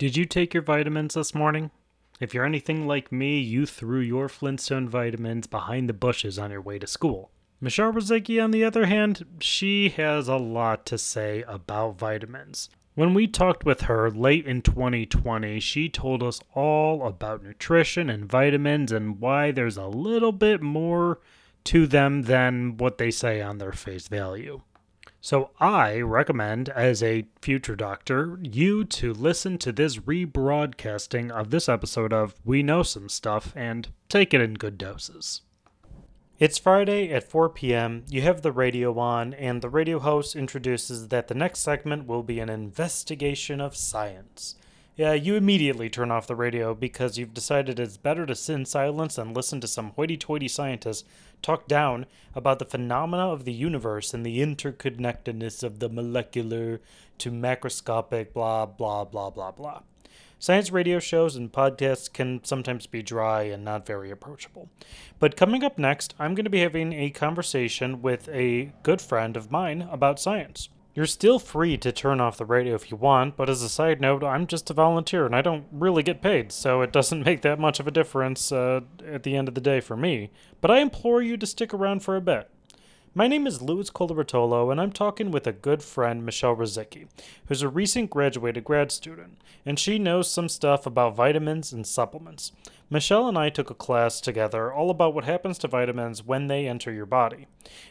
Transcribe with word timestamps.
Did 0.00 0.16
you 0.16 0.24
take 0.24 0.54
your 0.54 0.62
vitamins 0.62 1.12
this 1.12 1.34
morning? 1.34 1.72
If 2.20 2.32
you're 2.32 2.46
anything 2.46 2.86
like 2.86 3.12
me, 3.12 3.38
you 3.38 3.66
threw 3.66 4.00
your 4.00 4.30
Flintstone 4.30 4.88
vitamins 4.88 5.46
behind 5.46 5.90
the 5.90 5.92
bushes 5.92 6.38
on 6.38 6.50
your 6.50 6.62
way 6.62 6.78
to 6.78 6.86
school. 6.86 7.32
Michelle 7.60 7.92
Rozycki, 7.92 8.42
on 8.42 8.50
the 8.50 8.64
other 8.64 8.86
hand, 8.86 9.26
she 9.40 9.90
has 9.90 10.26
a 10.26 10.36
lot 10.36 10.86
to 10.86 10.96
say 10.96 11.44
about 11.46 11.98
vitamins. 11.98 12.70
When 12.94 13.12
we 13.12 13.26
talked 13.26 13.66
with 13.66 13.82
her 13.82 14.10
late 14.10 14.46
in 14.46 14.62
2020, 14.62 15.60
she 15.60 15.90
told 15.90 16.22
us 16.22 16.40
all 16.54 17.06
about 17.06 17.42
nutrition 17.42 18.08
and 18.08 18.24
vitamins 18.24 18.92
and 18.92 19.20
why 19.20 19.50
there's 19.50 19.76
a 19.76 19.84
little 19.84 20.32
bit 20.32 20.62
more 20.62 21.20
to 21.64 21.86
them 21.86 22.22
than 22.22 22.78
what 22.78 22.96
they 22.96 23.10
say 23.10 23.42
on 23.42 23.58
their 23.58 23.72
face 23.72 24.08
value. 24.08 24.62
So 25.22 25.50
I 25.60 26.00
recommend, 26.00 26.70
as 26.70 27.02
a 27.02 27.26
future 27.42 27.76
doctor, 27.76 28.38
you 28.42 28.84
to 28.86 29.12
listen 29.12 29.58
to 29.58 29.70
this 29.70 29.98
rebroadcasting 29.98 31.30
of 31.30 31.50
this 31.50 31.68
episode 31.68 32.10
of 32.10 32.34
We 32.42 32.62
Know 32.62 32.82
Some 32.82 33.10
Stuff 33.10 33.52
and 33.54 33.88
take 34.08 34.32
it 34.32 34.40
in 34.40 34.54
good 34.54 34.78
doses. 34.78 35.42
It's 36.38 36.56
Friday 36.56 37.12
at 37.12 37.28
4 37.28 37.50
p.m. 37.50 38.04
You 38.08 38.22
have 38.22 38.40
the 38.40 38.50
radio 38.50 38.98
on, 38.98 39.34
and 39.34 39.60
the 39.60 39.68
radio 39.68 39.98
host 39.98 40.34
introduces 40.34 41.08
that 41.08 41.28
the 41.28 41.34
next 41.34 41.60
segment 41.60 42.06
will 42.06 42.22
be 42.22 42.40
an 42.40 42.48
investigation 42.48 43.60
of 43.60 43.76
science. 43.76 44.54
Yeah, 44.96 45.12
you 45.12 45.34
immediately 45.34 45.90
turn 45.90 46.10
off 46.10 46.26
the 46.26 46.34
radio 46.34 46.74
because 46.74 47.18
you've 47.18 47.34
decided 47.34 47.78
it's 47.78 47.98
better 47.98 48.24
to 48.24 48.34
sit 48.34 48.54
in 48.54 48.64
silence 48.64 49.18
and 49.18 49.36
listen 49.36 49.60
to 49.60 49.66
some 49.66 49.90
hoity 49.90 50.16
toity 50.16 50.48
scientists 50.48 51.04
talk 51.42 51.66
down 51.68 52.06
about 52.34 52.58
the 52.58 52.64
phenomena 52.64 53.28
of 53.28 53.44
the 53.44 53.52
universe 53.52 54.14
and 54.14 54.24
the 54.24 54.38
interconnectedness 54.40 55.62
of 55.62 55.78
the 55.78 55.88
molecular 55.88 56.80
to 57.18 57.30
macroscopic 57.30 58.32
blah 58.32 58.66
blah 58.66 59.04
blah 59.04 59.30
blah 59.30 59.50
blah. 59.50 59.80
Science 60.38 60.70
radio 60.70 60.98
shows 60.98 61.36
and 61.36 61.52
podcasts 61.52 62.10
can 62.10 62.42
sometimes 62.44 62.86
be 62.86 63.02
dry 63.02 63.42
and 63.42 63.62
not 63.62 63.84
very 63.84 64.10
approachable. 64.10 64.70
But 65.18 65.36
coming 65.36 65.62
up 65.62 65.76
next, 65.76 66.14
I'm 66.18 66.34
going 66.34 66.44
to 66.44 66.50
be 66.50 66.60
having 66.60 66.94
a 66.94 67.10
conversation 67.10 68.00
with 68.00 68.26
a 68.30 68.72
good 68.82 69.02
friend 69.02 69.36
of 69.36 69.50
mine 69.50 69.86
about 69.90 70.18
science. 70.18 70.70
You're 70.92 71.06
still 71.06 71.38
free 71.38 71.76
to 71.78 71.92
turn 71.92 72.20
off 72.20 72.36
the 72.36 72.44
radio 72.44 72.74
if 72.74 72.90
you 72.90 72.96
want, 72.96 73.36
but 73.36 73.48
as 73.48 73.62
a 73.62 73.68
side 73.68 74.00
note, 74.00 74.24
I'm 74.24 74.48
just 74.48 74.70
a 74.70 74.74
volunteer 74.74 75.24
and 75.24 75.36
I 75.36 75.40
don't 75.40 75.66
really 75.70 76.02
get 76.02 76.20
paid, 76.20 76.50
so 76.50 76.82
it 76.82 76.92
doesn't 76.92 77.22
make 77.24 77.42
that 77.42 77.60
much 77.60 77.78
of 77.78 77.86
a 77.86 77.92
difference 77.92 78.50
uh, 78.50 78.80
at 79.06 79.22
the 79.22 79.36
end 79.36 79.46
of 79.46 79.54
the 79.54 79.60
day 79.60 79.80
for 79.80 79.96
me. 79.96 80.30
But 80.60 80.72
I 80.72 80.80
implore 80.80 81.22
you 81.22 81.36
to 81.36 81.46
stick 81.46 81.72
around 81.72 82.00
for 82.00 82.16
a 82.16 82.20
bit. 82.20 82.50
My 83.14 83.28
name 83.28 83.46
is 83.46 83.62
Louis 83.62 83.90
Colabertolo, 83.90 84.70
and 84.70 84.80
I'm 84.80 84.92
talking 84.92 85.30
with 85.30 85.46
a 85.46 85.52
good 85.52 85.82
friend, 85.82 86.24
Michelle 86.24 86.54
Rozycki, 86.54 87.08
who's 87.46 87.62
a 87.62 87.68
recent 87.68 88.10
graduated 88.10 88.64
grad 88.64 88.92
student, 88.92 89.40
and 89.66 89.78
she 89.78 89.98
knows 89.98 90.30
some 90.30 90.48
stuff 90.48 90.86
about 90.86 91.16
vitamins 91.16 91.72
and 91.72 91.86
supplements. 91.86 92.52
Michelle 92.92 93.28
and 93.28 93.38
I 93.38 93.50
took 93.50 93.70
a 93.70 93.74
class 93.74 94.20
together 94.20 94.72
all 94.72 94.90
about 94.90 95.14
what 95.14 95.22
happens 95.22 95.58
to 95.58 95.68
vitamins 95.68 96.24
when 96.24 96.48
they 96.48 96.66
enter 96.66 96.90
your 96.90 97.06
body. 97.06 97.46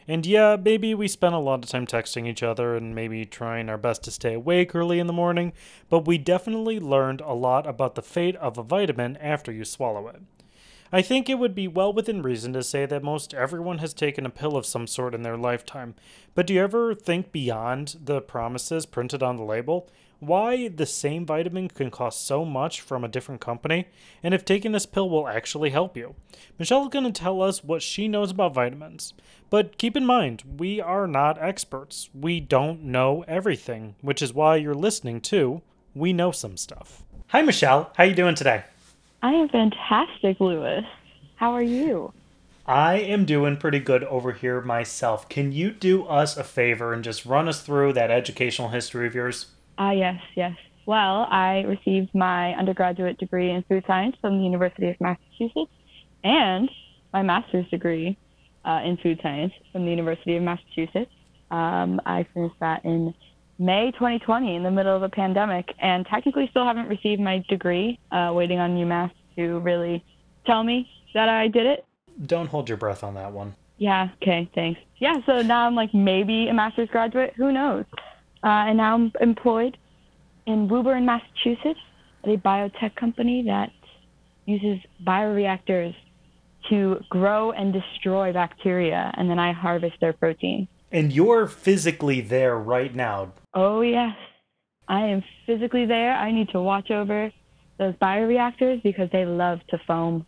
And 0.10 0.26
yeah, 0.26 0.58
maybe 0.62 0.94
we 0.94 1.08
spent 1.08 1.34
a 1.34 1.40
lot 1.40 1.64
of 1.64 1.70
time 1.70 1.88
texting 1.88 2.28
each 2.28 2.44
other 2.44 2.76
and 2.76 2.94
maybe 2.94 3.26
trying 3.26 3.70
our 3.70 3.78
best 3.78 4.04
to 4.04 4.12
stay 4.12 4.34
awake 4.34 4.76
early 4.76 5.00
in 5.00 5.08
the 5.08 5.14
morning, 5.14 5.54
but 5.90 6.06
we 6.06 6.18
definitely 6.18 6.82
learned 6.82 7.22
a 7.22 7.34
lot 7.34 7.66
about 7.66 7.96
the 7.96 8.02
fate 8.02 8.36
of 8.36 8.58
a 8.58 8.64
vitamin 8.64 9.16
after 9.22 9.54
you 9.54 9.64
swallow 9.64 10.10
it. 10.10 10.22
I 10.92 11.02
think 11.02 11.30
it 11.30 11.40
would 11.40 11.56
be 11.56 11.70
well 11.70 11.94
within 11.94 12.22
reason 12.22 12.52
to 12.52 12.64
say 12.64 12.86
that 12.86 13.02
most 13.02 13.34
everyone 13.34 13.78
has 13.78 13.94
taken 13.94 14.26
a 14.26 14.30
pill 14.30 14.58
of 14.58 14.66
some 14.66 14.86
sort 14.86 15.16
in 15.16 15.22
their 15.22 15.38
lifetime. 15.38 15.96
But 16.36 16.46
do 16.48 16.54
you 16.56 16.62
ever 16.62 16.94
think 16.94 17.32
beyond 17.32 17.96
the 18.04 18.20
promises 18.20 18.86
printed 18.86 19.24
on 19.24 19.38
the 19.38 19.44
label? 19.44 19.90
Why 20.20 20.68
the 20.68 20.86
same 20.86 21.26
vitamin 21.26 21.70
can 21.70 21.90
cost 21.90 22.28
so 22.28 22.44
much 22.44 22.82
from 22.82 23.06
a 23.06 23.08
different 23.08 23.40
company, 23.40 23.88
and 24.22 24.34
if 24.34 24.44
taking 24.44 24.74
this 24.74 24.86
pill 24.86 25.10
will 25.10 25.30
actually 25.30 25.70
help 25.70 25.96
you. 25.96 26.16
Michelle 26.58 26.84
is 26.84 26.90
going 26.90 27.06
to 27.06 27.12
tell 27.12 27.42
us 27.42 27.64
what 27.64 27.82
she 27.82 28.10
knows 28.10 28.32
about 28.32 28.54
vitamins. 28.54 29.14
But 29.50 29.78
keep 29.78 29.96
in 29.96 30.06
mind, 30.06 30.44
we 30.58 30.82
are 30.82 31.08
not 31.08 31.42
experts. 31.42 32.10
We 32.14 32.42
don't 32.42 32.84
know 32.84 33.24
everything, 33.30 33.96
which 34.02 34.22
is 34.22 34.34
why 34.34 34.58
you're 34.58 34.74
listening 34.74 35.22
to 35.22 35.62
We 35.96 36.12
Know 36.12 36.32
Some 36.32 36.58
Stuff. 36.58 37.04
Hi 37.28 37.42
Michelle, 37.42 37.92
how 37.96 38.04
are 38.04 38.08
you 38.08 38.16
doing 38.16 38.36
today? 38.36 38.64
I 39.24 39.32
am 39.32 39.48
fantastic, 39.48 40.42
Louis. 40.42 40.86
How 41.36 41.54
are 41.54 41.64
you? 41.64 42.12
I 42.66 42.96
am 42.96 43.24
doing 43.24 43.56
pretty 43.56 43.80
good 43.80 44.04
over 44.04 44.34
here 44.34 44.60
myself. 44.60 45.30
Can 45.30 45.54
you 45.54 45.72
do 45.72 46.06
us 46.06 46.36
a 46.36 46.44
favor 46.44 46.92
and 46.92 47.04
just 47.04 47.26
run 47.26 47.48
us 47.48 47.62
through 47.62 47.94
that 47.94 48.12
educational 48.12 48.70
history 48.70 49.08
of 49.08 49.16
yours? 49.16 49.48
Ah, 49.80 49.92
yes, 49.92 50.22
yes. 50.36 50.56
Well, 50.86 51.26
I 51.32 51.64
received 51.68 52.14
my 52.14 52.52
undergraduate 52.54 53.18
degree 53.18 53.50
in 53.50 53.64
food 53.64 53.84
science 53.88 54.16
from 54.20 54.38
the 54.38 54.44
University 54.44 54.90
of 54.90 55.00
Massachusetts 55.00 55.72
and 56.24 56.70
my 57.14 57.24
master's 57.24 57.68
degree 57.70 58.18
uh, 58.66 58.82
in 58.84 58.98
food 58.98 59.20
science 59.24 59.54
from 59.72 59.86
the 59.86 59.92
University 59.92 60.36
of 60.36 60.44
Massachusetts. 60.44 61.12
Um, 61.50 62.02
I 62.06 62.28
finished 62.34 62.60
that 62.60 62.84
in 62.84 63.14
May 63.58 63.92
2020 63.92 64.56
in 64.56 64.64
the 64.64 64.72
middle 64.72 64.96
of 64.96 65.04
a 65.04 65.10
pandemic, 65.10 65.74
and 65.80 66.06
technically 66.06 66.48
still 66.50 66.66
haven't 66.66 66.88
received 66.88 67.22
my 67.22 67.44
degree. 67.50 68.00
Uh, 68.12 68.32
waiting 68.34 68.60
on 68.60 68.72
UMass 68.72 69.12
to 69.38 69.60
really 69.60 70.04
tell 70.46 70.64
me 70.64 70.90
that 71.14 71.30
I 71.30 71.48
did 71.48 71.66
it. 71.66 71.86
Don't 72.26 72.48
hold 72.48 72.68
your 72.68 72.78
breath 72.78 73.04
on 73.04 73.16
that 73.16 73.32
one. 73.32 73.56
Yeah. 73.78 74.10
Okay. 74.22 74.50
Thanks. 74.54 74.80
Yeah. 74.98 75.16
So 75.26 75.42
now 75.42 75.66
I'm 75.66 75.76
like 75.76 75.94
maybe 75.94 76.48
a 76.50 76.54
master's 76.54 76.90
graduate. 76.90 77.34
Who 77.38 77.52
knows? 77.52 77.86
Uh, 78.44 78.48
and 78.70 78.78
now 78.78 78.96
I'm 78.96 79.12
employed 79.20 79.78
in 80.46 80.68
Woburn, 80.68 81.06
Massachusetts, 81.06 81.80
at 82.24 82.30
a 82.30 82.38
biotech 82.38 82.96
company 82.96 83.44
that 83.48 83.72
uses 84.46 84.80
bioreactors 85.06 85.96
to 86.70 87.00
grow 87.10 87.52
and 87.52 87.74
destroy 87.74 88.34
bacteria, 88.34 89.14
and 89.18 89.30
then 89.30 89.40
I 89.40 89.54
harvest 89.54 89.96
their 90.02 90.14
protein. 90.14 90.68
And 90.92 91.14
you're 91.14 91.48
physically 91.48 92.22
there 92.22 92.58
right 92.58 92.94
now. 92.94 93.34
Oh, 93.54 93.82
yes. 93.82 94.16
I 94.88 95.02
am 95.02 95.24
physically 95.46 95.86
there. 95.86 96.14
I 96.14 96.32
need 96.32 96.50
to 96.50 96.62
watch 96.62 96.90
over 96.90 97.32
those 97.78 97.94
bioreactors 97.96 98.82
because 98.84 99.10
they 99.12 99.26
love 99.26 99.60
to 99.70 99.78
foam. 99.88 100.26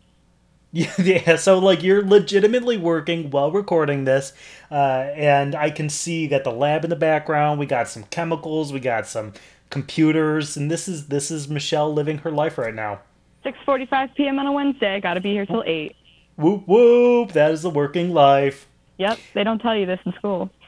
Yeah, 0.74 0.90
yeah. 0.98 1.36
So 1.36 1.58
like 1.58 1.82
you're 1.82 2.02
legitimately 2.02 2.78
working 2.78 3.28
while 3.28 3.52
recording 3.52 4.04
this, 4.04 4.32
uh, 4.70 5.10
and 5.14 5.54
I 5.54 5.68
can 5.68 5.90
see 5.90 6.22
you 6.22 6.28
got 6.28 6.44
the 6.44 6.50
lab 6.50 6.82
in 6.84 6.88
the 6.88 6.96
background. 6.96 7.60
We 7.60 7.66
got 7.66 7.88
some 7.88 8.04
chemicals. 8.04 8.72
We 8.72 8.80
got 8.80 9.06
some 9.06 9.34
computers, 9.68 10.56
and 10.56 10.70
this 10.70 10.88
is 10.88 11.08
this 11.08 11.30
is 11.30 11.46
Michelle 11.46 11.92
living 11.92 12.18
her 12.18 12.30
life 12.30 12.56
right 12.56 12.74
now. 12.74 13.00
6:45 13.44 14.14
p.m. 14.14 14.38
on 14.38 14.46
a 14.46 14.52
Wednesday. 14.52 14.98
Got 14.98 15.14
to 15.14 15.20
be 15.20 15.32
here 15.32 15.44
till 15.44 15.62
eight. 15.66 15.94
Whoop 16.36 16.66
whoop! 16.66 17.32
That 17.32 17.50
is 17.50 17.60
the 17.60 17.68
working 17.68 18.14
life. 18.14 18.66
Yep, 18.96 19.18
they 19.34 19.44
don't 19.44 19.58
tell 19.58 19.76
you 19.76 19.84
this 19.84 20.00
in 20.06 20.12
school. 20.14 20.50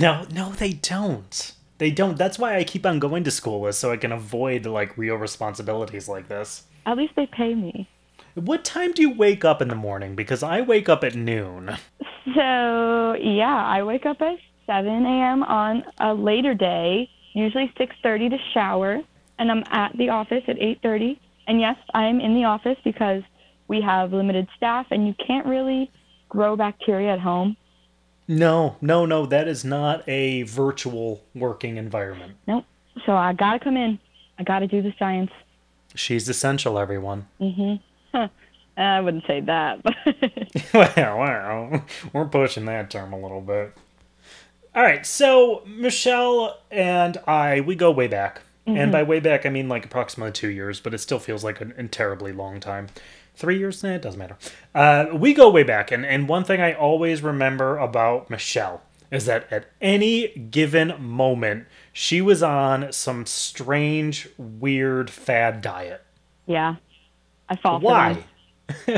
No, 0.00 0.24
no, 0.32 0.50
they 0.52 0.72
don't. 0.72 1.52
They 1.76 1.90
don't. 1.90 2.16
That's 2.16 2.38
why 2.38 2.56
I 2.56 2.64
keep 2.64 2.86
on 2.86 2.98
going 2.98 3.22
to 3.24 3.30
school 3.30 3.66
is 3.66 3.76
so 3.76 3.92
I 3.92 3.98
can 3.98 4.12
avoid 4.12 4.64
like 4.64 4.96
real 4.96 5.16
responsibilities 5.16 6.08
like 6.08 6.28
this. 6.28 6.62
At 6.86 6.96
least 6.96 7.12
they 7.16 7.26
pay 7.26 7.54
me. 7.54 7.86
What 8.34 8.64
time 8.64 8.92
do 8.92 9.02
you 9.02 9.12
wake 9.12 9.44
up 9.44 9.62
in 9.62 9.68
the 9.68 9.76
morning? 9.76 10.16
Because 10.16 10.42
I 10.42 10.60
wake 10.60 10.88
up 10.88 11.04
at 11.04 11.14
noon. 11.14 11.76
So 12.34 13.14
yeah, 13.14 13.64
I 13.64 13.82
wake 13.84 14.06
up 14.06 14.20
at 14.20 14.38
7 14.66 14.88
a.m. 14.88 15.42
on 15.44 15.84
a 15.98 16.14
later 16.14 16.54
day, 16.54 17.08
usually 17.32 17.72
6:30 17.78 18.30
to 18.30 18.38
shower, 18.52 19.00
and 19.38 19.50
I'm 19.50 19.62
at 19.70 19.96
the 19.96 20.08
office 20.08 20.42
at 20.48 20.56
8:30. 20.56 21.18
And 21.46 21.60
yes, 21.60 21.76
I 21.92 22.06
am 22.06 22.20
in 22.20 22.34
the 22.34 22.44
office 22.44 22.78
because 22.82 23.22
we 23.68 23.80
have 23.82 24.12
limited 24.12 24.48
staff, 24.56 24.86
and 24.90 25.06
you 25.06 25.14
can't 25.24 25.46
really 25.46 25.90
grow 26.28 26.56
bacteria 26.56 27.12
at 27.12 27.20
home. 27.20 27.56
No, 28.26 28.76
no, 28.80 29.06
no. 29.06 29.26
That 29.26 29.46
is 29.46 29.64
not 29.64 30.02
a 30.08 30.42
virtual 30.42 31.22
working 31.34 31.76
environment. 31.76 32.36
Nope. 32.48 32.64
So 33.06 33.12
I 33.12 33.32
gotta 33.32 33.60
come 33.60 33.76
in. 33.76 33.98
I 34.38 34.42
gotta 34.42 34.66
do 34.66 34.82
the 34.82 34.92
science. 34.98 35.30
She's 35.94 36.28
essential, 36.28 36.78
everyone. 36.78 37.28
Mm-hmm. 37.40 37.74
Huh. 38.14 38.28
I 38.76 39.00
wouldn't 39.00 39.24
say 39.26 39.40
that, 39.40 39.84
well, 40.74 40.92
well, 40.96 41.84
we're 42.12 42.24
pushing 42.24 42.64
that 42.64 42.90
term 42.90 43.12
a 43.12 43.20
little 43.20 43.40
bit. 43.40 43.72
All 44.74 44.82
right, 44.82 45.06
so 45.06 45.62
Michelle 45.64 46.58
and 46.72 47.16
I, 47.28 47.60
we 47.60 47.76
go 47.76 47.92
way 47.92 48.08
back. 48.08 48.40
Mm-hmm. 48.66 48.78
And 48.78 48.90
by 48.90 49.04
way 49.04 49.20
back, 49.20 49.46
I 49.46 49.50
mean 49.50 49.68
like 49.68 49.84
approximately 49.84 50.32
two 50.32 50.48
years, 50.48 50.80
but 50.80 50.92
it 50.92 50.98
still 50.98 51.20
feels 51.20 51.44
like 51.44 51.60
a, 51.60 51.66
terribly 51.84 52.32
long 52.32 52.58
time 52.58 52.88
three 53.36 53.58
years? 53.58 53.84
Eh, 53.84 53.94
it 53.94 54.02
doesn't 54.02 54.18
matter. 54.18 54.36
Uh, 54.74 55.06
we 55.12 55.34
go 55.34 55.50
way 55.50 55.62
back, 55.62 55.92
and, 55.92 56.04
and 56.04 56.28
one 56.28 56.44
thing 56.44 56.60
I 56.60 56.72
always 56.72 57.22
remember 57.22 57.78
about 57.78 58.30
Michelle 58.30 58.82
is 59.10 59.26
that 59.26 59.46
at 59.52 59.66
any 59.80 60.28
given 60.28 60.94
moment, 60.98 61.66
she 61.92 62.20
was 62.20 62.42
on 62.42 62.92
some 62.92 63.26
strange, 63.26 64.28
weird 64.36 65.10
fad 65.10 65.60
diet. 65.60 66.02
Yeah, 66.46 66.76
I 67.48 67.56
fall. 67.56 67.80
Why? 67.80 68.24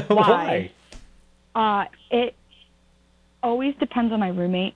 Why? 0.09 0.73
Uh, 1.55 1.85
it 2.11 2.35
always 3.43 3.75
depends 3.77 4.13
on 4.13 4.21
my 4.21 4.29
roommate. 4.29 4.75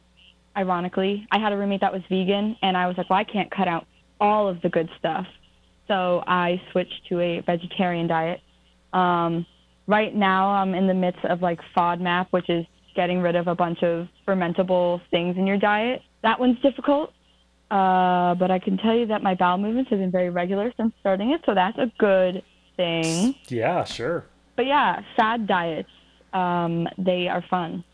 Ironically, 0.57 1.27
I 1.31 1.39
had 1.39 1.53
a 1.53 1.57
roommate 1.57 1.83
that 1.83 1.93
was 1.93 2.03
vegan, 2.09 2.57
and 2.63 2.77
I 2.77 2.87
was 2.87 2.97
like, 2.99 3.09
"Well, 3.09 3.19
I 3.19 3.25
can't 3.25 3.51
cut 3.51 3.69
out 3.69 3.87
all 4.21 4.49
of 4.49 4.61
the 4.63 4.69
good 4.69 4.89
stuff." 4.99 5.27
So 5.87 6.23
I 6.27 6.61
switched 6.73 7.07
to 7.09 7.21
a 7.21 7.41
vegetarian 7.41 8.07
diet. 8.07 8.41
Um, 8.93 9.47
right 9.87 10.15
now, 10.15 10.51
I'm 10.51 10.75
in 10.75 10.87
the 10.87 10.95
midst 10.95 11.25
of 11.25 11.43
like 11.43 11.61
FODMAP, 11.77 12.29
which 12.31 12.49
is 12.49 12.67
getting 12.97 13.21
rid 13.21 13.37
of 13.37 13.47
a 13.47 13.55
bunch 13.55 13.83
of 13.83 14.09
fermentable 14.27 15.01
things 15.11 15.37
in 15.37 15.47
your 15.47 15.59
diet. 15.59 16.03
That 16.23 16.41
one's 16.41 16.61
difficult. 16.61 17.13
Uh, 17.71 18.35
but 18.35 18.51
I 18.51 18.59
can 18.59 18.79
tell 18.79 18.97
you 18.97 19.07
that 19.07 19.23
my 19.23 19.35
bowel 19.35 19.59
movements 19.59 19.91
have 19.91 20.01
been 20.01 20.11
very 20.11 20.29
regular 20.31 20.73
since 20.77 20.93
starting 20.99 21.31
it, 21.31 21.41
so 21.47 21.55
that's 21.55 21.79
a 21.79 21.93
good 21.99 22.43
thing. 22.81 23.35
Yeah, 23.49 23.85
sure. 23.85 24.25
But 24.57 24.67
yeah, 24.67 25.03
fad 25.17 25.47
diets, 25.47 25.91
um, 26.33 26.89
they 26.99 27.29
are 27.29 27.45
fun. 27.51 27.85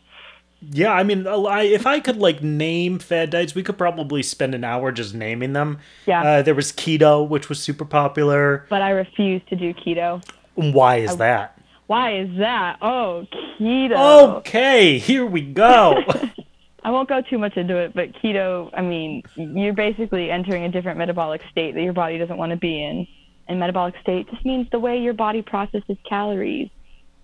Yeah, 0.61 0.91
I 0.91 1.03
mean, 1.03 1.27
I, 1.27 1.63
if 1.63 1.85
I 1.85 1.99
could 1.99 2.17
like 2.17 2.41
name 2.41 2.99
fad 2.99 3.29
diets, 3.29 3.53
we 3.53 3.63
could 3.63 3.77
probably 3.77 4.23
spend 4.23 4.55
an 4.55 4.63
hour 4.63 4.91
just 4.91 5.13
naming 5.13 5.53
them. 5.53 5.79
Yeah. 6.05 6.23
Uh, 6.23 6.41
there 6.41 6.55
was 6.55 6.71
keto, 6.71 7.27
which 7.27 7.47
was 7.49 7.59
super 7.61 7.85
popular. 7.85 8.65
But 8.69 8.81
I 8.81 8.91
refuse 8.91 9.41
to 9.49 9.55
do 9.55 9.73
keto. 9.73 10.23
Why 10.55 10.97
is 10.97 11.17
that? 11.17 11.59
Why 11.85 12.17
is 12.17 12.29
that? 12.39 12.77
Oh, 12.81 13.27
keto. 13.59 14.37
Okay, 14.37 14.97
here 14.97 15.25
we 15.25 15.41
go. 15.41 16.01
I 16.83 16.89
won't 16.89 17.09
go 17.09 17.21
too 17.21 17.37
much 17.37 17.55
into 17.57 17.77
it, 17.77 17.93
but 17.93 18.13
keto, 18.13 18.71
I 18.73 18.81
mean, 18.81 19.21
you're 19.35 19.73
basically 19.73 20.31
entering 20.31 20.63
a 20.63 20.69
different 20.69 20.97
metabolic 20.97 21.41
state 21.51 21.75
that 21.75 21.81
your 21.81 21.93
body 21.93 22.17
doesn't 22.17 22.37
want 22.37 22.51
to 22.51 22.57
be 22.57 22.81
in. 22.81 23.07
And 23.47 23.59
metabolic 23.59 23.95
state 24.01 24.29
just 24.29 24.45
means 24.45 24.67
the 24.71 24.79
way 24.79 24.99
your 24.99 25.13
body 25.13 25.41
processes 25.41 25.97
calories. 26.07 26.69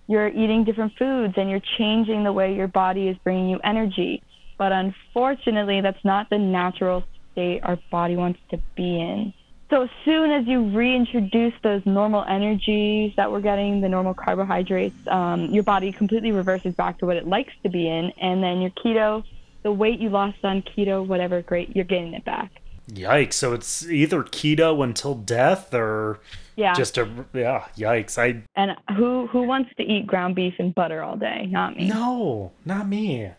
You're 0.06 0.28
eating 0.28 0.64
different 0.64 0.96
foods 0.98 1.34
and 1.36 1.50
you're 1.50 1.62
changing 1.78 2.24
the 2.24 2.32
way 2.32 2.54
your 2.54 2.68
body 2.68 3.08
is 3.08 3.16
bringing 3.24 3.48
you 3.48 3.60
energy. 3.62 4.22
But 4.58 4.72
unfortunately, 4.72 5.80
that's 5.80 6.04
not 6.04 6.30
the 6.30 6.38
natural 6.38 7.04
state 7.32 7.60
our 7.62 7.78
body 7.90 8.16
wants 8.16 8.38
to 8.50 8.58
be 8.76 9.00
in. 9.00 9.32
So 9.70 9.82
as 9.82 9.90
soon 10.04 10.30
as 10.30 10.46
you 10.46 10.70
reintroduce 10.76 11.54
those 11.62 11.84
normal 11.86 12.24
energies 12.24 13.14
that 13.16 13.32
we're 13.32 13.40
getting, 13.40 13.80
the 13.80 13.88
normal 13.88 14.14
carbohydrates, 14.14 14.94
um, 15.08 15.46
your 15.46 15.64
body 15.64 15.90
completely 15.90 16.32
reverses 16.32 16.74
back 16.74 16.98
to 16.98 17.06
what 17.06 17.16
it 17.16 17.26
likes 17.26 17.52
to 17.62 17.70
be 17.70 17.88
in, 17.88 18.12
and 18.20 18.42
then 18.42 18.60
your 18.60 18.70
keto 18.70 19.24
the 19.64 19.72
weight 19.72 19.98
you 19.98 20.10
lost 20.10 20.44
on 20.44 20.62
keto, 20.62 21.04
whatever, 21.04 21.42
great, 21.42 21.74
you're 21.74 21.84
getting 21.84 22.14
it 22.14 22.24
back. 22.24 22.52
Yikes! 22.90 23.34
So 23.34 23.52
it's 23.54 23.88
either 23.88 24.22
keto 24.22 24.84
until 24.84 25.14
death, 25.14 25.72
or 25.72 26.20
yeah, 26.56 26.74
just 26.74 26.98
a 26.98 27.08
yeah. 27.32 27.66
Yikes! 27.76 28.18
I 28.18 28.42
and 28.56 28.76
who 28.96 29.26
who 29.28 29.42
wants 29.42 29.70
to 29.76 29.82
eat 29.82 30.06
ground 30.06 30.34
beef 30.34 30.54
and 30.58 30.74
butter 30.74 31.02
all 31.02 31.16
day? 31.16 31.46
Not 31.50 31.76
me. 31.76 31.88
No, 31.88 32.52
not 32.64 32.86
me, 32.86 33.30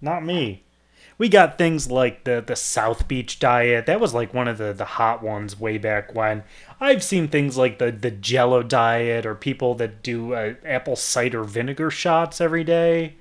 not 0.00 0.24
me. 0.24 0.62
We 1.18 1.28
got 1.28 1.58
things 1.58 1.90
like 1.90 2.24
the 2.24 2.42
the 2.44 2.56
South 2.56 3.08
Beach 3.08 3.38
diet. 3.38 3.86
That 3.86 4.00
was 4.00 4.14
like 4.14 4.32
one 4.32 4.48
of 4.48 4.58
the 4.58 4.72
the 4.72 4.84
hot 4.84 5.22
ones 5.22 5.58
way 5.58 5.78
back 5.78 6.14
when. 6.14 6.44
I've 6.80 7.02
seen 7.02 7.28
things 7.28 7.56
like 7.56 7.78
the 7.78 7.90
the 7.90 8.10
Jello 8.10 8.62
diet 8.62 9.26
or 9.26 9.34
people 9.34 9.74
that 9.76 10.02
do 10.02 10.34
uh, 10.34 10.54
apple 10.64 10.96
cider 10.96 11.44
vinegar 11.44 11.90
shots 11.90 12.40
every 12.40 12.64
day. 12.64 13.16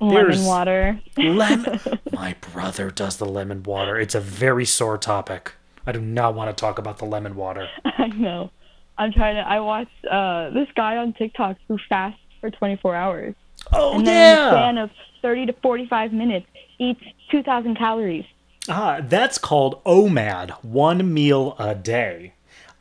Lemon 0.00 0.44
water. 0.44 1.00
lemon. 1.16 1.80
My 2.12 2.34
brother 2.52 2.90
does 2.90 3.16
the 3.16 3.26
lemon 3.26 3.62
water. 3.62 3.98
It's 3.98 4.14
a 4.14 4.20
very 4.20 4.64
sore 4.64 4.98
topic. 4.98 5.52
I 5.86 5.92
do 5.92 6.00
not 6.00 6.34
want 6.34 6.54
to 6.56 6.58
talk 6.58 6.78
about 6.78 6.98
the 6.98 7.04
lemon 7.04 7.36
water. 7.36 7.68
I 7.84 8.08
know. 8.08 8.50
I'm 8.98 9.12
trying 9.12 9.36
to. 9.36 9.42
I 9.42 9.60
watched 9.60 10.04
uh, 10.10 10.50
this 10.50 10.68
guy 10.74 10.96
on 10.96 11.12
TikTok 11.14 11.56
who 11.68 11.78
fasts 11.88 12.20
for 12.40 12.50
24 12.50 12.94
hours. 12.94 13.34
Oh 13.72 13.96
and 13.96 14.06
then 14.06 14.36
yeah. 14.36 14.48
In 14.48 14.48
a 14.48 14.50
span 14.50 14.78
of 14.78 14.90
30 15.22 15.46
to 15.46 15.52
45 15.62 16.12
minutes, 16.12 16.46
eats 16.78 17.02
2,000 17.30 17.76
calories. 17.76 18.24
Ah, 18.68 19.00
that's 19.02 19.38
called 19.38 19.82
OMAD, 19.84 20.50
one 20.62 21.12
meal 21.12 21.56
a 21.58 21.74
day. 21.74 22.34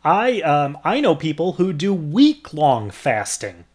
I 0.04 0.40
um 0.42 0.78
I 0.84 1.02
know 1.02 1.16
people 1.16 1.54
who 1.54 1.74
do 1.74 1.94
week 1.94 2.54
long 2.54 2.90
fasting 2.90 3.66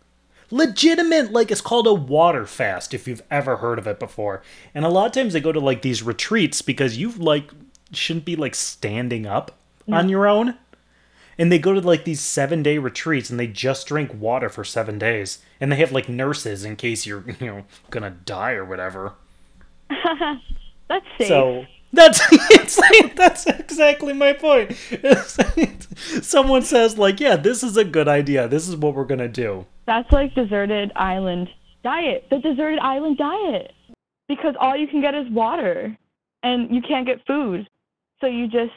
legitimate 0.54 1.32
like 1.32 1.50
it's 1.50 1.60
called 1.60 1.88
a 1.88 1.92
water 1.92 2.46
fast 2.46 2.94
if 2.94 3.08
you've 3.08 3.22
ever 3.28 3.56
heard 3.56 3.76
of 3.76 3.88
it 3.88 3.98
before. 3.98 4.40
And 4.72 4.84
a 4.84 4.88
lot 4.88 5.06
of 5.06 5.12
times 5.12 5.32
they 5.32 5.40
go 5.40 5.50
to 5.50 5.58
like 5.58 5.82
these 5.82 6.02
retreats 6.02 6.62
because 6.62 6.96
you 6.96 7.10
like 7.10 7.50
shouldn't 7.92 8.24
be 8.24 8.36
like 8.36 8.54
standing 8.54 9.26
up 9.26 9.58
no. 9.88 9.96
on 9.96 10.08
your 10.08 10.28
own. 10.28 10.56
And 11.36 11.50
they 11.50 11.58
go 11.58 11.72
to 11.72 11.80
like 11.80 12.04
these 12.04 12.20
seven 12.20 12.62
day 12.62 12.78
retreats 12.78 13.30
and 13.30 13.40
they 13.40 13.48
just 13.48 13.88
drink 13.88 14.14
water 14.14 14.48
for 14.48 14.62
seven 14.62 14.96
days. 14.96 15.40
And 15.60 15.72
they 15.72 15.76
have 15.76 15.90
like 15.90 16.08
nurses 16.08 16.64
in 16.64 16.76
case 16.76 17.04
you're 17.04 17.24
you 17.40 17.46
know 17.46 17.64
gonna 17.90 18.16
die 18.24 18.52
or 18.52 18.64
whatever. 18.64 19.14
That's 20.88 21.06
safe. 21.18 21.26
So 21.26 21.66
that's 21.94 22.20
it's 22.50 22.78
like, 22.78 23.16
that's 23.16 23.46
exactly 23.46 24.12
my 24.12 24.32
point. 24.32 24.76
Someone 25.96 26.62
says 26.62 26.98
like, 26.98 27.20
"Yeah, 27.20 27.36
this 27.36 27.62
is 27.62 27.76
a 27.76 27.84
good 27.84 28.08
idea. 28.08 28.48
This 28.48 28.68
is 28.68 28.76
what 28.76 28.94
we're 28.94 29.04
gonna 29.04 29.28
do." 29.28 29.66
That's 29.86 30.10
like 30.12 30.34
deserted 30.34 30.92
island 30.96 31.48
diet. 31.82 32.26
The 32.30 32.38
deserted 32.38 32.78
island 32.80 33.18
diet, 33.18 33.72
because 34.28 34.54
all 34.58 34.76
you 34.76 34.86
can 34.88 35.00
get 35.00 35.14
is 35.14 35.30
water, 35.30 35.96
and 36.42 36.74
you 36.74 36.82
can't 36.82 37.06
get 37.06 37.24
food, 37.26 37.68
so 38.20 38.26
you 38.26 38.48
just 38.48 38.72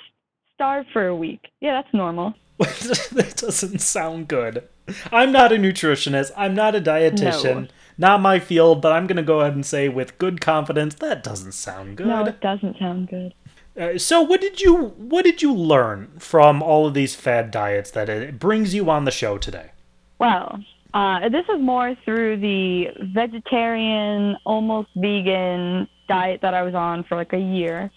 starve 0.53 0.85
for 0.93 1.07
a 1.07 1.15
week. 1.15 1.47
Yeah, 1.61 1.81
that's 1.81 1.93
normal. 1.93 2.33
that 2.57 3.35
doesn't 3.37 3.79
sound 3.79 4.27
good. 4.27 4.67
I'm 5.11 5.31
not 5.31 5.51
a 5.51 5.57
nutritionist. 5.57 6.31
I'm 6.35 6.55
not 6.55 6.73
a 6.75 6.81
dietitian. 6.81 7.61
No. 7.61 7.67
Not 7.97 8.21
my 8.21 8.39
field, 8.39 8.81
but 8.81 8.91
I'm 8.91 9.07
going 9.07 9.17
to 9.17 9.23
go 9.23 9.39
ahead 9.41 9.55
and 9.55 9.65
say 9.65 9.89
with 9.89 10.17
good 10.17 10.39
confidence 10.39 10.95
that 10.95 11.23
doesn't 11.23 11.53
sound 11.53 11.97
good. 11.97 12.07
No, 12.07 12.25
it 12.25 12.39
doesn't 12.41 12.77
sound 12.77 13.09
good. 13.09 13.33
Uh, 13.79 13.97
so 13.97 14.21
what 14.21 14.41
did 14.41 14.59
you 14.59 14.87
what 14.97 15.23
did 15.23 15.41
you 15.41 15.53
learn 15.53 16.11
from 16.17 16.63
all 16.63 16.87
of 16.87 16.93
these 16.93 17.15
fad 17.15 17.51
diets 17.51 17.91
that 17.91 18.09
it 18.09 18.39
brings 18.39 18.73
you 18.73 18.89
on 18.89 19.05
the 19.05 19.11
show 19.11 19.37
today? 19.37 19.71
Well, 20.19 20.59
uh, 20.93 21.29
this 21.29 21.45
is 21.47 21.61
more 21.61 21.95
through 22.03 22.37
the 22.37 22.87
vegetarian, 23.13 24.37
almost 24.45 24.89
vegan 24.95 25.87
diet 26.07 26.41
that 26.41 26.55
I 26.55 26.63
was 26.63 26.73
on 26.73 27.03
for 27.03 27.15
like 27.15 27.33
a 27.33 27.39
year, 27.39 27.91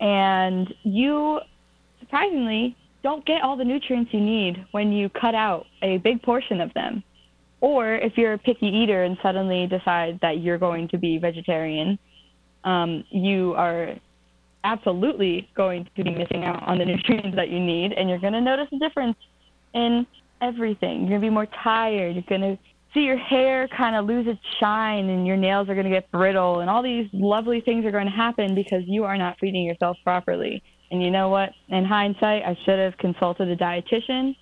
and 0.00 0.72
you 0.82 1.40
surprisingly 2.00 2.76
don't 3.02 3.24
get 3.24 3.42
all 3.42 3.56
the 3.56 3.64
nutrients 3.64 4.12
you 4.12 4.20
need 4.20 4.64
when 4.72 4.92
you 4.92 5.08
cut 5.08 5.34
out 5.34 5.66
a 5.82 5.98
big 5.98 6.22
portion 6.22 6.60
of 6.60 6.72
them. 6.74 7.02
Or 7.64 7.94
if 7.94 8.18
you're 8.18 8.34
a 8.34 8.38
picky 8.38 8.66
eater 8.66 9.04
and 9.04 9.16
suddenly 9.22 9.66
decide 9.66 10.18
that 10.20 10.42
you're 10.42 10.58
going 10.58 10.86
to 10.88 10.98
be 10.98 11.16
vegetarian, 11.16 11.98
um, 12.62 13.04
you 13.08 13.54
are 13.54 13.94
absolutely 14.64 15.48
going 15.56 15.88
to 15.96 16.04
be 16.04 16.10
missing 16.10 16.44
out 16.44 16.62
on 16.64 16.76
the 16.76 16.84
nutrients 16.92 17.34
that 17.36 17.48
you 17.48 17.58
need, 17.58 17.92
and 17.92 18.10
you're 18.10 18.18
going 18.18 18.34
to 18.34 18.40
notice 18.42 18.66
a 18.70 18.78
difference 18.78 19.16
in 19.72 20.06
everything. 20.42 21.08
You're 21.08 21.18
going 21.18 21.22
to 21.22 21.26
be 21.28 21.30
more 21.30 21.48
tired. 21.64 22.14
You're 22.14 22.24
going 22.28 22.42
to 22.42 22.58
see 22.92 23.00
your 23.00 23.16
hair 23.16 23.66
kind 23.68 23.96
of 23.96 24.04
lose 24.04 24.26
its 24.26 24.40
shine, 24.60 25.08
and 25.08 25.26
your 25.26 25.38
nails 25.38 25.70
are 25.70 25.74
going 25.74 25.88
to 25.88 25.90
get 25.90 26.10
brittle, 26.10 26.60
and 26.60 26.68
all 26.68 26.82
these 26.82 27.08
lovely 27.14 27.62
things 27.62 27.86
are 27.86 27.90
going 27.90 28.04
to 28.04 28.12
happen 28.12 28.54
because 28.54 28.82
you 28.84 29.04
are 29.04 29.16
not 29.16 29.38
feeding 29.40 29.64
yourself 29.64 29.96
properly. 30.04 30.62
And 30.90 31.02
you 31.02 31.10
know 31.10 31.30
what? 31.30 31.48
In 31.70 31.86
hindsight, 31.86 32.42
I 32.42 32.58
should 32.66 32.78
have 32.78 32.98
consulted 32.98 33.48
a 33.48 33.56
dietitian. 33.56 34.36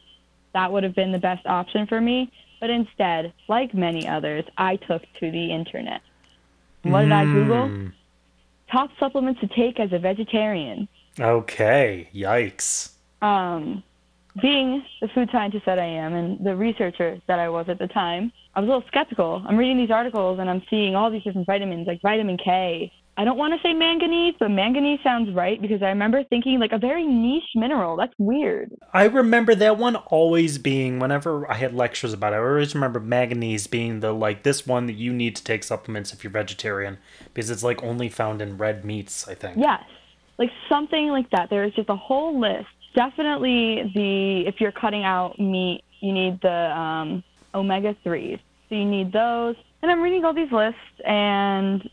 That 0.55 0.73
would 0.73 0.83
have 0.83 0.97
been 0.97 1.13
the 1.13 1.21
best 1.21 1.47
option 1.47 1.87
for 1.87 2.01
me. 2.01 2.33
But 2.63 2.71
instead, 2.71 3.33
like 3.49 3.75
many 3.75 4.07
others, 4.07 4.45
I 4.57 4.77
took 4.77 5.03
to 5.19 5.31
the 5.33 5.53
internet. 5.53 6.01
What 6.85 7.01
did 7.01 7.11
mm. 7.11 7.13
I 7.13 7.25
Google? 7.25 7.67
Hmm. 7.67 7.89
Top 8.71 8.91
supplements 9.01 9.41
to 9.41 9.49
take 9.49 9.81
as 9.81 9.93
a 9.93 9.99
vegetarian. 9.99 10.87
Okay, 11.19 12.09
yikes. 12.15 12.93
Um, 13.21 13.83
being 14.41 14.85
the 15.01 15.09
food 15.09 15.29
scientist 15.33 15.67
that 15.67 15.81
I 15.81 15.87
am 15.87 16.15
and 16.15 16.47
the 16.47 16.55
researcher 16.55 17.21
that 17.27 17.41
I 17.41 17.49
was 17.49 17.69
at 17.69 17.81
the 17.81 17.89
time, 17.89 18.31
I 18.55 18.61
was 18.61 18.69
a 18.69 18.73
little 18.73 18.87
skeptical. 18.87 19.43
I'm 19.45 19.57
reading 19.57 19.77
these 19.77 19.91
articles 19.91 20.39
and 20.39 20.49
I'm 20.49 20.63
seeing 20.71 20.95
all 20.95 21.11
these 21.11 21.25
different 21.25 21.49
vitamins 21.49 21.89
like 21.89 22.01
vitamin 22.01 22.37
K, 22.37 22.93
I 23.17 23.25
don't 23.25 23.37
want 23.37 23.53
to 23.53 23.61
say 23.63 23.75
manganese, 23.75 24.35
but 24.39 24.49
manganese 24.49 25.01
sounds 25.05 25.35
right 25.35 25.61
because 25.61 25.83
I 25.83 25.89
remember 25.89 26.25
thinking 26.25 26.59
like 26.59 26.73
a 26.73 26.79
very 26.79 27.07
niche 27.07 27.51
mineral. 27.55 27.97
That's 27.97 28.15
weird. 28.17 28.73
I 28.95 29.05
remember 29.05 29.55
that 29.55 29.77
one 29.77 29.97
always 29.97 30.57
being 30.57 30.99
whenever 30.99 31.51
I 31.51 31.55
had 31.55 31.75
lectures 31.75 32.15
about 32.15 32.33
it. 32.33 32.37
I 32.37 32.39
always 32.39 32.75
remember 32.75 33.01
manganese 33.01 33.67
being 33.67 34.01
the 34.01 34.13
like 34.13 34.45
this 34.45 34.67
one 34.67 34.87
that 34.87 34.95
you 34.95 35.13
need 35.13 35.37
to 35.37 35.45
take 35.45 35.63
supplements 35.63 36.15
if 36.15 36.25
you're 36.25 36.31
vegetarian 36.31 36.97
because 37.35 37.51
it's 37.51 37.63
like 37.63 37.83
only 37.83 38.09
found 38.09 38.41
in 38.41 38.57
red 38.57 38.83
meats, 38.83 39.29
I 39.29 39.35
think. 39.35 39.59
Yes. 39.59 39.85
Like 40.39 40.51
something 40.71 41.09
like 41.09 41.29
that. 41.31 41.51
There 41.51 41.65
is 41.65 41.75
just 41.75 41.91
a 41.91 41.97
whole 41.97 42.41
list. 42.41 42.69
Definitely 42.95 43.93
the 43.95 44.47
if 44.47 44.59
you're 44.59 44.73
cutting 44.73 45.05
out 45.05 45.39
meat, 45.39 45.85
you 46.01 46.13
need 46.13 46.41
the 46.41 46.51
um, 46.51 47.23
omega 47.55 47.95
3s. 48.07 48.41
So 48.71 48.75
you 48.75 48.87
need 48.87 49.13
those. 49.13 49.57
And 49.83 49.91
I'm 49.91 50.01
reading 50.01 50.25
all 50.25 50.33
these 50.33 50.53
lists 50.53 50.81
and 51.05 51.89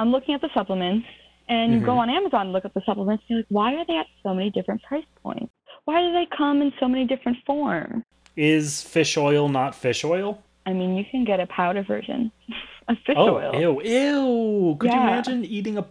I'm 0.00 0.10
looking 0.10 0.34
at 0.34 0.40
the 0.40 0.48
supplements, 0.54 1.06
and 1.48 1.72
you 1.72 1.78
mm-hmm. 1.78 1.86
go 1.86 1.98
on 1.98 2.08
Amazon 2.08 2.42
and 2.46 2.52
look 2.52 2.64
at 2.64 2.72
the 2.72 2.80
supplements, 2.86 3.22
and 3.28 3.36
you're 3.36 3.38
like, 3.40 3.46
why 3.50 3.74
are 3.74 3.84
they 3.86 3.96
at 3.96 4.06
so 4.22 4.34
many 4.34 4.50
different 4.50 4.82
price 4.82 5.04
points? 5.22 5.52
Why 5.84 6.00
do 6.00 6.12
they 6.12 6.26
come 6.36 6.62
in 6.62 6.72
so 6.80 6.88
many 6.88 7.04
different 7.04 7.38
forms? 7.44 8.04
Is 8.36 8.82
fish 8.82 9.16
oil 9.16 9.48
not 9.48 9.74
fish 9.74 10.04
oil? 10.04 10.42
I 10.64 10.72
mean, 10.72 10.96
you 10.96 11.04
can 11.10 11.24
get 11.24 11.40
a 11.40 11.46
powder 11.46 11.82
version 11.82 12.32
of 12.88 12.96
fish 13.04 13.16
oh, 13.18 13.36
oil. 13.36 13.60
Ew, 13.60 13.82
ew. 13.82 14.76
Could 14.78 14.90
yeah. 14.90 15.02
you 15.02 15.08
imagine 15.08 15.44
eating 15.44 15.76
a. 15.78 15.84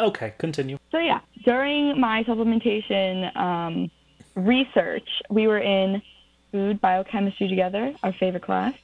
Okay, 0.00 0.34
continue. 0.38 0.78
So, 0.90 0.98
yeah, 0.98 1.20
during 1.44 2.00
my 2.00 2.24
supplementation, 2.24 3.36
um, 3.36 3.90
research. 4.34 5.08
We 5.30 5.46
were 5.46 5.60
in 5.60 6.02
food 6.50 6.80
biochemistry 6.80 7.48
together, 7.48 7.94
our 8.02 8.12
favorite 8.12 8.42
class. 8.42 8.74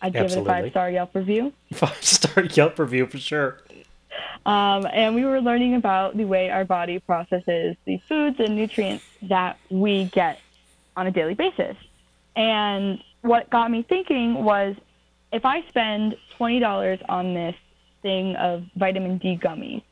I'd 0.00 0.12
give 0.12 0.24
it 0.24 0.36
a 0.36 0.44
five 0.44 0.70
star 0.70 0.90
Yelp 0.90 1.14
review. 1.14 1.52
Five 1.72 2.02
star 2.02 2.44
Yelp 2.44 2.78
review 2.78 3.06
for 3.06 3.18
sure. 3.18 3.60
Um, 4.44 4.86
and 4.92 5.14
we 5.14 5.24
were 5.24 5.40
learning 5.40 5.74
about 5.74 6.16
the 6.16 6.24
way 6.24 6.50
our 6.50 6.64
body 6.64 6.98
processes 6.98 7.76
the 7.84 7.98
foods 8.08 8.40
and 8.40 8.56
nutrients 8.56 9.04
that 9.22 9.58
we 9.70 10.04
get 10.06 10.40
on 10.96 11.06
a 11.06 11.10
daily 11.10 11.34
basis. 11.34 11.76
And 12.34 13.02
what 13.20 13.50
got 13.50 13.70
me 13.70 13.84
thinking 13.88 14.42
was 14.42 14.76
if 15.32 15.44
I 15.44 15.62
spend 15.68 16.16
$20 16.38 17.02
on 17.08 17.34
this 17.34 17.54
thing 18.02 18.36
of 18.36 18.64
vitamin 18.76 19.18
D 19.18 19.38
gummies, 19.42 19.82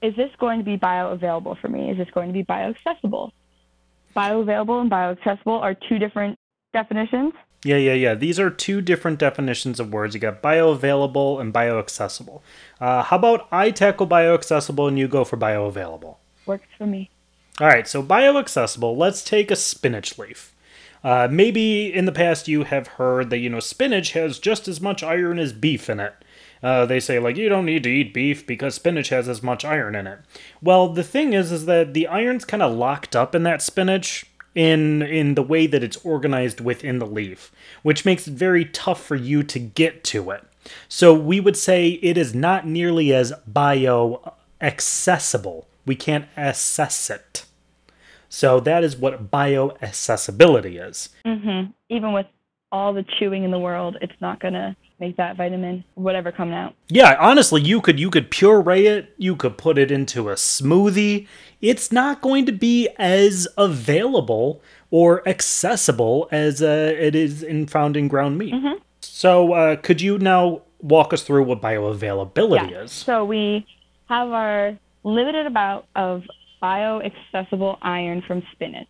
is 0.00 0.14
this 0.14 0.30
going 0.38 0.58
to 0.58 0.64
be 0.64 0.76
bioavailable 0.76 1.60
for 1.60 1.68
me? 1.68 1.90
Is 1.90 1.98
this 1.98 2.08
going 2.10 2.28
to 2.28 2.32
be 2.32 2.44
bioaccessible? 2.44 3.32
Bioavailable 4.14 4.80
and 4.80 4.90
bioaccessible 4.90 5.60
are 5.60 5.74
two 5.74 5.98
different 5.98 6.38
definitions. 6.72 7.32
Yeah, 7.64 7.76
yeah, 7.76 7.94
yeah. 7.94 8.14
These 8.14 8.38
are 8.38 8.50
two 8.50 8.80
different 8.80 9.18
definitions 9.18 9.80
of 9.80 9.92
words. 9.92 10.14
You 10.14 10.20
got 10.20 10.42
bioavailable 10.42 11.40
and 11.40 11.52
bioaccessible. 11.52 12.40
Uh, 12.80 13.02
how 13.02 13.16
about 13.16 13.48
I 13.50 13.70
tackle 13.70 14.06
bioaccessible 14.06 14.86
and 14.86 14.98
you 14.98 15.08
go 15.08 15.24
for 15.24 15.36
bioavailable? 15.36 16.16
Works 16.46 16.68
for 16.76 16.86
me. 16.86 17.10
All 17.60 17.66
right, 17.66 17.88
so 17.88 18.02
bioaccessible. 18.02 18.96
Let's 18.96 19.24
take 19.24 19.50
a 19.50 19.56
spinach 19.56 20.16
leaf. 20.18 20.54
Uh, 21.02 21.28
maybe 21.30 21.92
in 21.92 22.04
the 22.04 22.12
past 22.12 22.48
you 22.48 22.64
have 22.64 22.86
heard 22.86 23.30
that 23.30 23.38
you 23.38 23.48
know 23.48 23.60
spinach 23.60 24.12
has 24.12 24.38
just 24.38 24.66
as 24.68 24.80
much 24.80 25.02
iron 25.02 25.38
as 25.38 25.52
beef 25.52 25.88
in 25.88 26.00
it. 26.00 26.14
Uh, 26.62 26.86
they 26.86 26.98
say 26.98 27.18
like 27.18 27.36
you 27.36 27.48
don't 27.48 27.64
need 27.64 27.84
to 27.84 27.90
eat 27.90 28.12
beef 28.12 28.46
because 28.46 28.74
spinach 28.74 29.08
has 29.08 29.28
as 29.28 29.42
much 29.42 29.64
iron 29.64 29.94
in 29.94 30.06
it. 30.06 30.18
Well, 30.60 30.88
the 30.88 31.04
thing 31.04 31.32
is, 31.32 31.52
is 31.52 31.66
that 31.66 31.94
the 31.94 32.08
iron's 32.08 32.44
kind 32.44 32.62
of 32.62 32.74
locked 32.74 33.14
up 33.14 33.34
in 33.34 33.44
that 33.44 33.62
spinach 33.62 34.26
in 34.58 35.02
in 35.02 35.36
the 35.36 35.42
way 35.42 35.68
that 35.68 35.84
it's 35.84 36.04
organized 36.04 36.60
within 36.60 36.98
the 36.98 37.06
leaf, 37.06 37.52
which 37.84 38.04
makes 38.04 38.26
it 38.26 38.34
very 38.34 38.64
tough 38.64 39.00
for 39.00 39.14
you 39.14 39.44
to 39.44 39.58
get 39.60 40.02
to 40.02 40.32
it. 40.32 40.42
So 40.88 41.14
we 41.14 41.38
would 41.38 41.56
say 41.56 41.90
it 42.02 42.18
is 42.18 42.34
not 42.34 42.66
nearly 42.66 43.14
as 43.14 43.32
bio 43.46 44.34
accessible. 44.60 45.68
We 45.86 45.94
can't 45.94 46.26
assess 46.36 47.08
it. 47.08 47.44
So 48.28 48.58
that 48.58 48.82
is 48.82 48.96
what 48.96 49.30
bioaccessibility 49.30 50.84
is. 50.88 51.10
Mm-hmm. 51.24 51.70
Even 51.88 52.12
with 52.12 52.26
all 52.72 52.92
the 52.92 53.04
chewing 53.04 53.44
in 53.44 53.52
the 53.52 53.60
world, 53.60 53.96
it's 54.02 54.20
not 54.20 54.40
gonna 54.40 54.76
make 55.00 55.16
that 55.16 55.36
vitamin 55.36 55.84
whatever 55.94 56.32
come 56.32 56.52
out. 56.52 56.74
Yeah, 56.88 57.16
honestly, 57.20 57.60
you 57.62 57.80
could 57.80 57.98
you 58.00 58.10
could 58.10 58.30
puree 58.30 58.86
it, 58.86 59.14
you 59.16 59.36
could 59.36 59.56
put 59.58 59.78
it 59.78 59.90
into 59.90 60.28
a 60.28 60.34
smoothie. 60.34 61.26
It's 61.60 61.90
not 61.92 62.20
going 62.20 62.46
to 62.46 62.52
be 62.52 62.88
as 62.98 63.48
available 63.56 64.62
or 64.90 65.26
accessible 65.28 66.28
as 66.32 66.62
uh, 66.62 66.94
it 66.98 67.14
is 67.14 67.42
in 67.42 67.66
found 67.66 67.96
in 67.96 68.08
ground 68.08 68.38
meat. 68.38 68.54
So, 69.00 69.52
uh, 69.52 69.76
could 69.76 70.00
you 70.00 70.18
now 70.18 70.62
walk 70.80 71.12
us 71.12 71.22
through 71.22 71.44
what 71.44 71.60
bioavailability 71.60 72.70
Yeah. 72.70 72.82
is? 72.82 72.92
So 72.92 73.24
we 73.24 73.66
have 74.08 74.30
our 74.30 74.78
limited 75.04 75.46
amount 75.46 75.84
of 75.96 76.22
bioaccessible 76.62 77.78
iron 77.82 78.22
from 78.22 78.42
spinach. 78.52 78.88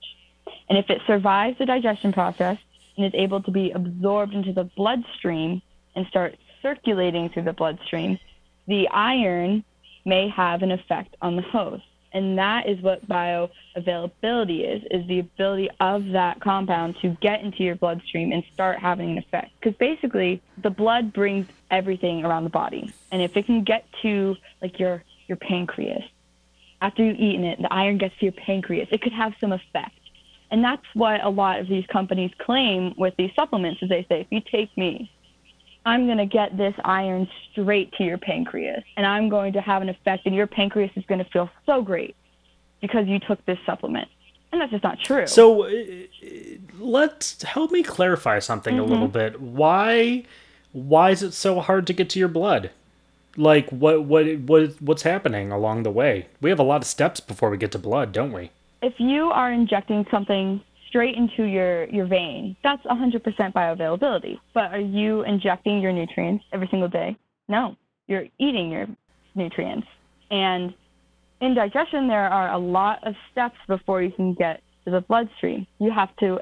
And 0.68 0.78
if 0.78 0.90
it 0.90 1.00
survives 1.06 1.58
the 1.58 1.66
digestion 1.66 2.12
process 2.12 2.58
and 2.96 3.06
is 3.06 3.12
able 3.14 3.42
to 3.42 3.50
be 3.50 3.70
absorbed 3.70 4.34
into 4.34 4.52
the 4.52 4.64
bloodstream 4.64 5.62
and 5.98 6.06
start 6.06 6.36
circulating 6.62 7.28
through 7.28 7.42
the 7.42 7.52
bloodstream, 7.52 8.18
the 8.66 8.88
iron 8.88 9.64
may 10.04 10.28
have 10.28 10.62
an 10.62 10.70
effect 10.70 11.16
on 11.20 11.36
the 11.36 11.42
host. 11.42 11.82
And 12.12 12.38
that 12.38 12.68
is 12.68 12.80
what 12.80 13.06
bioavailability 13.06 14.76
is, 14.76 14.82
is 14.90 15.06
the 15.08 15.18
ability 15.18 15.68
of 15.80 16.06
that 16.10 16.40
compound 16.40 16.96
to 17.02 17.16
get 17.20 17.42
into 17.42 17.62
your 17.64 17.74
bloodstream 17.74 18.32
and 18.32 18.42
start 18.54 18.78
having 18.78 19.10
an 19.10 19.18
effect. 19.18 19.50
Because 19.60 19.76
basically, 19.76 20.40
the 20.62 20.70
blood 20.70 21.12
brings 21.12 21.46
everything 21.70 22.24
around 22.24 22.44
the 22.44 22.50
body. 22.50 22.90
And 23.12 23.20
if 23.20 23.36
it 23.36 23.44
can 23.44 23.62
get 23.62 23.84
to 24.02 24.36
like 24.62 24.78
your, 24.78 25.02
your 25.26 25.36
pancreas, 25.36 26.04
after 26.80 27.04
you've 27.04 27.18
eaten 27.18 27.44
it, 27.44 27.60
the 27.60 27.72
iron 27.72 27.98
gets 27.98 28.16
to 28.20 28.26
your 28.26 28.32
pancreas, 28.32 28.88
it 28.90 29.02
could 29.02 29.12
have 29.12 29.34
some 29.40 29.52
effect. 29.52 29.98
And 30.50 30.64
that's 30.64 30.86
what 30.94 31.22
a 31.22 31.28
lot 31.28 31.58
of 31.58 31.68
these 31.68 31.84
companies 31.86 32.30
claim 32.38 32.94
with 32.96 33.14
these 33.18 33.32
supplements 33.36 33.82
is 33.82 33.90
they 33.90 34.06
say, 34.08 34.20
if 34.22 34.28
you 34.30 34.40
take 34.40 34.74
me, 34.78 35.10
I'm 35.88 36.06
going 36.06 36.18
to 36.18 36.26
get 36.26 36.56
this 36.56 36.74
iron 36.84 37.28
straight 37.50 37.92
to 37.94 38.04
your 38.04 38.18
pancreas 38.18 38.84
and 38.96 39.06
I'm 39.06 39.28
going 39.28 39.54
to 39.54 39.60
have 39.60 39.82
an 39.82 39.88
effect 39.88 40.26
and 40.26 40.34
your 40.34 40.46
pancreas 40.46 40.90
is 40.96 41.04
going 41.06 41.24
to 41.24 41.30
feel 41.30 41.48
so 41.64 41.82
great 41.82 42.14
because 42.80 43.06
you 43.06 43.18
took 43.18 43.44
this 43.46 43.58
supplement. 43.64 44.08
And 44.52 44.60
that's 44.60 44.70
just 44.70 44.84
not 44.84 44.98
true. 45.00 45.26
So, 45.26 45.64
uh, 45.64 45.70
let's 46.78 47.42
help 47.42 47.70
me 47.70 47.82
clarify 47.82 48.38
something 48.38 48.78
a 48.78 48.84
little 48.84 49.08
bit. 49.08 49.40
Why, 49.40 50.24
why 50.72 51.10
is 51.10 51.22
it 51.22 51.32
so 51.32 51.60
hard 51.60 51.86
to 51.86 51.92
get 51.92 52.08
to 52.10 52.18
your 52.18 52.28
blood? 52.28 52.70
Like, 53.36 53.68
what, 53.70 54.04
what, 54.04 54.26
what, 54.40 54.80
what's 54.80 55.02
happening 55.02 55.52
along 55.52 55.82
the 55.82 55.90
way? 55.90 56.28
We 56.40 56.48
have 56.50 56.58
a 56.58 56.62
lot 56.62 56.80
of 56.82 56.86
steps 56.86 57.20
before 57.20 57.50
we 57.50 57.58
get 57.58 57.72
to 57.72 57.78
blood, 57.78 58.12
don't 58.12 58.32
we? 58.32 58.50
if 58.82 58.94
you 58.98 59.30
are 59.30 59.52
injecting 59.52 60.06
something 60.10 60.60
straight 60.88 61.14
into 61.16 61.44
your, 61.44 61.84
your 61.86 62.06
vein, 62.06 62.56
that's 62.62 62.82
100% 62.84 63.22
bioavailability. 63.52 64.38
But 64.54 64.72
are 64.72 64.80
you 64.80 65.22
injecting 65.22 65.80
your 65.80 65.92
nutrients 65.92 66.44
every 66.52 66.68
single 66.68 66.88
day? 66.88 67.16
No, 67.48 67.76
you're 68.06 68.26
eating 68.38 68.70
your 68.70 68.86
nutrients. 69.34 69.86
And 70.30 70.74
in 71.40 71.54
digestion, 71.54 72.08
there 72.08 72.28
are 72.28 72.52
a 72.52 72.58
lot 72.58 73.06
of 73.06 73.14
steps 73.32 73.56
before 73.66 74.02
you 74.02 74.10
can 74.10 74.34
get 74.34 74.62
to 74.84 74.90
the 74.90 75.00
bloodstream. 75.02 75.66
You 75.78 75.90
have 75.90 76.14
to 76.16 76.40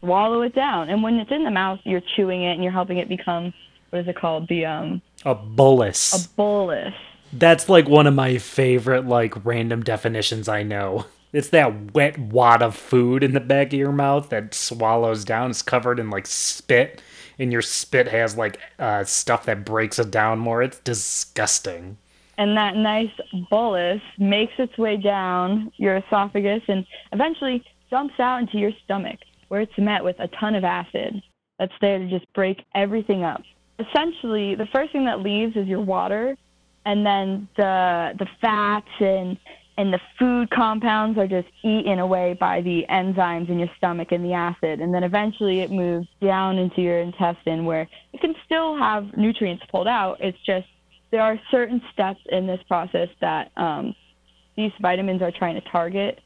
swallow 0.00 0.42
it 0.42 0.54
down. 0.54 0.88
And 0.90 1.02
when 1.02 1.14
it's 1.14 1.30
in 1.30 1.44
the 1.44 1.50
mouth, 1.50 1.80
you're 1.84 2.02
chewing 2.16 2.42
it 2.42 2.52
and 2.52 2.62
you're 2.62 2.72
helping 2.72 2.98
it 2.98 3.08
become, 3.08 3.52
what 3.90 4.00
is 4.00 4.08
it 4.08 4.16
called? 4.16 4.48
The 4.48 4.66
um, 4.66 5.02
A 5.24 5.34
bolus. 5.34 6.26
a 6.26 6.28
bolus. 6.36 6.92
That's 7.32 7.68
like 7.68 7.88
one 7.88 8.06
of 8.06 8.14
my 8.14 8.38
favorite 8.38 9.06
like 9.06 9.44
random 9.44 9.82
definitions 9.82 10.48
I 10.48 10.62
know. 10.62 11.06
It's 11.36 11.50
that 11.50 11.92
wet 11.92 12.18
wad 12.18 12.62
of 12.62 12.74
food 12.74 13.22
in 13.22 13.32
the 13.34 13.40
back 13.40 13.66
of 13.66 13.74
your 13.74 13.92
mouth 13.92 14.30
that 14.30 14.54
swallows 14.54 15.22
down. 15.22 15.50
It's 15.50 15.60
covered 15.60 16.00
in 16.00 16.08
like 16.08 16.26
spit, 16.26 17.02
and 17.38 17.52
your 17.52 17.60
spit 17.60 18.08
has 18.08 18.38
like 18.38 18.58
uh, 18.78 19.04
stuff 19.04 19.44
that 19.44 19.62
breaks 19.62 19.98
it 19.98 20.10
down 20.10 20.38
more. 20.38 20.62
It's 20.62 20.78
disgusting. 20.78 21.98
and 22.38 22.56
that 22.56 22.76
nice 22.76 23.10
bolus 23.50 24.00
makes 24.18 24.54
its 24.58 24.78
way 24.78 24.96
down 24.96 25.70
your 25.76 25.96
esophagus 25.96 26.62
and 26.68 26.86
eventually 27.12 27.62
dumps 27.90 28.18
out 28.18 28.40
into 28.40 28.56
your 28.56 28.72
stomach, 28.84 29.18
where 29.48 29.60
it's 29.60 29.76
met 29.76 30.02
with 30.02 30.18
a 30.18 30.28
ton 30.40 30.54
of 30.54 30.64
acid 30.64 31.22
that's 31.58 31.74
there 31.82 31.98
to 31.98 32.08
just 32.08 32.24
break 32.32 32.64
everything 32.74 33.24
up. 33.24 33.42
Essentially, 33.78 34.54
the 34.54 34.66
first 34.74 34.90
thing 34.90 35.04
that 35.04 35.20
leaves 35.20 35.54
is 35.54 35.66
your 35.66 35.82
water, 35.82 36.34
and 36.86 37.04
then 37.04 37.46
the 37.58 38.14
the 38.18 38.26
fats 38.40 38.88
and 39.00 39.36
and 39.78 39.92
the 39.92 40.00
food 40.18 40.50
compounds 40.50 41.18
are 41.18 41.26
just 41.26 41.48
eaten 41.62 41.98
away 41.98 42.34
by 42.38 42.62
the 42.62 42.86
enzymes 42.88 43.50
in 43.50 43.58
your 43.58 43.68
stomach 43.76 44.10
and 44.10 44.24
the 44.24 44.32
acid, 44.32 44.80
and 44.80 44.92
then 44.94 45.04
eventually 45.04 45.60
it 45.60 45.70
moves 45.70 46.08
down 46.20 46.56
into 46.56 46.80
your 46.80 46.98
intestine 46.98 47.64
where 47.66 47.86
it 48.12 48.20
can 48.20 48.34
still 48.44 48.76
have 48.78 49.16
nutrients 49.16 49.64
pulled 49.70 49.86
out. 49.86 50.16
It's 50.20 50.38
just 50.46 50.66
there 51.10 51.20
are 51.20 51.38
certain 51.50 51.82
steps 51.92 52.20
in 52.30 52.46
this 52.46 52.60
process 52.66 53.08
that 53.20 53.52
um, 53.56 53.94
these 54.56 54.72
vitamins 54.80 55.20
are 55.20 55.30
trying 55.30 55.54
to 55.54 55.68
target. 55.68 56.20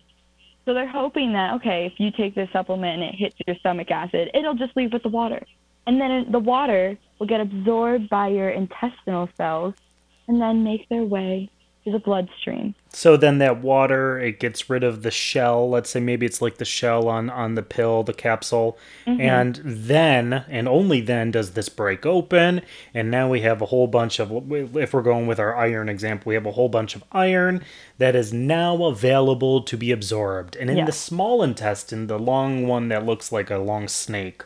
So 0.65 0.75
they're 0.75 0.89
hoping 0.89 1.33
that 1.33 1.55
okay, 1.55 1.87
if 1.87 1.99
you 1.99 2.13
take 2.13 2.37
this 2.37 2.49
supplement 2.53 3.03
and 3.03 3.15
it 3.15 3.17
hits 3.17 3.37
your 3.47 3.57
stomach 3.57 3.91
acid, 3.91 4.31
it'll 4.33 4.55
just 4.55 4.77
leave 4.77 4.93
with 4.93 5.03
the 5.03 5.09
water, 5.09 5.45
and 5.87 6.01
then 6.01 6.31
the 6.31 6.39
water 6.39 6.97
will 7.19 7.27
get 7.27 7.41
absorbed 7.41 8.09
by 8.09 8.29
your 8.29 8.51
intestinal 8.51 9.29
cells, 9.37 9.75
and 10.29 10.41
then 10.41 10.63
make 10.63 10.89
their 10.89 11.03
way 11.03 11.51
to 11.85 11.91
the 11.91 11.99
bloodstream. 11.99 12.75
So 12.93 13.17
then 13.17 13.39
that 13.39 13.63
water, 13.63 14.19
it 14.19 14.41
gets 14.41 14.69
rid 14.69 14.83
of 14.83 15.03
the 15.03 15.11
shell. 15.11 15.71
Let's 15.71 15.91
say 15.91 16.01
maybe 16.01 16.27
it's 16.27 16.43
like 16.43 16.59
the 16.59 16.65
shell 16.65 17.09
on 17.09 17.31
on 17.31 17.55
the 17.55 17.63
pill, 17.63 18.03
the 18.03 18.13
capsule, 18.13 18.77
mm-hmm. 19.07 19.21
and 19.21 19.61
then 19.65 20.45
and 20.49 20.69
only 20.69 21.01
then 21.01 21.31
does 21.31 21.53
this 21.53 21.69
break 21.69 22.05
open, 22.05 22.63
and 22.93 23.11
now 23.11 23.29
we 23.29 23.41
have 23.43 23.63
a 23.63 23.67
whole 23.67 23.87
bunch 23.87 24.19
of. 24.19 24.31
If 24.77 24.93
we're 24.93 25.03
going 25.03 25.27
with 25.27 25.39
our 25.39 25.57
iron 25.57 25.89
example, 25.89 26.31
we 26.31 26.35
have 26.35 26.47
a 26.47 26.53
whole 26.53 26.69
bunch 26.69 26.97
of 26.97 27.05
iron 27.13 27.63
that 27.99 28.17
is 28.17 28.33
now 28.33 28.85
available 28.85 29.63
to 29.63 29.77
be 29.77 29.93
absorbed, 29.93 30.57
and 30.57 30.69
in 30.69 30.85
the 30.85 30.93
small 30.93 31.43
intestine, 31.43 32.09
the 32.09 32.19
long 32.19 32.67
one 32.67 32.89
that 32.89 33.07
looks 33.07 33.31
like 33.31 33.51
a 33.51 33.59
long 33.59 33.87
snake. 33.87 34.43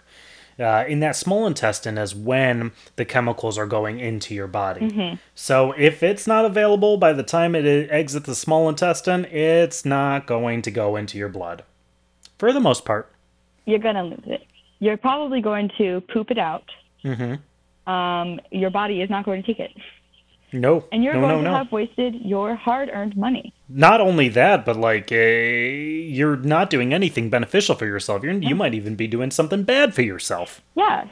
Uh, 0.59 0.85
in 0.87 1.01
that 1.01 1.17
small 1.17 1.47
intestine 1.47 1.99
is 1.99 2.15
when 2.15 2.73
the 2.97 3.05
chemicals 3.05 3.59
are 3.59 3.67
going 3.67 3.99
into 3.99 4.35
your 4.35 4.47
body. 4.47 5.19
So 5.35 5.73
if 5.77 6.03
it's 6.03 6.27
not 6.27 6.45
available 6.45 6.97
by 6.97 7.13
the 7.13 7.23
time 7.25 7.55
it 7.55 7.67
exits 7.91 8.27
the 8.27 8.35
small 8.35 8.69
intestine, 8.69 9.25
it's 9.27 9.85
not 9.85 10.27
going 10.27 10.63
to 10.63 10.71
go 10.71 10.97
into 10.97 11.19
your 11.19 11.29
blood. 11.29 11.65
For 12.39 12.53
the 12.53 12.61
most 12.61 12.85
part. 12.85 13.11
You're 13.67 13.79
gonna 13.79 14.05
lose 14.05 14.25
it. 14.27 14.43
You're 14.79 14.97
probably 14.97 15.41
going 15.41 15.71
to 15.79 16.03
poop 16.13 16.31
it 16.31 16.39
out. 16.39 16.71
hmm 17.03 17.35
Um, 17.91 18.41
your 18.51 18.71
body 18.71 19.03
is 19.03 19.11
not 19.11 19.25
going 19.25 19.43
to 19.43 19.47
take 19.47 19.61
it. 19.61 19.73
No. 20.55 20.85
And 20.93 21.03
you're 21.03 21.15
no, 21.15 21.21
going 21.21 21.33
no, 21.33 21.39
to 21.39 21.51
no. 21.51 21.55
have 21.57 21.73
wasted 21.73 22.15
your 22.15 22.55
hard 22.55 22.89
earned 22.93 23.17
money. 23.17 23.53
Not 23.69 24.01
only 24.01 24.29
that, 24.31 24.65
but 24.65 24.77
like 24.77 25.11
uh, 25.11 25.17
you're 25.17 26.37
not 26.37 26.71
doing 26.71 26.95
anything 26.95 27.29
beneficial 27.29 27.75
for 27.75 27.87
yourself. 27.87 28.23
You're, 28.23 28.35
you 28.35 28.55
might 28.55 28.75
even 28.75 28.95
be 28.95 29.07
doing 29.07 29.31
something 29.31 29.65
bad 29.65 29.95
for 29.95 30.03
yourself. 30.03 30.63
Yes, 30.77 31.09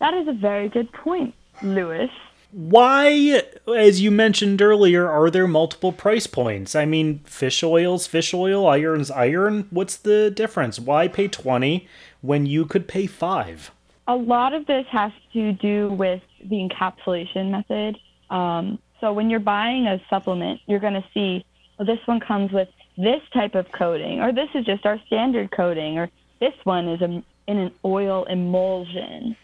that 0.00 0.14
is 0.14 0.26
a 0.26 0.32
very 0.32 0.68
good 0.68 0.92
point, 0.92 1.34
Lewis. 1.62 2.10
Why, 2.50 3.42
as 3.74 4.02
you 4.02 4.10
mentioned 4.10 4.60
earlier, 4.60 5.08
are 5.08 5.30
there 5.30 5.46
multiple 5.46 5.92
price 5.92 6.26
points? 6.26 6.74
I 6.74 6.84
mean, 6.84 7.20
fish 7.20 7.62
oil's 7.62 8.06
fish 8.06 8.34
oil, 8.34 8.66
iron's 8.66 9.10
iron. 9.10 9.68
What's 9.70 9.96
the 9.96 10.30
difference? 10.30 10.78
Why 10.78 11.08
pay 11.08 11.28
20 11.28 11.88
when 12.20 12.44
you 12.44 12.66
could 12.66 12.88
pay 12.88 13.06
5? 13.06 13.70
A 14.08 14.16
lot 14.16 14.52
of 14.52 14.66
this 14.66 14.84
has 14.90 15.12
to 15.32 15.52
do 15.52 15.88
with 15.92 16.20
the 16.44 16.68
encapsulation 16.68 17.50
method. 17.50 17.96
Um, 18.32 18.78
so 19.00 19.12
when 19.12 19.30
you're 19.30 19.40
buying 19.40 19.86
a 19.86 20.00
supplement, 20.08 20.60
you're 20.66 20.80
going 20.80 20.94
to 20.94 21.04
see, 21.12 21.44
well, 21.78 21.86
this 21.86 21.98
one 22.06 22.20
comes 22.20 22.50
with 22.50 22.68
this 22.96 23.20
type 23.32 23.54
of 23.54 23.66
coating, 23.72 24.20
or 24.20 24.32
this 24.32 24.48
is 24.54 24.64
just 24.64 24.86
our 24.86 24.98
standard 25.06 25.50
coating, 25.50 25.98
or 25.98 26.08
this 26.40 26.54
one 26.64 26.88
is 26.88 27.00
a, 27.02 27.22
in 27.46 27.58
an 27.58 27.72
oil 27.84 28.24
emulsion. 28.24 29.36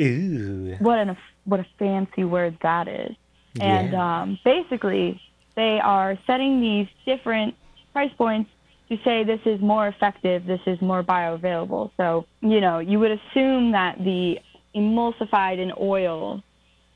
Ooh. 0.00 0.76
What 0.78 0.98
an 0.98 1.16
what 1.44 1.60
a 1.60 1.66
fancy 1.78 2.24
word 2.24 2.58
that 2.62 2.88
is. 2.88 3.14
And 3.60 3.92
Yeah. 3.92 4.22
um, 4.22 4.38
basically, 4.44 5.20
they 5.54 5.78
are 5.82 6.18
setting 6.26 6.60
these 6.60 6.88
different 7.06 7.54
price 7.92 8.12
points 8.18 8.50
to 8.90 8.98
say 9.04 9.24
this 9.24 9.40
is 9.46 9.60
more 9.60 9.88
effective, 9.88 10.44
this 10.44 10.60
is 10.66 10.80
more 10.80 11.02
bioavailable. 11.02 11.90
So, 11.96 12.26
you 12.40 12.60
know, 12.60 12.78
you 12.80 12.98
would 12.98 13.12
assume 13.12 13.72
that 13.72 13.98
the 13.98 14.38
emulsified 14.74 15.58
in 15.58 15.72
oil 15.80 16.42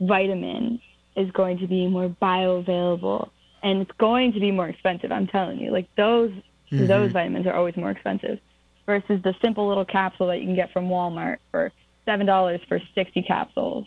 vitamin 0.00 0.80
is 1.16 1.30
going 1.32 1.58
to 1.58 1.66
be 1.66 1.86
more 1.88 2.08
bioavailable 2.22 3.30
and 3.62 3.82
it's 3.82 3.90
going 3.98 4.32
to 4.32 4.40
be 4.40 4.50
more 4.50 4.68
expensive, 4.68 5.12
I'm 5.12 5.26
telling 5.26 5.58
you. 5.58 5.70
Like 5.70 5.88
those 5.96 6.30
those 6.72 7.10
vitamins 7.12 7.46
are 7.46 7.52
always 7.54 7.76
more 7.76 7.90
expensive 7.90 8.38
versus 8.86 9.20
the 9.22 9.34
simple 9.42 9.68
little 9.68 9.84
capsule 9.84 10.28
that 10.28 10.38
you 10.38 10.46
can 10.46 10.54
get 10.54 10.72
from 10.72 10.88
Walmart 10.88 11.38
for 11.50 11.72
$7 12.08 12.68
for 12.68 12.80
60 12.94 13.22
capsules. 13.22 13.86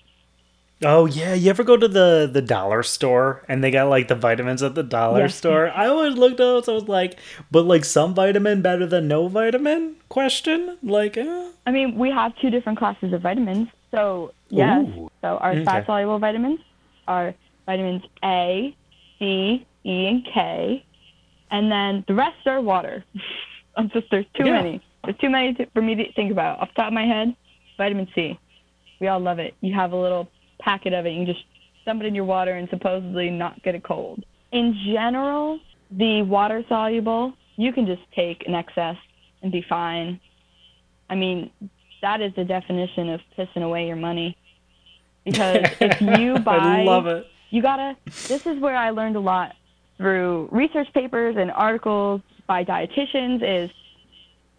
Oh 0.83 1.05
yeah, 1.05 1.33
you 1.33 1.49
ever 1.49 1.63
go 1.63 1.77
to 1.77 1.87
the 1.87 2.29
the 2.31 2.41
dollar 2.41 2.83
store 2.83 3.45
and 3.47 3.63
they 3.63 3.71
got 3.71 3.87
like 3.87 4.09
the 4.09 4.15
vitamins 4.15 4.61
at 4.61 4.75
the 4.75 4.83
dollar 4.83 5.21
Yes. 5.21 5.35
store? 5.35 5.69
I 5.69 5.87
always 5.87 6.15
looked 6.15 6.33
at 6.33 6.37
those. 6.39 6.67
I 6.67 6.73
was 6.73 6.89
like, 6.89 7.17
but 7.51 7.63
like 7.65 7.85
some 7.85 8.13
vitamin 8.13 8.61
better 8.61 8.85
than 8.85 9.07
no 9.07 9.27
vitamin? 9.29 9.95
Question? 10.09 10.77
Like, 10.83 11.15
eh. 11.15 11.51
I 11.65 11.71
mean, 11.71 11.97
we 11.97 12.09
have 12.09 12.35
two 12.41 12.49
different 12.49 12.77
classes 12.79 13.13
of 13.13 13.21
vitamins. 13.21 13.69
So, 13.91 14.33
yes. 14.49 14.85
Ooh. 14.85 15.09
So, 15.21 15.37
our 15.37 15.53
Okay. 15.53 15.63
fat 15.63 15.85
soluble 15.85 16.19
vitamins 16.19 16.59
are 17.07 17.33
vitamins 17.65 18.03
A, 18.23 18.75
C, 19.19 19.65
E, 19.83 20.07
and 20.07 20.25
K. 20.33 20.85
And 21.51 21.71
then 21.71 22.03
the 22.07 22.15
rest 22.15 22.45
are 22.45 22.61
water. 22.61 23.03
I'm 23.77 23.89
just, 23.89 24.07
there's 24.11 24.25
too 24.35 24.45
Yeah. 24.45 24.53
many. 24.53 24.81
There's 25.03 25.17
too 25.17 25.29
many 25.29 25.53
to, 25.55 25.65
for 25.73 25.81
me 25.81 25.95
to 25.95 26.11
think 26.13 26.31
about. 26.31 26.59
Off 26.59 26.69
the 26.69 26.81
top 26.81 26.87
of 26.87 26.93
my 26.93 27.05
head, 27.05 27.35
vitamin 27.77 28.07
C. 28.15 28.39
We 29.01 29.07
all 29.07 29.19
love 29.19 29.39
it. 29.39 29.53
You 29.61 29.73
have 29.73 29.91
a 29.91 29.97
little 29.97 30.29
packet 30.59 30.93
of 30.93 31.05
it. 31.05 31.11
You 31.11 31.25
can 31.25 31.33
just 31.33 31.45
dump 31.85 32.01
it 32.01 32.05
in 32.05 32.15
your 32.15 32.25
water 32.25 32.53
and 32.53 32.69
supposedly 32.69 33.29
not 33.29 33.61
get 33.63 33.75
a 33.75 33.79
cold. 33.79 34.23
In 34.51 34.79
general, 34.93 35.59
the 35.91 36.21
water 36.21 36.63
soluble, 36.69 37.33
you 37.57 37.73
can 37.73 37.85
just 37.85 38.01
take 38.15 38.47
an 38.47 38.55
excess 38.55 38.95
and 39.41 39.51
be 39.51 39.65
fine. 39.67 40.19
I 41.09 41.15
mean, 41.15 41.51
that 42.01 42.21
is 42.21 42.31
the 42.35 42.45
definition 42.45 43.09
of 43.09 43.19
pissing 43.37 43.63
away 43.63 43.87
your 43.87 43.95
money. 43.95 44.37
Because 45.25 45.65
if 45.79 46.01
you 46.19 46.39
buy, 46.39 46.81
I 46.81 46.83
love 46.83 47.07
it. 47.07 47.25
you 47.49 47.61
gotta. 47.61 47.95
This 48.05 48.45
is 48.45 48.59
where 48.59 48.75
I 48.75 48.89
learned 48.89 49.15
a 49.15 49.19
lot 49.19 49.55
through 49.97 50.49
research 50.51 50.87
papers 50.93 51.35
and 51.37 51.51
articles 51.51 52.21
by 52.47 52.63
dietitians. 52.63 53.41
Is 53.43 53.69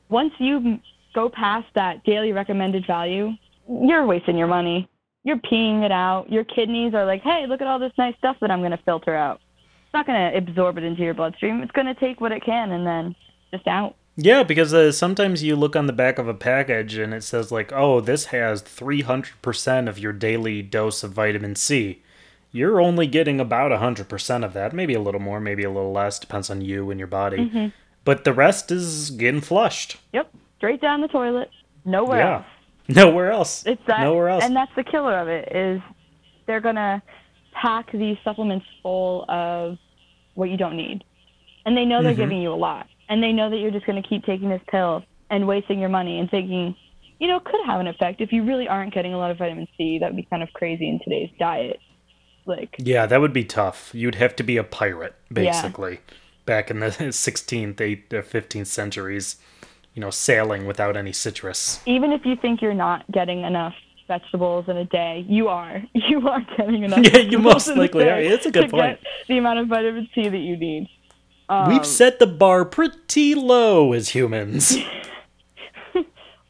once 0.08 0.32
you 0.38 0.78
go 1.14 1.28
past 1.28 1.66
that 1.74 2.02
daily 2.04 2.32
recommended 2.32 2.86
value, 2.86 3.30
you're 3.68 4.06
wasting 4.06 4.36
your 4.36 4.46
money. 4.48 4.88
You're 5.22 5.38
peeing 5.38 5.84
it 5.84 5.92
out. 5.92 6.30
Your 6.30 6.44
kidneys 6.44 6.92
are 6.94 7.06
like, 7.06 7.22
hey, 7.22 7.46
look 7.46 7.60
at 7.60 7.66
all 7.66 7.78
this 7.78 7.92
nice 7.96 8.14
stuff 8.18 8.36
that 8.40 8.50
I'm 8.50 8.62
gonna 8.62 8.80
filter 8.84 9.14
out. 9.14 9.40
It's 9.84 9.94
not 9.94 10.06
gonna 10.06 10.32
absorb 10.34 10.76
it 10.78 10.84
into 10.84 11.02
your 11.02 11.14
bloodstream. 11.14 11.62
It's 11.62 11.72
gonna 11.72 11.94
take 11.94 12.20
what 12.20 12.32
it 12.32 12.44
can 12.44 12.72
and 12.72 12.86
then 12.86 13.14
just 13.52 13.66
out. 13.66 13.96
Yeah, 14.16 14.44
because 14.44 14.72
uh, 14.72 14.92
sometimes 14.92 15.42
you 15.42 15.56
look 15.56 15.74
on 15.74 15.86
the 15.86 15.92
back 15.92 16.18
of 16.18 16.28
a 16.28 16.34
package 16.34 16.96
and 16.96 17.12
it 17.12 17.24
says 17.24 17.50
like, 17.50 17.72
"Oh, 17.72 18.00
this 18.00 18.26
has 18.26 18.62
300% 18.62 19.88
of 19.88 19.98
your 19.98 20.12
daily 20.12 20.62
dose 20.62 21.02
of 21.02 21.12
vitamin 21.12 21.56
C." 21.56 22.02
You're 22.52 22.80
only 22.80 23.08
getting 23.08 23.40
about 23.40 23.72
100% 23.72 24.44
of 24.44 24.52
that, 24.52 24.72
maybe 24.72 24.94
a 24.94 25.00
little 25.00 25.20
more, 25.20 25.40
maybe 25.40 25.64
a 25.64 25.70
little 25.70 25.90
less, 25.90 26.20
depends 26.20 26.48
on 26.50 26.60
you 26.60 26.88
and 26.92 27.00
your 27.00 27.08
body. 27.08 27.38
Mm-hmm. 27.38 27.66
But 28.04 28.22
the 28.22 28.32
rest 28.32 28.70
is 28.70 29.10
getting 29.10 29.40
flushed. 29.40 29.96
Yep, 30.12 30.32
straight 30.58 30.80
down 30.80 31.00
the 31.00 31.08
toilet. 31.08 31.50
Nowhere 31.84 32.18
yeah. 32.20 32.34
else. 32.36 32.44
Nowhere 32.88 33.32
else. 33.32 33.66
It's 33.66 33.82
that, 33.88 34.02
Nowhere 34.02 34.28
else. 34.28 34.44
and 34.44 34.54
that's 34.54 34.70
the 34.76 34.84
killer 34.84 35.18
of 35.18 35.26
it 35.26 35.50
is 35.56 35.80
they're 36.46 36.60
gonna 36.60 37.02
pack 37.60 37.90
these 37.90 38.18
supplements 38.22 38.66
full 38.82 39.24
of 39.28 39.78
what 40.34 40.48
you 40.50 40.56
don't 40.56 40.76
need, 40.76 41.02
and 41.66 41.76
they 41.76 41.84
know 41.84 42.02
they're 42.04 42.12
Mhm. 42.12 42.16
giving 42.18 42.40
you 42.42 42.52
a 42.52 42.54
lot, 42.54 42.86
and 43.08 43.22
they 43.22 43.32
know 43.32 43.50
that 43.50 43.58
you're 43.58 43.70
just 43.70 43.86
gonna 43.86 44.02
keep 44.02 44.24
taking 44.24 44.48
this 44.48 44.62
pill 44.68 45.02
and 45.30 45.46
wasting 45.46 45.78
your 45.78 45.88
money 45.88 46.18
and 46.18 46.30
thinking, 46.30 46.76
you 47.18 47.28
know, 47.28 47.36
it 47.36 47.44
could 47.44 47.60
have 47.66 47.80
an 47.80 47.86
effect 47.86 48.20
if 48.20 48.32
you 48.32 48.44
really 48.44 48.68
aren't 48.68 48.92
getting 48.94 49.14
a 49.14 49.18
lot 49.18 49.30
of 49.30 49.38
vitamin 49.38 49.66
C. 49.76 49.98
That 49.98 50.08
would 50.10 50.16
be 50.16 50.26
kind 50.28 50.42
of 50.42 50.52
crazy 50.52 50.88
in 50.88 51.00
today's 51.02 51.30
diet. 51.38 51.78
Like, 52.46 52.74
Yeah, 52.78 53.06
that 53.06 53.20
would 53.20 53.32
be 53.32 53.44
tough. 53.44 53.90
You'd 53.94 54.16
have 54.16 54.36
to 54.36 54.42
be 54.42 54.56
a 54.58 54.64
pirate, 54.64 55.14
Yeah. 55.30 55.34
basically, 55.34 56.00
back 56.44 56.70
in 56.70 56.80
the 56.80 56.90
16th, 57.12 57.76
8th, 57.80 58.12
or 58.12 58.22
15th 58.22 58.66
centuries. 58.66 59.36
You 59.94 60.00
know, 60.00 60.10
sailing 60.10 60.66
without 60.66 60.96
any 60.96 61.12
citrus. 61.12 61.80
even 61.86 62.10
if 62.10 62.26
you 62.26 62.34
think 62.34 62.60
you're 62.60 62.74
not 62.74 63.08
getting 63.12 63.42
enough 63.44 63.74
vegetables 64.08 64.68
in 64.68 64.76
a 64.76 64.84
day, 64.84 65.24
you 65.28 65.46
are. 65.48 65.80
You 65.94 66.28
are 66.28 66.40
getting 66.56 66.82
enough. 66.82 66.98
Yeah, 67.04 67.18
you 67.20 67.38
most 67.38 67.68
likely 67.68 68.10
are. 68.10 68.18
It's 68.20 68.44
a 68.44 68.50
good 68.50 68.64
to 68.64 68.68
point. 68.68 68.98
The 69.28 69.38
amount 69.38 69.60
of 69.60 69.68
vitamin 69.68 70.08
C 70.14 70.28
that 70.28 70.36
you 70.38 70.56
need. 70.56 70.88
Um, 71.48 71.68
We've 71.68 71.84
set 71.86 72.18
the 72.18 72.26
bar 72.26 72.64
pretty 72.64 73.34
low 73.34 73.92
as 73.92 74.10
humans. 74.10 74.76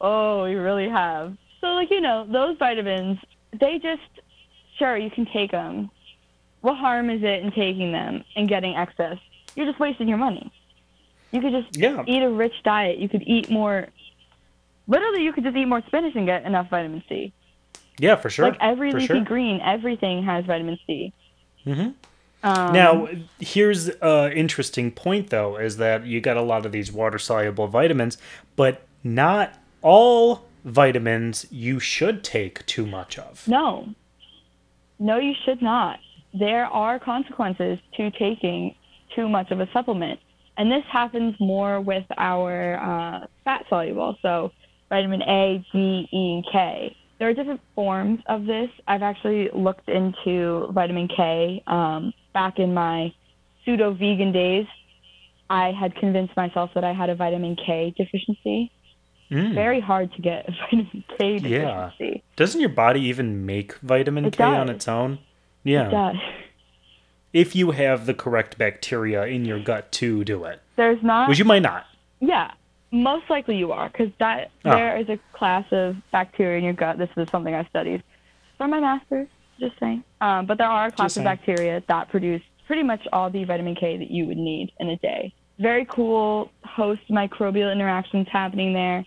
Oh, 0.01 0.43
we 0.43 0.53
really 0.55 0.89
have. 0.89 1.35
So, 1.61 1.67
like, 1.67 1.89
you 1.89 2.01
know, 2.01 2.27
those 2.29 2.57
vitamins, 2.57 3.17
they 3.59 3.79
just, 3.79 4.01
sure, 4.77 4.97
you 4.97 5.09
can 5.09 5.25
take 5.25 5.51
them. 5.51 5.89
What 6.61 6.75
harm 6.77 7.09
is 7.09 7.23
it 7.23 7.41
in 7.43 7.51
taking 7.51 7.91
them 7.91 8.23
and 8.35 8.47
getting 8.47 8.75
excess? 8.75 9.17
You're 9.55 9.65
just 9.65 9.79
wasting 9.79 10.07
your 10.07 10.17
money. 10.17 10.51
You 11.31 11.41
could 11.41 11.53
just 11.53 11.75
Yeah. 11.77 12.03
eat 12.05 12.21
a 12.21 12.29
rich 12.29 12.53
diet. 12.63 12.99
You 12.99 13.09
could 13.09 13.23
eat 13.25 13.49
more. 13.49 13.87
Literally, 14.87 15.23
you 15.23 15.31
could 15.33 15.43
just 15.45 15.55
eat 15.55 15.65
more 15.65 15.81
spinach 15.87 16.13
and 16.15 16.25
get 16.27 16.43
enough 16.43 16.69
vitamin 16.69 17.01
C. 17.09 17.33
Yeah, 17.97 18.15
for 18.17 18.29
sure. 18.29 18.49
like 18.49 18.57
every 18.59 18.91
for 18.91 18.99
leafy 18.99 19.07
sure. 19.15 19.23
green, 19.23 19.59
everything 19.61 20.23
has 20.23 20.45
vitamin 20.45 20.77
C. 20.85 21.13
Mhm. 21.65 21.93
Um, 22.45 22.73
Now, 22.73 23.07
here's 23.39 23.89
an 23.89 24.31
interesting 24.33 24.91
point, 24.91 25.31
though, 25.31 25.57
is 25.57 25.77
that 25.77 26.05
you 26.05 26.21
got 26.21 26.37
a 26.37 26.43
lot 26.43 26.63
of 26.67 26.71
these 26.71 26.91
water 26.91 27.17
soluble 27.17 27.67
vitamins, 27.67 28.19
but 28.55 28.83
not 29.03 29.57
all 29.81 30.45
vitamins 30.63 31.47
you 31.49 31.79
should 31.79 32.23
take 32.23 32.63
too 32.67 32.85
much 32.85 33.17
of. 33.17 33.47
No. 33.47 33.89
No, 34.99 35.17
you 35.17 35.33
should 35.43 35.61
not. 35.61 35.97
There 36.33 36.67
are 36.67 36.99
consequences 36.99 37.79
to 37.97 38.11
taking 38.11 38.75
too 39.15 39.27
much 39.27 39.49
of 39.49 39.59
a 39.59 39.67
supplement. 39.73 40.19
And 40.57 40.71
this 40.71 40.83
happens 40.91 41.35
more 41.39 41.81
with 41.81 42.05
our 42.17 42.77
uh, 42.77 43.27
fat 43.43 43.65
soluble, 43.69 44.17
so 44.21 44.51
vitamin 44.89 45.23
A, 45.23 45.65
D, 45.71 46.07
E, 46.13 46.33
and 46.35 46.45
K. 46.51 46.95
There 47.17 47.27
are 47.27 47.33
different 47.33 47.61
forms 47.73 48.19
of 48.27 48.45
this. 48.45 48.69
I've 48.87 49.01
actually 49.01 49.49
looked 49.53 49.89
into 49.89 50.67
vitamin 50.71 51.07
K 51.07 51.63
um, 51.65 52.13
back 52.35 52.59
in 52.59 52.73
my 52.75 53.11
pseudo 53.63 53.93
vegan 53.93 54.31
days. 54.31 54.67
I 55.49 55.71
had 55.71 55.95
convinced 55.95 56.35
myself 56.35 56.69
that 56.75 56.83
I 56.83 56.91
had 56.93 57.09
a 57.09 57.15
vitamin 57.15 57.55
K 57.55 57.93
deficiency. 57.97 58.71
Mm. 59.31 59.55
Very 59.55 59.79
hard 59.79 60.13
to 60.13 60.21
get 60.21 60.47
a 60.47 60.51
vitamin 60.51 61.03
K 61.17 61.39
deficiency. 61.39 61.49
Yeah. 61.49 62.21
Doesn't 62.35 62.59
your 62.61 62.69
body 62.69 63.01
even 63.01 63.45
make 63.47 63.73
vitamin 63.79 64.25
It 64.25 64.37
K 64.37 64.43
on 64.43 64.69
its 64.69 64.87
own? 64.87 65.17
Yeah. 65.63 65.87
It 65.87 65.91
does. 65.91 66.15
If 67.33 67.55
you 67.55 67.71
have 67.71 68.05
the 68.05 68.13
correct 68.13 68.57
bacteria 68.57 69.25
in 69.25 69.43
your 69.45 69.59
gut 69.59 69.91
to 69.93 70.23
do 70.23 70.45
it, 70.45 70.61
There's 70.77 71.01
not. 71.03 71.27
which 71.29 71.39
you 71.39 71.45
might 71.45 71.63
not. 71.63 71.85
Yeah, 72.21 72.51
most 72.91 73.29
likely 73.29 73.57
you 73.57 73.71
are, 73.73 73.89
because 73.89 74.09
that 74.19 74.51
Oh. 74.63 74.71
there 74.71 74.97
is 74.97 75.09
a 75.09 75.19
class 75.33 75.65
of 75.71 75.95
bacteria 76.11 76.57
in 76.59 76.63
your 76.63 76.73
gut. 76.73 76.97
This 76.97 77.09
is 77.17 77.27
something 77.29 77.53
I 77.53 77.65
studied 77.65 78.03
for 78.57 78.67
my 78.67 78.79
master's. 78.79 79.27
Just 79.59 79.79
saying. 79.79 80.03
Um, 80.21 80.45
but 80.45 80.57
there 80.57 80.67
are 80.67 80.87
a 80.87 80.91
class 80.91 81.15
of 81.17 81.23
bacteria 81.23 81.83
that 81.87 82.09
produce 82.09 82.41
pretty 82.67 82.83
much 82.83 83.01
all 83.13 83.29
the 83.29 83.43
vitamin 83.45 83.75
K 83.75 83.97
that 83.97 84.11
you 84.11 84.25
would 84.25 84.37
need 84.37 84.71
in 84.79 84.89
a 84.89 84.97
day. 84.97 85.33
Very 85.59 85.85
cool 85.85 86.51
host 86.63 87.01
microbial 87.09 87.71
interactions 87.71 88.27
happening 88.31 88.73
there. 88.73 89.05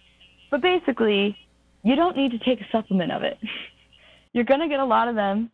But 0.50 0.62
basically, 0.62 1.36
you 1.82 1.94
don't 1.96 2.16
need 2.16 2.30
to 2.32 2.38
take 2.38 2.60
a 2.60 2.66
supplement 2.72 3.12
of 3.12 3.22
it. 3.22 3.38
You're 4.32 4.44
gonna 4.44 4.68
get 4.68 4.80
a 4.80 4.84
lot 4.84 5.08
of 5.08 5.14
them. 5.14 5.50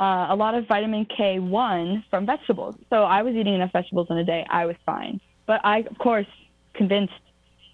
uh, 0.00 0.28
a 0.30 0.36
lot 0.36 0.54
of 0.54 0.66
vitamin 0.68 1.04
K1 1.06 2.04
from 2.08 2.24
vegetables. 2.24 2.76
So 2.88 3.02
I 3.02 3.22
was 3.22 3.34
eating 3.34 3.54
enough 3.54 3.72
vegetables 3.72 4.06
in 4.10 4.16
a 4.18 4.24
day. 4.24 4.46
I 4.48 4.64
was 4.64 4.76
fine. 4.86 5.20
But 5.46 5.60
I, 5.64 5.80
of 5.80 5.98
course, 5.98 6.26
convinced. 6.74 7.12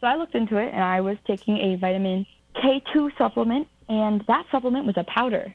So 0.00 0.06
I 0.06 0.16
looked 0.16 0.34
into 0.34 0.56
it 0.56 0.72
and 0.72 0.82
I 0.82 1.02
was 1.02 1.18
taking 1.26 1.58
a 1.58 1.76
vitamin 1.76 2.24
K2 2.56 3.10
supplement, 3.18 3.68
and 3.88 4.22
that 4.26 4.46
supplement 4.50 4.86
was 4.86 4.94
a 4.96 5.04
powder. 5.04 5.54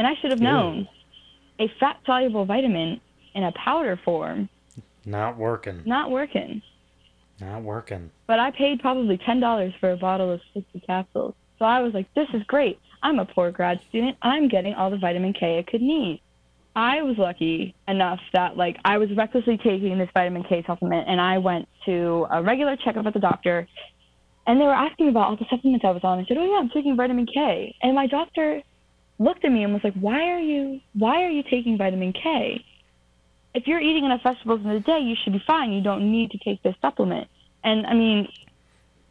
And 0.00 0.06
I 0.06 0.14
should 0.18 0.30
have 0.30 0.40
known 0.40 0.88
a 1.58 1.70
fat 1.78 1.98
soluble 2.06 2.46
vitamin 2.46 3.02
in 3.34 3.44
a 3.44 3.52
powder 3.52 4.00
form 4.02 4.48
Not 5.04 5.36
working. 5.36 5.82
not 5.84 6.10
working. 6.10 6.62
Not 7.38 7.62
working. 7.64 8.10
But 8.26 8.38
I 8.38 8.50
paid 8.50 8.80
probably 8.80 9.18
ten 9.18 9.40
dollars 9.40 9.74
for 9.78 9.92
a 9.92 9.98
bottle 9.98 10.32
of 10.32 10.40
sixty 10.54 10.80
capsules. 10.80 11.34
So 11.58 11.66
I 11.66 11.80
was 11.82 11.92
like, 11.92 12.06
this 12.14 12.28
is 12.32 12.42
great. 12.44 12.78
I'm 13.02 13.18
a 13.18 13.26
poor 13.26 13.50
grad 13.50 13.78
student. 13.90 14.16
I'm 14.22 14.48
getting 14.48 14.72
all 14.72 14.88
the 14.88 14.96
vitamin 14.96 15.34
K 15.34 15.58
I 15.58 15.70
could 15.70 15.82
need. 15.82 16.22
I 16.74 17.02
was 17.02 17.18
lucky 17.18 17.74
enough 17.86 18.20
that 18.32 18.56
like 18.56 18.78
I 18.82 18.96
was 18.96 19.10
recklessly 19.14 19.58
taking 19.58 19.98
this 19.98 20.08
vitamin 20.14 20.44
K 20.44 20.64
supplement 20.66 21.10
and 21.10 21.20
I 21.20 21.36
went 21.36 21.68
to 21.84 22.26
a 22.30 22.42
regular 22.42 22.74
checkup 22.76 23.04
at 23.04 23.12
the 23.12 23.20
doctor 23.20 23.68
and 24.46 24.58
they 24.58 24.64
were 24.64 24.72
asking 24.72 25.10
about 25.10 25.28
all 25.28 25.36
the 25.36 25.44
supplements 25.50 25.84
I 25.84 25.90
was 25.90 26.04
on. 26.04 26.20
I 26.20 26.24
said, 26.24 26.38
Oh 26.38 26.50
yeah, 26.50 26.58
I'm 26.58 26.70
taking 26.70 26.96
vitamin 26.96 27.26
K. 27.26 27.76
And 27.82 27.94
my 27.94 28.06
doctor 28.06 28.62
looked 29.20 29.44
at 29.44 29.52
me 29.52 29.62
and 29.62 29.72
was 29.72 29.84
like, 29.84 29.94
Why 29.94 30.30
are 30.30 30.40
you 30.40 30.80
why 30.94 31.22
are 31.22 31.30
you 31.30 31.44
taking 31.44 31.78
vitamin 31.78 32.12
K? 32.12 32.64
If 33.54 33.66
you're 33.66 33.80
eating 33.80 34.04
enough 34.04 34.22
vegetables 34.22 34.60
in 34.64 34.68
the 34.70 34.80
day, 34.80 35.00
you 35.00 35.14
should 35.22 35.32
be 35.32 35.42
fine. 35.46 35.72
You 35.72 35.82
don't 35.82 36.10
need 36.10 36.30
to 36.32 36.38
take 36.38 36.62
this 36.62 36.74
supplement. 36.80 37.28
And 37.62 37.86
I 37.86 37.94
mean, 37.94 38.28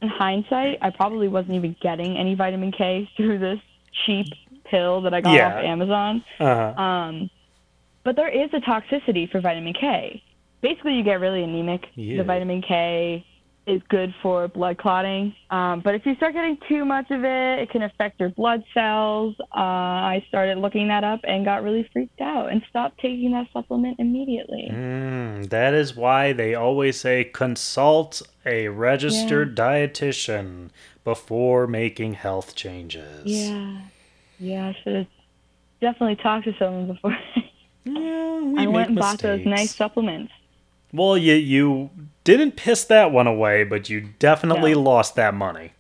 in 0.02 0.08
hindsight, 0.10 0.80
I 0.82 0.89
probably 0.89 1.28
wasn't 1.28 1.56
even 1.56 1.76
getting 1.82 2.17
any 2.17 2.36
vitamin 2.36 2.72
K 2.72 3.10
through 3.17 3.39
this 3.39 3.60
cheap 4.06 4.28
pill 4.65 5.02
that 5.02 5.13
I 5.13 5.22
got 5.22 5.34
Yeah. 5.34 5.48
off 5.48 5.63
Amazon. 5.63 6.24
Uh, 6.39 6.74
Um, 6.82 7.30
but 8.04 8.15
there 8.15 8.30
is 8.30 8.50
a 8.54 8.60
toxicity 8.62 9.30
for 9.30 9.41
vitamin 9.41 9.74
K. 9.74 10.24
Basically, 10.62 10.95
you 10.95 11.04
get 11.04 11.19
really 11.19 11.43
anemic. 11.43 11.88
Yeah. 11.95 12.17
The 12.17 12.24
vitamin 12.24 12.62
K 12.62 13.26
is 13.69 13.82
good 13.89 14.13
for 14.21 14.47
blood 14.47 14.77
clotting. 14.77 15.36
Um, 15.49 15.82
but 15.82 15.95
if 15.95 16.05
you 16.05 16.15
start 16.15 16.34
getting 16.34 16.58
too 16.67 16.86
much 16.86 17.10
of 17.12 17.23
it, 17.23 17.60
it 17.60 17.69
can 17.69 17.84
affect 17.84 18.19
your 18.19 18.29
blood 18.29 18.63
cells. 18.73 19.36
Uh, 19.55 19.60
I 19.60 20.25
started 20.27 20.58
looking 20.58 20.88
that 20.89 21.03
up 21.03 21.21
and 21.23 21.45
got 21.45 21.63
really 21.63 21.88
freaked 21.93 22.21
out 22.21 22.51
and 22.51 22.62
stopped 22.69 22.99
taking 22.99 23.32
that 23.32 23.47
supplement 23.53 23.99
immediately. 23.99 24.69
mm, 24.71 25.49
that 25.49 25.73
is 25.73 25.95
why 25.95 26.34
they 26.34 26.55
always 26.55 26.99
say 26.99 27.23
consult 27.23 28.21
a 28.45 28.67
registered 28.67 29.55
dietitian 29.55 30.69
before 31.03 31.67
making 31.67 32.13
health 32.13 32.55
changes. 32.55 33.25
Yeah. 33.25 33.82
Yeah, 34.39 34.67
I 34.67 34.77
should 34.84 34.95
have 34.95 35.08
definitely 35.82 36.15
talked 36.15 36.45
to 36.45 36.53
someone 36.58 36.88
before. 36.88 37.17
Yeah, 37.86 38.41
we 38.43 38.60
I 38.60 38.67
went 38.67 38.89
and 38.89 38.99
bought 38.99 39.19
those 39.19 39.45
nice 39.45 39.73
supplements. 39.73 40.32
Well, 40.91 41.17
you 41.17 41.34
you 41.36 41.89
didn't 42.23 42.56
piss 42.56 42.84
that 42.86 43.12
one 43.12 43.28
away, 43.28 43.63
but 43.63 43.89
you 43.89 44.10
definitely 44.19 44.73
No. 44.73 44.82
lost 44.82 45.15
that 45.15 45.34
money. 45.34 45.73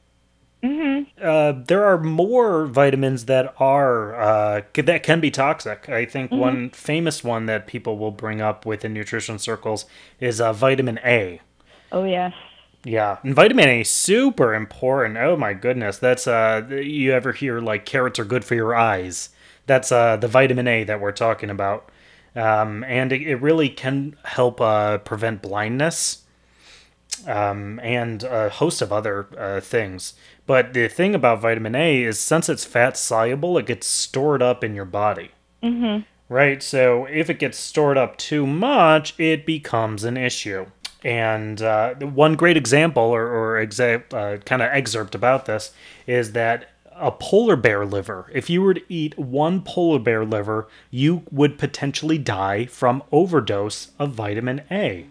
hmm 0.63 1.03
Uh, 1.21 1.53
there 1.67 1.83
are 1.85 1.97
more 1.97 2.65
vitamins 2.65 3.25
that 3.25 3.53
are 3.59 4.15
uh, 4.15 4.61
that 4.75 5.03
can 5.03 5.19
be 5.19 5.31
toxic. 5.31 5.89
I 5.89 6.05
think 6.05 6.31
Mm-hmm. 6.31 6.39
one 6.41 6.69
famous 6.71 7.23
one 7.23 7.45
that 7.47 7.67
people 7.67 7.97
will 7.97 8.11
bring 8.11 8.41
up 8.41 8.65
within 8.65 8.93
nutrition 8.93 9.39
circles 9.39 9.85
is 10.19 10.39
uh, 10.41 10.53
vitamin 10.53 10.99
A. 11.03 11.41
Oh, 11.91 12.03
yes. 12.03 12.33
Yeah, 12.85 13.17
and 13.23 13.35
vitamin 13.35 13.67
A 13.67 13.83
super 13.83 14.53
important. 14.53 15.17
Oh 15.17 15.35
my 15.35 15.53
goodness, 15.53 15.97
that's 15.97 16.27
uh, 16.27 16.65
you 16.69 17.11
ever 17.11 17.33
hear 17.33 17.59
like 17.59 17.85
carrots 17.85 18.19
are 18.19 18.25
good 18.25 18.45
for 18.45 18.55
your 18.55 18.73
eyes? 18.75 19.29
That's 19.65 19.91
uh, 19.91 20.15
the 20.17 20.27
vitamin 20.29 20.67
A 20.67 20.83
that 20.85 21.01
we're 21.01 21.11
talking 21.11 21.49
about, 21.49 21.89
um, 22.35 22.83
and 22.85 23.11
it, 23.11 23.21
it 23.21 23.41
really 23.41 23.69
can 23.69 24.15
help 24.23 24.61
uh, 24.61 24.97
prevent 24.99 25.41
blindness, 25.41 26.23
um, 27.27 27.79
and 27.83 28.23
a 28.23 28.49
host 28.49 28.81
of 28.81 28.91
other 28.93 29.27
uh, 29.37 29.59
things. 29.59 30.13
But 30.45 30.73
the 30.73 30.87
thing 30.87 31.13
about 31.13 31.41
vitamin 31.41 31.75
A 31.75 32.03
is 32.03 32.19
since 32.19 32.49
it's 32.49 32.65
fat 32.65 32.97
soluble, 32.97 33.57
it 33.57 33.65
gets 33.65 33.87
stored 33.87 34.41
up 34.41 34.63
in 34.63 34.73
your 34.75 34.85
body. 34.85 35.31
hmm 35.61 35.99
Right, 36.31 36.61
so 36.61 37.05
if 37.05 37.27
it 37.31 37.39
gets 37.39 37.57
stored 37.57 37.97
up 37.97 38.15
too 38.15 38.45
much, 38.45 39.19
it 39.19 39.47
becomes 39.47 40.03
an 40.03 40.15
issue. 40.15 40.67
And 41.03 41.59
uh, 41.59 41.95
one 41.95 42.35
great 42.35 42.55
example, 42.55 43.01
or, 43.03 43.25
or 43.27 43.65
exa- 43.65 44.13
uh, 44.13 44.37
kind 44.43 44.61
of 44.61 44.69
excerpt 44.71 45.15
about 45.15 45.45
this, 45.47 45.73
is 46.05 46.33
that 46.33 46.69
a 46.99 47.11
polar 47.11 47.55
bear 47.55 47.85
liver, 47.85 48.29
if 48.33 48.49
you 48.49 48.61
were 48.61 48.73
to 48.73 48.93
eat 48.93 49.17
one 49.17 49.61
polar 49.61 49.99
bear 49.99 50.25
liver, 50.25 50.67
you 50.91 51.23
would 51.31 51.57
potentially 51.57 52.17
die 52.17 52.65
from 52.65 53.03
overdose 53.11 53.91
of 53.97 54.11
vitamin 54.11 54.61
A 54.69 55.07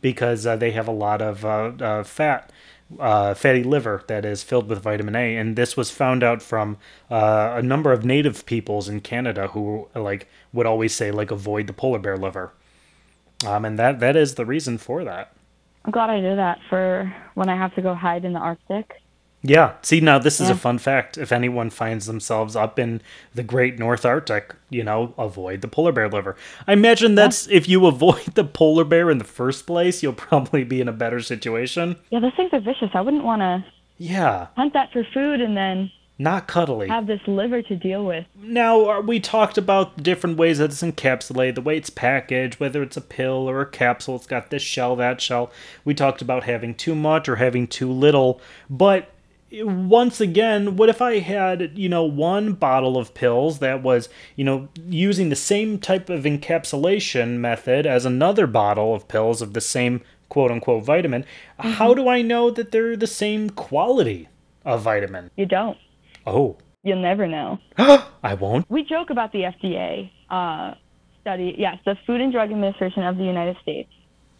because 0.00 0.46
uh, 0.46 0.56
they 0.56 0.70
have 0.70 0.86
a 0.86 0.92
lot 0.92 1.20
of 1.20 1.44
uh, 1.44 1.72
uh, 1.80 2.04
fat, 2.04 2.52
uh, 3.00 3.34
fatty 3.34 3.64
liver 3.64 4.04
that 4.06 4.24
is 4.24 4.42
filled 4.42 4.68
with 4.68 4.82
vitamin 4.82 5.16
A, 5.16 5.36
and 5.36 5.56
this 5.56 5.76
was 5.76 5.90
found 5.90 6.22
out 6.22 6.42
from 6.42 6.76
uh, 7.10 7.54
a 7.56 7.62
number 7.62 7.92
of 7.92 8.04
native 8.04 8.46
peoples 8.46 8.88
in 8.88 9.00
Canada 9.00 9.48
who 9.48 9.88
like 9.94 10.28
would 10.52 10.66
always 10.66 10.94
say 10.94 11.10
like 11.10 11.30
avoid 11.30 11.66
the 11.66 11.72
polar 11.72 11.98
bear 11.98 12.16
liver, 12.16 12.52
um, 13.44 13.64
and 13.64 13.78
that 13.78 13.98
that 14.00 14.14
is 14.16 14.34
the 14.34 14.46
reason 14.46 14.78
for 14.78 15.02
that. 15.02 15.32
I'm 15.84 15.90
glad 15.90 16.10
I 16.10 16.20
did 16.20 16.38
that 16.38 16.58
for 16.68 17.12
when 17.34 17.48
I 17.48 17.56
have 17.56 17.74
to 17.74 17.82
go 17.82 17.94
hide 17.94 18.24
in 18.24 18.32
the 18.32 18.38
Arctic. 18.38 19.02
Yeah. 19.48 19.74
See, 19.82 20.00
now 20.00 20.18
this 20.18 20.40
is 20.40 20.50
a 20.50 20.56
fun 20.56 20.78
fact. 20.78 21.16
If 21.16 21.30
anyone 21.30 21.70
finds 21.70 22.06
themselves 22.06 22.56
up 22.56 22.78
in 22.80 23.00
the 23.34 23.44
Great 23.44 23.78
North 23.78 24.04
Arctic, 24.04 24.54
you 24.70 24.82
know, 24.82 25.14
avoid 25.16 25.60
the 25.60 25.68
polar 25.68 25.92
bear 25.92 26.08
liver. 26.08 26.34
I 26.66 26.72
imagine 26.72 27.14
that's 27.14 27.46
if 27.48 27.68
you 27.68 27.86
avoid 27.94 28.34
the 28.34 28.44
polar 28.44 28.84
bear 28.84 29.08
in 29.10 29.18
the 29.18 29.24
first 29.24 29.66
place, 29.66 30.02
you'll 30.02 30.14
probably 30.14 30.64
be 30.64 30.80
in 30.80 30.88
a 30.88 30.92
better 30.92 31.20
situation. 31.20 31.96
Yeah, 32.10 32.18
those 32.20 32.34
things 32.36 32.50
are 32.52 32.60
vicious. 32.60 32.90
I 32.94 33.00
wouldn't 33.02 33.24
want 33.24 33.40
to 33.42 33.64
Yeah. 33.98 34.48
hunt 34.56 34.72
that 34.72 34.92
for 34.92 35.04
food 35.14 35.40
and 35.40 35.56
then 35.56 35.92
Not 36.18 36.48
cuddly. 36.48 36.88
have 36.88 37.06
this 37.06 37.20
liver 37.28 37.62
to 37.62 37.76
deal 37.76 38.04
with. 38.04 38.24
Now, 38.42 39.00
we 39.00 39.20
talked 39.20 39.58
about 39.58 40.02
different 40.02 40.38
ways 40.38 40.58
that 40.58 40.70
it's 40.70 40.82
encapsulated, 40.82 41.54
the 41.54 41.60
way 41.60 41.76
it's 41.76 41.90
packaged, 41.90 42.58
whether 42.58 42.82
it's 42.82 42.96
a 42.96 43.00
pill 43.02 43.48
or 43.48 43.60
a 43.60 43.66
capsule, 43.66 44.16
it's 44.16 44.26
got 44.26 44.50
this 44.50 44.62
shell, 44.62 44.96
that 44.96 45.20
shell. 45.20 45.52
We 45.84 45.94
talked 45.94 46.20
about 46.22 46.44
having 46.44 46.74
too 46.74 46.94
much 46.96 47.28
or 47.28 47.36
having 47.36 47.66
too 47.68 47.92
little. 47.92 48.40
But 48.70 49.10
once 49.52 50.20
again, 50.20 50.76
what 50.76 50.88
if 50.88 51.00
I 51.00 51.18
had, 51.18 51.78
you 51.78 51.88
know, 51.88 52.04
one 52.04 52.54
bottle 52.54 52.96
of 52.96 53.14
pills 53.14 53.60
that 53.60 53.82
was, 53.82 54.08
you 54.34 54.44
know, 54.44 54.68
using 54.86 55.28
the 55.28 55.36
same 55.36 55.78
type 55.78 56.10
of 56.10 56.24
encapsulation 56.24 57.38
method 57.38 57.86
as 57.86 58.04
another 58.04 58.46
bottle 58.46 58.94
of 58.94 59.08
pills 59.08 59.40
of 59.40 59.52
the 59.52 59.60
same 59.60 60.02
quote 60.28 60.50
unquote 60.50 60.84
vitamin? 60.84 61.24
How 61.58 61.94
do 61.94 62.08
I 62.08 62.22
know 62.22 62.50
that 62.50 62.72
they're 62.72 62.96
the 62.96 63.06
same 63.06 63.50
quality 63.50 64.28
of 64.64 64.82
vitamin? 64.82 65.30
You 65.36 65.46
don't. 65.46 65.78
Oh, 66.26 66.56
You'll 66.86 67.02
never 67.02 67.26
know. 67.26 67.58
I 67.78 68.34
won't. 68.34 68.70
We 68.70 68.84
joke 68.84 69.10
about 69.10 69.32
the 69.32 69.40
FDA 69.40 70.08
uh, 70.30 70.74
study. 71.20 71.56
Yes, 71.58 71.78
the 71.84 71.96
Food 72.06 72.20
and 72.20 72.32
Drug 72.32 72.52
Administration 72.52 73.02
of 73.02 73.16
the 73.16 73.24
United 73.24 73.56
States. 73.60 73.90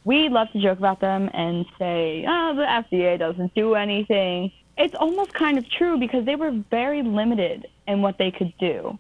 We 0.05 0.29
love 0.29 0.47
to 0.53 0.63
joke 0.63 0.79
about 0.79 1.01
them 1.01 1.29
and 1.35 1.67
say, 1.77 2.25
oh, 2.25 2.55
the 2.55 2.63
FDA 2.63 3.19
doesn't 3.19 3.53
do 3.57 3.75
anything. 3.75 4.53
It's 4.79 4.95
almost 4.95 5.33
kind 5.33 5.59
of 5.59 5.69
true 5.71 5.99
because 5.99 6.27
they 6.27 6.37
were 6.37 6.53
very 6.71 7.03
limited 7.03 7.67
in 7.87 8.03
what 8.03 8.19
they 8.19 8.31
could 8.31 8.53
do. 8.59 8.99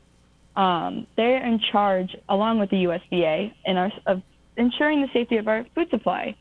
Um, 0.57 1.07
they're 1.17 1.45
in 1.45 1.61
charge, 1.71 2.17
along 2.29 2.61
with 2.61 2.71
the 2.71 2.85
USDA, 2.85 3.53
in 3.67 3.77
our, 3.77 3.93
of 4.07 4.23
ensuring 4.57 5.03
the 5.03 5.09
safety 5.12 5.37
of 5.37 5.49
our 5.49 5.67
food 5.75 5.91
supply. 5.91 6.35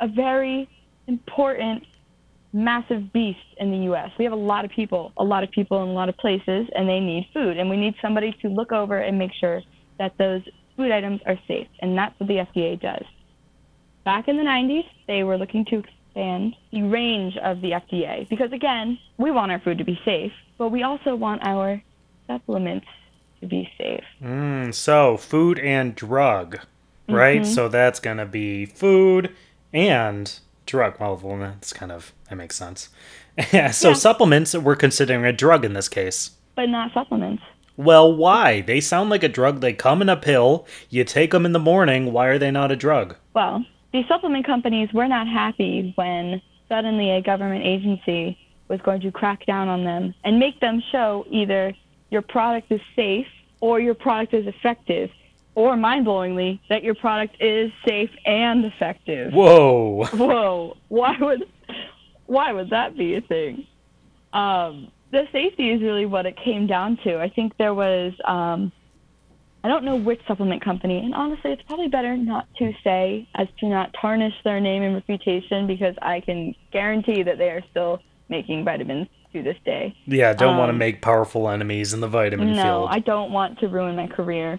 A 0.00 0.08
very 0.08 0.68
important 1.06 1.84
massive 2.52 3.12
beast 3.12 3.38
in 3.58 3.70
the 3.70 3.78
U.S. 3.84 4.10
We 4.18 4.24
have 4.24 4.32
a 4.32 4.36
lot 4.36 4.64
of 4.64 4.72
people, 4.72 5.12
a 5.16 5.24
lot 5.24 5.44
of 5.44 5.50
people 5.52 5.82
in 5.84 5.88
a 5.88 5.92
lot 5.92 6.08
of 6.08 6.16
places, 6.16 6.66
and 6.74 6.88
they 6.88 6.98
need 6.98 7.28
food. 7.32 7.58
And 7.58 7.70
we 7.70 7.76
need 7.76 7.94
somebody 8.02 8.36
to 8.42 8.48
look 8.48 8.72
over 8.72 8.98
and 8.98 9.18
make 9.18 9.32
sure 9.38 9.62
that 9.98 10.16
those 10.18 10.42
food 10.76 10.90
items 10.90 11.20
are 11.26 11.38
safe. 11.46 11.68
And 11.80 11.96
that's 11.96 12.18
what 12.18 12.28
the 12.28 12.46
FDA 12.46 12.80
does. 12.80 13.04
Back 14.04 14.28
in 14.28 14.36
the 14.36 14.42
90s, 14.42 14.86
they 15.06 15.22
were 15.22 15.36
looking 15.36 15.64
to 15.66 15.82
expand 16.14 16.54
the 16.72 16.82
range 16.82 17.36
of 17.38 17.60
the 17.60 17.70
FDA 17.72 18.28
because, 18.28 18.52
again, 18.52 18.98
we 19.18 19.30
want 19.30 19.52
our 19.52 19.60
food 19.60 19.78
to 19.78 19.84
be 19.84 19.98
safe, 20.04 20.32
but 20.58 20.68
we 20.70 20.82
also 20.82 21.14
want 21.14 21.42
our 21.44 21.82
supplements 22.26 22.86
to 23.40 23.46
be 23.46 23.70
safe. 23.78 24.04
Mm, 24.22 24.74
so 24.74 25.16
food 25.16 25.58
and 25.58 25.94
drug, 25.94 26.58
right? 27.08 27.42
Mm-hmm. 27.42 27.52
So 27.52 27.68
that's 27.68 28.00
gonna 28.00 28.26
be 28.26 28.66
food 28.66 29.34
and 29.72 30.38
drug. 30.66 31.00
Well, 31.00 31.16
well, 31.22 31.38
that's 31.38 31.72
kind 31.72 31.92
of 31.92 32.12
that 32.28 32.36
makes 32.36 32.56
sense. 32.56 32.88
so 33.50 33.56
Yeah. 33.56 33.70
supplements 33.70 34.54
we're 34.54 34.76
considering 34.76 35.24
a 35.24 35.32
drug 35.32 35.64
in 35.64 35.72
this 35.72 35.88
case. 35.88 36.32
But 36.56 36.68
not 36.68 36.92
supplements. 36.92 37.42
Well, 37.76 38.14
why? 38.14 38.60
They 38.60 38.80
sound 38.80 39.08
like 39.08 39.22
a 39.22 39.28
drug. 39.28 39.60
They 39.60 39.72
come 39.72 40.02
in 40.02 40.10
a 40.10 40.16
pill. 40.16 40.66
You 40.90 41.02
take 41.04 41.30
them 41.30 41.46
in 41.46 41.52
the 41.52 41.58
morning. 41.58 42.12
Why 42.12 42.26
are 42.26 42.38
they 42.38 42.50
not 42.50 42.70
a 42.70 42.76
drug? 42.76 43.16
Well, 43.32 43.64
the 43.92 44.04
supplement 44.08 44.46
companies 44.46 44.92
were 44.92 45.08
not 45.08 45.26
happy 45.26 45.92
when 45.96 46.40
suddenly 46.68 47.10
a 47.10 47.22
government 47.22 47.64
agency 47.64 48.38
was 48.68 48.80
going 48.82 49.00
to 49.00 49.10
crack 49.10 49.44
down 49.46 49.68
on 49.68 49.84
them 49.84 50.14
and 50.24 50.38
make 50.38 50.60
them 50.60 50.82
show 50.92 51.26
either 51.30 51.74
your 52.10 52.22
product 52.22 52.70
is 52.70 52.80
safe 52.94 53.26
or 53.60 53.80
your 53.80 53.94
product 53.94 54.32
is 54.32 54.46
effective, 54.46 55.10
or 55.54 55.76
mind 55.76 56.06
blowingly, 56.06 56.60
that 56.68 56.82
your 56.82 56.94
product 56.94 57.36
is 57.40 57.70
safe 57.86 58.10
and 58.24 58.64
effective. 58.64 59.32
Whoa. 59.32 60.04
Whoa, 60.14 60.76
why 60.88 61.16
would 61.20 61.44
why 62.26 62.52
would 62.52 62.70
that 62.70 62.96
be 62.96 63.16
a 63.16 63.20
thing? 63.20 63.66
Um, 64.32 64.92
the 65.10 65.26
safety 65.32 65.70
is 65.70 65.82
really 65.82 66.06
what 66.06 66.24
it 66.24 66.36
came 66.36 66.66
down 66.66 66.96
to. 67.04 67.18
I 67.20 67.28
think 67.28 67.56
there 67.58 67.74
was 67.74 68.12
um, 68.24 68.72
I 69.62 69.68
don't 69.68 69.84
know 69.84 69.96
which 69.96 70.20
supplement 70.26 70.64
company, 70.64 70.98
and 70.98 71.14
honestly, 71.14 71.52
it's 71.52 71.62
probably 71.66 71.88
better 71.88 72.16
not 72.16 72.46
to 72.58 72.72
say 72.82 73.28
as 73.34 73.46
to 73.60 73.66
not 73.66 73.94
tarnish 74.00 74.32
their 74.42 74.58
name 74.60 74.82
and 74.82 74.94
reputation 74.94 75.66
because 75.66 75.94
I 76.00 76.20
can 76.20 76.54
guarantee 76.72 77.22
that 77.22 77.36
they 77.38 77.50
are 77.50 77.62
still 77.70 78.00
making 78.28 78.64
vitamins 78.64 79.08
to 79.32 79.42
this 79.42 79.56
day. 79.64 79.94
Yeah, 80.06 80.32
don't 80.32 80.56
want 80.56 80.70
to 80.70 80.72
Um, 80.72 80.78
make 80.78 81.02
powerful 81.02 81.48
enemies 81.48 81.92
in 81.92 82.00
the 82.00 82.08
vitamin 82.08 82.52
no, 82.54 82.62
field. 82.62 82.88
I 82.90 82.98
don't 83.00 83.32
want 83.32 83.58
to 83.60 83.68
ruin 83.68 83.96
my 83.96 84.06
career, 84.06 84.58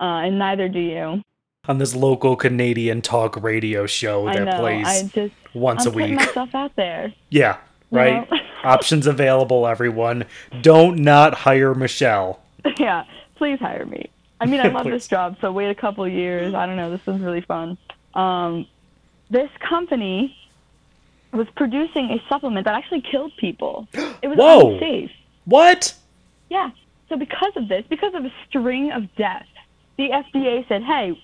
uh, 0.00 0.04
and 0.04 0.38
neither 0.38 0.68
do 0.68 0.78
you. 0.80 1.22
On 1.68 1.78
this 1.78 1.94
local 1.94 2.36
Canadian 2.36 3.00
talk 3.02 3.40
radio 3.42 3.86
show 3.86 4.26
that 4.26 4.44
know. 4.44 4.58
plays 4.58 5.02
just 5.12 5.32
once 5.54 5.86
I'm 5.86 5.92
a 5.92 5.94
putting 5.94 6.10
week. 6.16 6.26
myself 6.26 6.54
out 6.54 6.74
there. 6.76 7.14
Yeah, 7.30 7.56
you 7.90 7.98
right. 7.98 8.30
know? 8.30 8.38
Options 8.64 9.06
available, 9.06 9.66
everyone. 9.66 10.24
Don't 10.60 10.98
not 10.98 11.34
hire 11.34 11.74
Michelle. 11.74 12.40
yeah, 12.78 13.04
please 13.36 13.58
hire 13.60 13.86
me. 13.86 14.10
I 14.42 14.46
mean, 14.46 14.60
I 14.60 14.68
love 14.68 14.86
this 14.86 15.06
job, 15.06 15.36
so 15.40 15.52
wait 15.52 15.70
a 15.70 15.74
couple 15.74 16.06
years. 16.08 16.52
I 16.52 16.66
don't 16.66 16.74
know. 16.74 16.90
This 16.90 17.06
is 17.06 17.20
really 17.20 17.42
fun. 17.42 17.78
Um, 18.14 18.66
this 19.30 19.48
company 19.68 20.36
was 21.32 21.46
producing 21.54 22.10
a 22.10 22.28
supplement 22.28 22.64
that 22.64 22.74
actually 22.74 23.02
killed 23.02 23.32
people. 23.36 23.86
It 24.20 24.26
was 24.26 24.36
Whoa. 24.36 24.74
unsafe. 24.74 25.12
What? 25.44 25.94
Yeah. 26.50 26.70
So 27.08 27.16
because 27.16 27.52
of 27.54 27.68
this, 27.68 27.84
because 27.88 28.14
of 28.14 28.24
a 28.24 28.32
string 28.48 28.90
of 28.90 29.14
deaths, 29.14 29.46
the 29.96 30.10
FDA 30.10 30.66
said, 30.66 30.82
"Hey, 30.82 31.16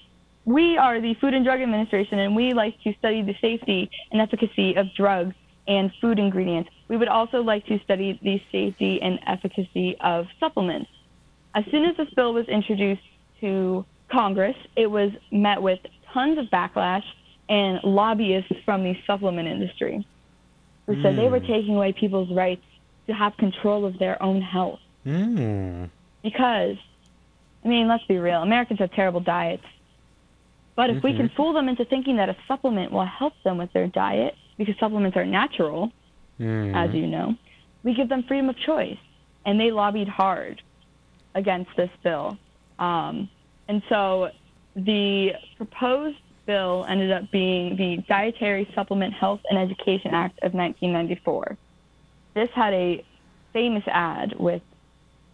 we 0.44 0.78
are 0.78 1.00
the 1.00 1.14
Food 1.14 1.34
and 1.34 1.44
Drug 1.44 1.60
Administration, 1.60 2.20
and 2.20 2.36
we 2.36 2.52
like 2.52 2.80
to 2.82 2.94
study 3.00 3.22
the 3.22 3.34
safety 3.40 3.90
and 4.12 4.20
efficacy 4.20 4.76
of 4.76 4.86
drugs 4.94 5.34
and 5.66 5.90
food 6.00 6.20
ingredients. 6.20 6.70
We 6.86 6.96
would 6.96 7.08
also 7.08 7.42
like 7.42 7.66
to 7.66 7.80
study 7.80 8.18
the 8.22 8.40
safety 8.52 9.02
and 9.02 9.18
efficacy 9.26 9.96
of 10.00 10.28
supplements." 10.38 10.88
As 11.54 11.64
soon 11.72 11.84
as 11.86 11.96
this 11.96 12.08
bill 12.10 12.32
was 12.34 12.46
introduced 12.46 13.02
to 13.40 13.84
Congress, 14.10 14.56
it 14.76 14.90
was 14.90 15.10
met 15.30 15.60
with 15.62 15.78
tons 16.12 16.38
of 16.38 16.46
backlash 16.46 17.04
and 17.48 17.80
lobbyists 17.84 18.52
from 18.64 18.84
the 18.84 18.96
supplement 19.06 19.48
industry 19.48 20.06
who 20.86 21.02
said 21.02 21.16
they 21.16 21.28
were 21.28 21.40
taking 21.40 21.76
away 21.76 21.92
people's 21.92 22.30
rights 22.30 22.64
to 23.06 23.12
have 23.14 23.36
control 23.36 23.84
of 23.84 23.98
their 23.98 24.20
own 24.22 24.40
health 24.40 24.80
Mm. 25.06 25.88
because 26.22 26.76
I 27.64 27.68
mean, 27.68 27.88
let's 27.88 28.04
be 28.04 28.18
real, 28.18 28.42
Americans 28.42 28.78
have 28.78 28.92
terrible 28.92 29.20
diets. 29.20 29.64
But 30.76 30.90
if 30.90 31.02
we 31.02 31.12
can 31.12 31.28
fool 31.30 31.52
them 31.52 31.68
into 31.68 31.84
thinking 31.84 32.16
that 32.16 32.28
a 32.28 32.36
supplement 32.46 32.92
will 32.92 33.04
help 33.04 33.34
them 33.42 33.58
with 33.58 33.72
their 33.72 33.88
diet, 33.88 34.36
because 34.56 34.76
supplements 34.78 35.16
are 35.16 35.26
natural, 35.26 35.90
Mm. 36.38 36.74
as 36.76 36.94
you 36.94 37.06
know, 37.06 37.34
we 37.82 37.94
give 37.94 38.08
them 38.08 38.22
freedom 38.22 38.48
of 38.48 38.56
choice. 38.58 38.98
And 39.44 39.58
they 39.58 39.70
lobbied 39.72 40.08
hard 40.08 40.62
against 41.34 41.74
this 41.76 41.90
bill. 42.02 42.38
Um, 42.78 43.28
and 43.68 43.82
so 43.88 44.30
the 44.76 45.32
proposed 45.56 46.18
bill 46.46 46.86
ended 46.88 47.12
up 47.12 47.30
being 47.30 47.76
the 47.76 48.02
Dietary 48.08 48.68
Supplement 48.74 49.12
Health 49.12 49.40
and 49.50 49.58
Education 49.58 50.14
Act 50.14 50.38
of 50.38 50.54
1994. 50.54 51.56
This 52.34 52.48
had 52.54 52.72
a 52.72 53.04
famous 53.52 53.84
ad 53.86 54.34
with 54.38 54.62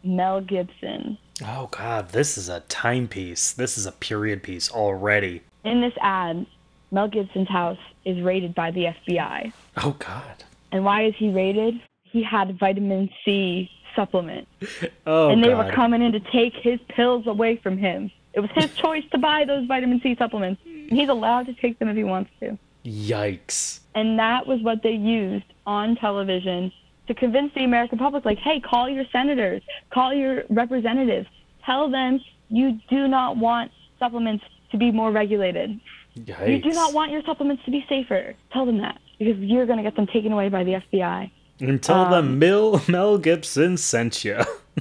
Mel 0.03 0.41
Gibson. 0.41 1.19
Oh 1.47 1.69
God, 1.71 2.11
this 2.11 2.37
is 2.37 2.49
a 2.49 2.61
timepiece. 2.61 3.53
This 3.53 3.79
is 3.79 3.87
a 3.87 3.93
period 3.93 4.43
piece 4.43 4.71
already. 4.71 5.43
In 5.65 5.81
this 5.81 5.95
ad, 6.01 6.47
Mel 6.91 7.09
Gibson's 7.09 7.49
house 7.49 7.79
is 8.05 8.23
raided 8.23 8.55
by 8.55 8.71
the 8.71 8.85
FBI. 8.85 9.53
Oh 9.79 9.97
God. 9.99 10.45
And 10.73 10.85
why 10.85 11.07
is 11.07 11.15
he 11.17 11.31
raided? 11.31 11.75
He 12.03 12.23
had 12.23 12.59
vitamin 12.59 13.11
C 13.25 13.71
supplement. 13.95 14.49
Oh 15.07 15.29
and 15.29 15.45
they 15.45 15.49
God. 15.49 15.67
were 15.67 15.73
coming 15.73 16.01
in 16.01 16.13
to 16.13 16.21
take 16.21 16.55
his 16.55 16.81
pills 16.89 17.27
away 17.27 17.57
from 17.57 17.77
him. 17.77 18.11
It 18.33 18.41
was 18.41 18.51
his 18.55 18.75
choice 18.77 19.05
to 19.13 19.19
buy 19.19 19.45
those 19.45 19.67
vitamin 19.67 20.01
C 20.03 20.17
supplements. 20.19 20.63
And 20.65 20.99
he's 20.99 21.11
allowed 21.11 21.47
to 21.47 21.55
take 21.55 21.79
them 21.79 21.89
if 21.89 21.97
he 21.97 22.05
wants 22.05 22.31
to. 22.41 22.59
Yikes. 22.85 23.81
And 23.95 24.19
that 24.19 24.47
was 24.47 24.61
what 24.63 24.83
they 24.83 24.93
used 24.93 25.45
on 25.67 25.97
television 25.97 26.73
to 27.07 27.15
convince 27.15 27.53
the 27.55 27.65
American 27.65 27.99
public 27.99 28.25
like, 28.25 28.39
hey, 28.39 28.61
call 28.61 28.89
your 28.89 29.05
senators, 29.13 29.63
call 29.91 30.15
your 30.15 30.45
representatives, 30.49 31.29
tell 31.65 31.91
them 31.91 32.21
you 32.49 32.81
do 32.89 33.09
not 33.09 33.37
want 33.37 33.71
supplements 33.99 34.45
to 34.71 34.79
be 34.79 34.91
more 34.91 35.11
regulated. 35.13 35.79
Yikes. 36.17 36.49
You 36.49 36.63
do 36.63 36.71
not 36.71 36.93
want 36.95 37.11
your 37.13 37.23
supplements 37.25 37.65
to 37.65 37.71
be 37.71 37.85
safer. 37.89 38.35
Tell 38.53 38.65
them 38.65 38.79
that 38.79 39.01
because 39.19 39.37
you're 39.39 39.67
going 39.67 39.79
to 39.79 39.83
get 39.83 39.97
them 39.97 40.07
taken 40.07 40.33
away 40.33 40.49
by 40.49 40.65
the 40.65 40.81
FBI. 40.93 41.31
And 41.61 41.83
tell 41.83 42.07
um, 42.07 42.11
them 42.11 42.39
Mel 42.39 42.83
Mel 42.89 43.19
Gibson 43.19 43.77
sent 43.77 44.25
you. 44.25 44.37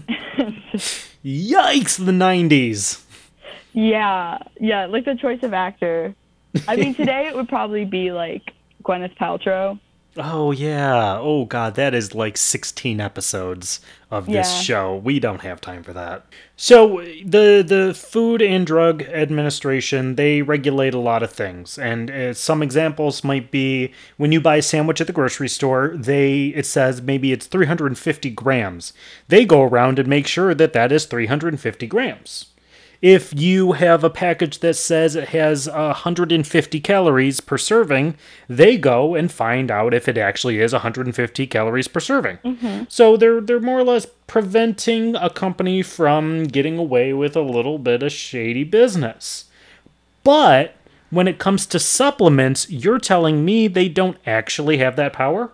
Yikes! 1.23 2.03
The 2.03 2.11
'90s. 2.11 3.03
Yeah, 3.73 4.39
yeah, 4.59 4.85
like 4.85 5.05
the 5.05 5.15
choice 5.15 5.41
of 5.43 5.53
actor. 5.53 6.15
I 6.67 6.75
mean, 6.75 6.95
today 6.95 7.27
it 7.27 7.35
would 7.35 7.49
probably 7.49 7.85
be 7.85 8.11
like 8.11 8.53
Gwyneth 8.83 9.17
Paltrow. 9.17 9.79
Oh 10.15 10.51
yeah. 10.51 11.17
Oh 11.19 11.45
god, 11.45 11.73
that 11.73 11.95
is 11.95 12.13
like 12.13 12.37
16 12.37 13.01
episodes 13.01 13.79
of 14.11 14.27
this 14.27 14.53
Yeah. 14.53 14.59
show. 14.61 14.95
We 14.95 15.19
don't 15.19 15.41
have 15.41 15.59
time 15.59 15.81
for 15.81 15.91
that. 15.93 16.25
So 16.55 16.97
the 17.25 17.63
the 17.67 17.95
Food 17.95 18.39
and 18.41 18.63
Drug 18.65 19.01
Administration, 19.01 20.13
they 20.15 20.43
regulate 20.43 20.93
a 20.93 20.99
lot 20.99 21.23
of 21.23 21.31
things. 21.31 21.79
And 21.79 22.11
uh, 22.11 22.33
some 22.35 22.61
examples 22.61 23.23
might 23.23 23.49
be 23.49 23.91
when 24.17 24.31
you 24.31 24.39
buy 24.39 24.57
a 24.57 24.61
sandwich 24.61 25.01
at 25.01 25.07
the 25.07 25.13
grocery 25.13 25.49
store, 25.49 25.93
they 25.95 26.47
it 26.55 26.67
says 26.67 27.01
maybe 27.01 27.31
it's 27.31 27.47
350 27.47 28.29
grams. 28.31 28.93
They 29.29 29.45
go 29.45 29.63
around 29.63 29.97
and 29.97 30.07
make 30.07 30.27
sure 30.27 30.53
that 30.53 30.73
that 30.73 30.91
is 30.91 31.05
350 31.05 31.87
grams. 31.87 32.45
If 33.03 33.37
you 33.37 33.73
have 33.73 34.05
a 34.05 34.09
package 34.09 34.59
that 34.59 34.75
says 34.75 35.17
it 35.17 35.27
has 35.29 35.67
150 35.67 36.79
calories 36.79 37.41
per 37.41 37.57
serving, 37.57 38.15
they 38.47 38.77
go 38.77 39.13
and 39.13 39.29
find 39.29 39.69
out 39.69 39.93
if 39.93 40.07
it 40.07 40.17
actually 40.17 40.61
is 40.61 40.71
150 40.71 41.47
calories 41.47 41.89
per 41.89 41.99
serving. 41.99 42.37
So 42.87 43.17
they're 43.17 43.41
they're 43.41 43.59
more 43.59 43.81
or 43.81 43.83
less 43.83 44.07
preventing 44.25 45.17
a 45.17 45.29
company 45.29 45.81
from 45.81 46.45
getting 46.45 46.77
away 46.77 47.11
with 47.11 47.35
a 47.35 47.41
little 47.41 47.77
bit 47.77 48.03
of 48.03 48.13
shady 48.13 48.63
business. 48.63 49.49
But 50.23 50.75
when 51.09 51.27
it 51.27 51.39
comes 51.39 51.65
to 51.65 51.79
supplements, 51.79 52.69
you're 52.69 52.99
telling 52.99 53.43
me 53.43 53.67
they 53.67 53.89
don't 53.89 54.17
actually 54.25 54.77
have 54.77 54.95
that 54.95 55.11
power? 55.11 55.51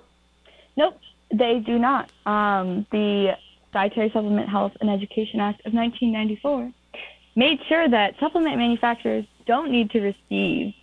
Nope, 0.78 1.00
they 1.34 1.64
do 1.66 1.80
not. 1.80 2.12
Um, 2.28 2.86
the 2.92 3.36
Dietary 3.74 4.12
Supplement 4.14 4.50
Health 4.50 4.74
and 4.82 4.90
Education 4.92 5.40
Act 5.40 5.66
of 5.66 5.74
1994 5.74 6.74
made 7.40 7.60
sure 7.70 7.88
that 7.90 8.16
supplement 8.20 8.58
manufacturers 8.58 9.26
don't 9.48 9.72
need 9.72 9.90
to 9.92 10.02
receive 10.02 10.74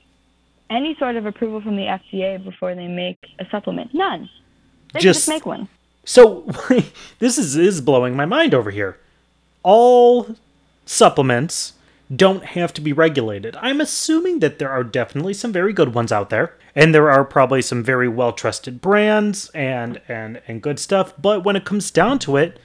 any 0.70 0.96
sort 0.98 1.14
of 1.14 1.26
approval 1.26 1.60
from 1.60 1.76
the 1.76 1.82
FDA 1.82 2.42
before 2.42 2.74
they 2.74 2.88
make 2.88 3.18
a 3.38 3.46
supplement. 3.50 3.94
None. 3.94 4.28
They 4.92 5.00
Just- 5.00 5.20
just 5.20 5.28
make 5.28 5.46
one. 5.46 5.68
So 6.04 6.48
this 7.18 7.36
is 7.36 7.56
is 7.56 7.80
blowing 7.80 8.16
my 8.16 8.24
mind 8.24 8.54
over 8.54 8.70
here. 8.70 8.98
All 9.62 10.36
supplements 10.86 11.74
don't 12.14 12.44
have 12.44 12.72
to 12.74 12.80
be 12.80 12.92
regulated. 12.92 13.56
I'm 13.56 13.80
assuming 13.80 14.38
that 14.38 14.60
there 14.60 14.70
are 14.70 14.84
definitely 14.84 15.34
some 15.34 15.52
very 15.52 15.72
good 15.72 15.92
ones 15.92 16.12
out 16.12 16.30
there, 16.30 16.54
and 16.76 16.94
there 16.94 17.10
are 17.10 17.24
probably 17.24 17.60
some 17.60 17.82
very 17.82 18.08
well 18.08 18.32
trusted 18.32 18.80
brands 18.80 19.50
and 19.50 20.00
and 20.08 20.40
and 20.46 20.62
good 20.62 20.78
stuff. 20.78 21.12
But 21.20 21.44
when 21.44 21.56
it 21.56 21.64
comes 21.64 21.90
down 21.90 22.20
to 22.20 22.36
it, 22.36 22.60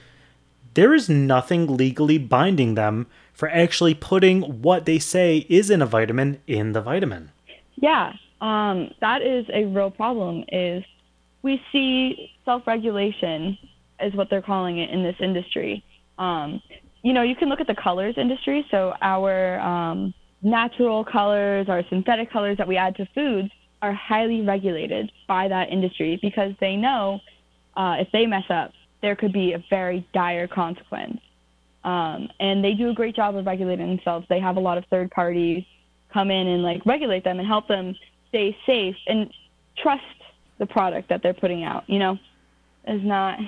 there 0.74 0.94
is 0.94 1.08
nothing 1.08 1.76
legally 1.76 2.18
binding 2.18 2.76
them 2.76 3.08
for 3.32 3.48
actually 3.48 3.94
putting 3.94 4.62
what 4.62 4.84
they 4.84 4.98
say 4.98 5.38
is 5.48 5.70
in 5.70 5.82
a 5.82 5.86
vitamin 5.86 6.40
in 6.46 6.72
the 6.72 6.80
vitamin. 6.80 7.30
Yeah, 7.76 8.12
um, 8.40 8.90
that 9.00 9.22
is 9.22 9.46
a 9.52 9.64
real 9.64 9.90
problem. 9.90 10.44
Is 10.52 10.84
we 11.42 11.60
see 11.72 12.30
self-regulation 12.44 13.58
is 14.00 14.14
what 14.14 14.30
they're 14.30 14.42
calling 14.42 14.78
it 14.78 14.90
in 14.90 15.02
this 15.02 15.16
industry. 15.20 15.84
Um, 16.18 16.60
you 17.02 17.12
know, 17.12 17.22
you 17.22 17.34
can 17.34 17.48
look 17.48 17.60
at 17.60 17.66
the 17.66 17.74
colors 17.74 18.14
industry. 18.16 18.66
So 18.70 18.94
our 19.00 19.58
um, 19.60 20.14
natural 20.42 21.04
colors, 21.04 21.68
our 21.68 21.82
synthetic 21.88 22.30
colors 22.30 22.58
that 22.58 22.68
we 22.68 22.76
add 22.76 22.96
to 22.96 23.06
foods 23.14 23.50
are 23.80 23.92
highly 23.92 24.42
regulated 24.42 25.10
by 25.26 25.48
that 25.48 25.70
industry 25.70 26.18
because 26.22 26.52
they 26.60 26.76
know 26.76 27.20
uh, 27.76 27.96
if 27.98 28.08
they 28.12 28.26
mess 28.26 28.44
up, 28.48 28.72
there 29.00 29.16
could 29.16 29.32
be 29.32 29.52
a 29.52 29.64
very 29.68 30.06
dire 30.12 30.46
consequence. 30.46 31.20
Um, 31.84 32.28
and 32.38 32.64
they 32.64 32.74
do 32.74 32.90
a 32.90 32.94
great 32.94 33.16
job 33.16 33.36
of 33.36 33.46
regulating 33.46 33.88
themselves. 33.88 34.26
They 34.28 34.40
have 34.40 34.56
a 34.56 34.60
lot 34.60 34.78
of 34.78 34.84
third 34.86 35.10
parties 35.10 35.64
come 36.12 36.30
in 36.30 36.46
and 36.46 36.62
like 36.62 36.84
regulate 36.86 37.24
them 37.24 37.38
and 37.38 37.48
help 37.48 37.66
them 37.68 37.96
stay 38.28 38.56
safe 38.66 38.96
and 39.06 39.32
trust 39.82 40.02
the 40.58 40.66
product 40.66 41.08
that 41.08 41.22
they're 41.22 41.34
putting 41.34 41.64
out. 41.64 41.84
You 41.88 41.98
know, 41.98 42.18
is 42.86 43.02
not 43.02 43.38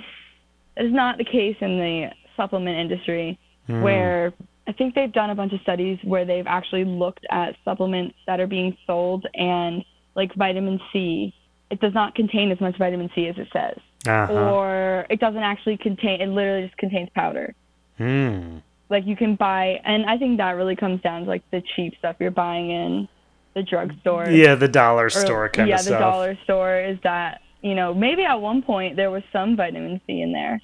is 0.76 0.92
not 0.92 1.18
the 1.18 1.24
case 1.24 1.56
in 1.60 1.78
the 1.78 2.10
supplement 2.36 2.76
industry 2.78 3.38
where 3.66 4.32
I 4.66 4.72
think 4.72 4.94
they've 4.94 5.12
done 5.12 5.30
a 5.30 5.34
bunch 5.34 5.52
of 5.52 5.60
studies 5.60 5.98
where 6.02 6.24
they've 6.24 6.46
actually 6.46 6.84
looked 6.84 7.26
at 7.30 7.56
supplements 7.64 8.14
that 8.26 8.40
are 8.40 8.46
being 8.46 8.76
sold 8.86 9.26
and 9.34 9.84
like 10.14 10.34
vitamin 10.34 10.80
C, 10.92 11.34
it 11.70 11.80
does 11.80 11.94
not 11.94 12.14
contain 12.14 12.50
as 12.50 12.60
much 12.60 12.76
vitamin 12.78 13.10
C 13.14 13.26
as 13.28 13.36
it 13.38 13.48
says. 13.52 13.78
Uh-huh. 14.06 14.32
Or 14.32 15.06
it 15.10 15.20
doesn't 15.20 15.42
actually 15.42 15.76
contain 15.78 16.20
it 16.20 16.28
literally 16.28 16.66
just 16.66 16.76
contains 16.78 17.08
powder. 17.14 17.54
Hmm. 17.98 18.58
Like 18.90 19.06
you 19.06 19.16
can 19.16 19.36
buy 19.36 19.80
and 19.84 20.04
I 20.06 20.18
think 20.18 20.38
that 20.38 20.50
really 20.52 20.76
comes 20.76 21.00
down 21.00 21.22
to 21.24 21.28
like 21.28 21.42
the 21.50 21.62
cheap 21.74 21.94
stuff 21.98 22.16
you're 22.20 22.30
buying 22.30 22.70
in 22.70 23.08
the 23.54 23.62
drugstore. 23.62 24.28
Yeah, 24.28 24.54
the 24.56 24.68
dollar 24.68 25.06
or- 25.06 25.10
store 25.10 25.48
kind 25.48 25.68
yeah, 25.68 25.76
of 25.76 25.80
stuff. 25.82 25.90
Yeah, 25.92 25.98
the 25.98 26.04
dollar 26.04 26.38
store 26.44 26.80
is 26.80 26.98
that 27.02 27.40
you 27.62 27.74
know 27.74 27.94
maybe 27.94 28.24
at 28.24 28.34
one 28.40 28.62
point 28.62 28.96
there 28.96 29.10
was 29.10 29.22
some 29.32 29.56
vitamin 29.56 30.00
C 30.06 30.20
in 30.20 30.32
there, 30.32 30.60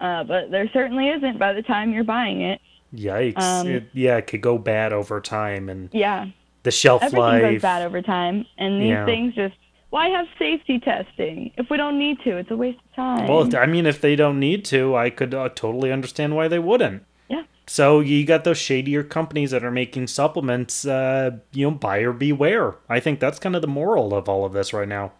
uh, 0.00 0.24
but 0.24 0.50
there 0.50 0.68
certainly 0.72 1.08
isn't 1.08 1.38
by 1.38 1.52
the 1.52 1.62
time 1.62 1.92
you're 1.92 2.04
buying 2.04 2.40
it. 2.42 2.60
Yikes. 2.94 3.40
Um, 3.40 3.66
it, 3.68 3.84
yeah, 3.92 4.16
it 4.16 4.26
could 4.26 4.40
go 4.40 4.58
bad 4.58 4.92
over 4.92 5.20
time 5.20 5.68
and 5.68 5.88
Yeah, 5.92 6.26
the 6.62 6.70
shelf 6.70 7.02
everything 7.02 7.20
life. 7.20 7.42
goes 7.42 7.62
bad 7.62 7.82
over 7.82 8.00
time, 8.02 8.46
and 8.58 8.80
these 8.80 8.88
Yeah. 8.90 9.04
things 9.04 9.34
just 9.34 9.54
why 9.90 10.08
have 10.08 10.26
safety 10.38 10.78
testing 10.78 11.52
if 11.56 11.70
we 11.70 11.76
don't 11.76 11.98
need 11.98 12.18
to? 12.24 12.36
It's 12.36 12.50
a 12.50 12.56
waste 12.56 12.78
of 12.78 12.94
time. 12.96 13.28
Well, 13.28 13.56
I 13.56 13.66
mean, 13.66 13.86
if 13.86 14.00
they 14.00 14.16
don't 14.16 14.38
need 14.40 14.64
to, 14.66 14.96
I 14.96 15.10
could 15.10 15.32
uh, 15.34 15.48
totally 15.50 15.92
understand 15.92 16.34
why 16.34 16.48
they 16.48 16.58
wouldn't. 16.58 17.04
Yeah. 17.28 17.44
So 17.66 18.00
you 18.00 18.24
got 18.26 18.44
those 18.44 18.58
shadier 18.58 19.02
companies 19.02 19.52
that 19.52 19.64
are 19.64 19.70
making 19.70 20.08
supplements. 20.08 20.84
Uh, 20.84 21.38
you 21.52 21.66
know, 21.66 21.76
buyer 21.76 22.12
beware. 22.12 22.74
I 22.88 23.00
think 23.00 23.20
that's 23.20 23.38
kind 23.38 23.54
of 23.56 23.62
the 23.62 23.68
moral 23.68 24.14
of 24.14 24.28
all 24.28 24.44
of 24.44 24.52
this 24.52 24.72
right 24.72 24.88
now. 24.88 25.12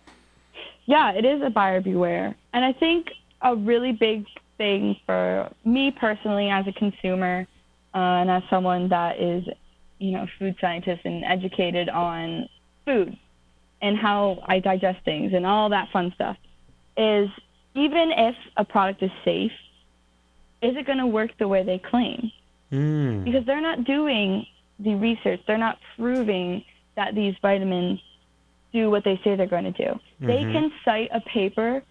yeah, 0.86 1.12
it 1.12 1.24
is 1.24 1.42
a 1.42 1.50
buyer 1.50 1.80
beware. 1.80 2.34
And 2.52 2.64
I 2.64 2.72
think 2.72 3.08
a 3.42 3.54
really 3.54 3.92
big 3.92 4.26
thing 4.56 4.96
for 5.04 5.50
me 5.64 5.90
personally 5.90 6.48
as 6.48 6.66
a 6.66 6.72
consumer 6.72 7.46
uh, 7.94 7.98
and 7.98 8.30
as 8.30 8.42
someone 8.48 8.88
that 8.88 9.20
is, 9.20 9.44
you 9.98 10.12
know, 10.12 10.26
food 10.38 10.56
scientist 10.60 11.02
and 11.04 11.24
educated 11.24 11.88
on 11.88 12.48
food 12.84 13.16
and 13.82 13.96
how 13.96 14.42
I 14.46 14.58
digest 14.60 15.04
things 15.04 15.32
and 15.34 15.46
all 15.46 15.68
that 15.70 15.88
fun 15.92 16.12
stuff 16.14 16.36
is 16.96 17.28
even 17.74 18.10
if 18.16 18.34
a 18.56 18.64
product 18.64 19.02
is 19.02 19.10
safe, 19.24 19.52
is 20.62 20.76
it 20.76 20.86
going 20.86 20.98
to 20.98 21.06
work 21.06 21.30
the 21.38 21.46
way 21.48 21.62
they 21.62 21.78
claim? 21.78 22.30
Mm. 22.72 23.22
because 23.22 23.46
they're 23.46 23.60
not 23.60 23.84
doing 23.84 24.44
the 24.80 24.96
research. 24.96 25.40
They're 25.46 25.56
not 25.56 25.78
proving 25.96 26.64
that 26.96 27.14
these 27.14 27.36
vitamins 27.40 28.00
do 28.72 28.90
what 28.90 29.04
they 29.04 29.20
say 29.22 29.36
they're 29.36 29.46
going 29.46 29.72
to 29.72 29.84
do. 29.86 30.00
They 30.18 30.42
Mhm. 30.42 30.52
can 30.52 30.72
cite 30.84 31.08
a 31.12 31.20
paper 31.20 31.84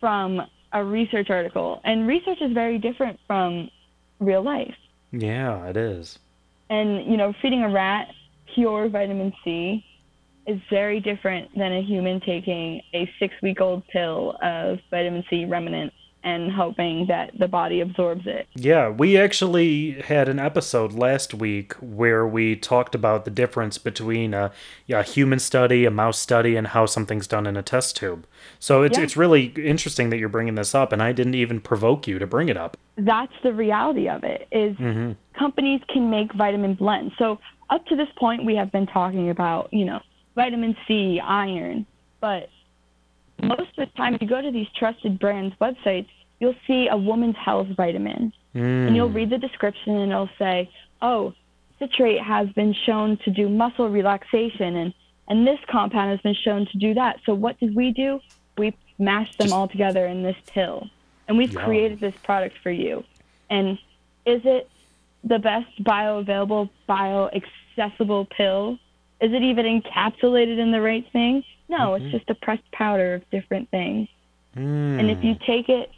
from 0.00 0.42
a 0.72 0.82
research 0.82 1.28
article, 1.28 1.82
and 1.84 2.06
research 2.06 2.40
is 2.40 2.52
very 2.52 2.78
different 2.78 3.20
from 3.26 3.70
real 4.20 4.40
life. 4.40 4.74
Yeah, 5.12 5.66
it 5.66 5.76
is. 5.76 6.18
And 6.70 7.04
you 7.04 7.18
know, 7.18 7.34
feeding 7.42 7.62
a 7.62 7.68
rat 7.68 8.08
pure 8.54 8.88
vitamin 8.88 9.34
C 9.44 9.84
is 10.46 10.60
very 10.70 11.00
different 11.00 11.50
than 11.56 11.72
a 11.72 11.82
human 11.82 12.20
taking 12.20 12.80
a 12.94 13.08
six-week-old 13.18 13.86
pill 13.88 14.36
of 14.42 14.78
vitamin 14.90 15.24
C 15.30 15.44
remnant 15.44 15.92
and 16.22 16.52
hoping 16.52 17.06
that 17.08 17.30
the 17.38 17.48
body 17.48 17.80
absorbs 17.80 18.26
it. 18.26 18.46
Yeah, 18.54 18.90
we 18.90 19.16
actually 19.16 19.92
had 20.02 20.28
an 20.28 20.38
episode 20.38 20.92
last 20.92 21.32
week 21.32 21.72
where 21.80 22.26
we 22.26 22.56
talked 22.56 22.94
about 22.94 23.24
the 23.24 23.30
difference 23.30 23.78
between 23.78 24.34
a, 24.34 24.52
a 24.90 25.02
human 25.02 25.38
study, 25.38 25.86
a 25.86 25.90
mouse 25.90 26.18
study, 26.18 26.56
and 26.56 26.66
how 26.68 26.84
something's 26.84 27.26
done 27.26 27.46
in 27.46 27.56
a 27.56 27.62
test 27.62 27.96
tube. 27.96 28.26
So 28.58 28.82
it's 28.82 28.98
Yeah. 28.98 29.04
it's 29.04 29.16
really 29.16 29.46
interesting 29.56 30.10
that 30.10 30.18
you're 30.18 30.28
bringing 30.28 30.56
this 30.56 30.74
up, 30.74 30.92
and 30.92 31.02
I 31.02 31.12
didn't 31.12 31.36
even 31.36 31.58
provoke 31.58 32.06
you 32.06 32.18
to 32.18 32.26
bring 32.26 32.50
it 32.50 32.56
up. 32.58 32.76
That's 32.96 33.32
the 33.42 33.54
reality 33.54 34.06
of 34.08 34.22
it. 34.22 34.46
Is 34.52 34.76
hmm 34.76 35.12
companies 35.38 35.80
can 35.88 36.10
make 36.10 36.34
vitamin 36.34 36.74
blends. 36.74 37.14
So 37.16 37.38
up 37.70 37.86
to 37.86 37.96
this 37.96 38.08
point, 38.18 38.44
we 38.44 38.56
have 38.56 38.70
been 38.70 38.86
talking 38.86 39.30
about, 39.30 39.72
you 39.72 39.86
know, 39.86 40.00
vitamin 40.34 40.76
C, 40.86 41.20
iron, 41.20 41.86
but 42.20 42.48
most 43.42 43.70
of 43.76 43.76
the 43.76 43.86
time, 43.96 44.14
if 44.14 44.22
you 44.22 44.28
go 44.28 44.40
to 44.40 44.50
these 44.50 44.68
trusted 44.76 45.18
brands' 45.18 45.54
websites, 45.60 46.08
you'll 46.38 46.54
see 46.66 46.88
a 46.88 46.96
woman's 46.96 47.36
health 47.36 47.68
vitamin, 47.76 48.32
and 48.54 48.94
you'll 48.96 49.08
hmm. 49.08 49.14
read 49.14 49.30
the 49.30 49.38
description, 49.38 49.96
and 49.96 50.10
it'll 50.12 50.30
say, 50.38 50.70
"Oh, 51.00 51.34
citrate 51.78 52.22
has 52.22 52.48
been 52.50 52.74
shown 52.86 53.16
to 53.24 53.30
do 53.30 53.48
muscle 53.48 53.88
relaxation, 53.88 54.76
and 54.76 54.94
and 55.28 55.46
this 55.46 55.60
compound 55.70 56.10
has 56.10 56.20
been 56.20 56.34
shown 56.34 56.66
to 56.66 56.78
do 56.78 56.94
that." 56.94 57.20
So 57.24 57.34
what 57.34 57.58
did 57.60 57.74
we 57.74 57.92
do? 57.92 58.20
We 58.58 58.74
mashed 58.98 59.38
them 59.38 59.52
all 59.52 59.68
together 59.68 60.06
in 60.06 60.22
this 60.22 60.36
pill, 60.46 60.88
and 61.28 61.38
we've 61.38 61.52
Yum. 61.52 61.64
created 61.64 62.00
this 62.00 62.14
product 62.22 62.56
for 62.62 62.70
you. 62.70 63.04
And 63.48 63.78
is 64.26 64.42
it 64.44 64.68
the 65.24 65.38
best 65.38 65.82
bioavailable, 65.82 66.70
bio-accessible 66.86 68.26
pill? 68.26 68.78
Is 69.20 69.32
it 69.32 69.42
even 69.42 69.66
encapsulated 69.66 70.58
in 70.58 70.70
the 70.70 70.80
right 70.80 71.06
thing? 71.12 71.44
No, 71.68 71.90
Mhm. 71.90 72.00
it's 72.02 72.12
just 72.12 72.30
a 72.30 72.34
pressed 72.34 72.70
powder 72.72 73.14
of 73.14 73.30
different 73.30 73.68
things. 73.70 74.08
Mm. 74.56 74.98
And 75.00 75.10
if 75.10 75.22
you 75.22 75.36
take 75.46 75.68
it, 75.68 75.90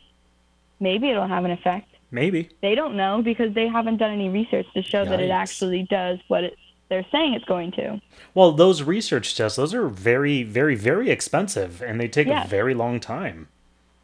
maybe 0.80 1.08
it'll 1.08 1.26
have 1.28 1.44
an 1.44 1.50
effect. 1.52 1.88
maybe 2.14 2.50
They 2.60 2.74
don't 2.74 2.94
know 2.94 3.22
because 3.22 3.54
they 3.54 3.66
haven't 3.68 3.96
done 3.96 4.10
any 4.10 4.28
research 4.28 4.66
to 4.74 4.82
show 4.82 5.02
that 5.06 5.18
it 5.18 5.30
actually 5.30 5.84
does 5.84 6.18
what 6.28 6.44
it, 6.44 6.58
they're 6.90 7.06
saying 7.10 7.32
it's 7.32 7.44
going 7.46 7.72
to. 7.72 8.02
well, 8.34 8.52
those 8.52 8.82
research 8.82 9.34
tests, 9.34 9.56
those 9.56 9.72
are 9.72 9.88
very, 9.88 10.42
very, 10.42 10.74
very 10.74 11.08
expensive, 11.08 11.80
and 11.80 11.98
they 11.98 12.08
take 12.08 12.26
a 12.28 12.44
very 12.46 12.74
long 12.74 13.00
time. 13.00 13.48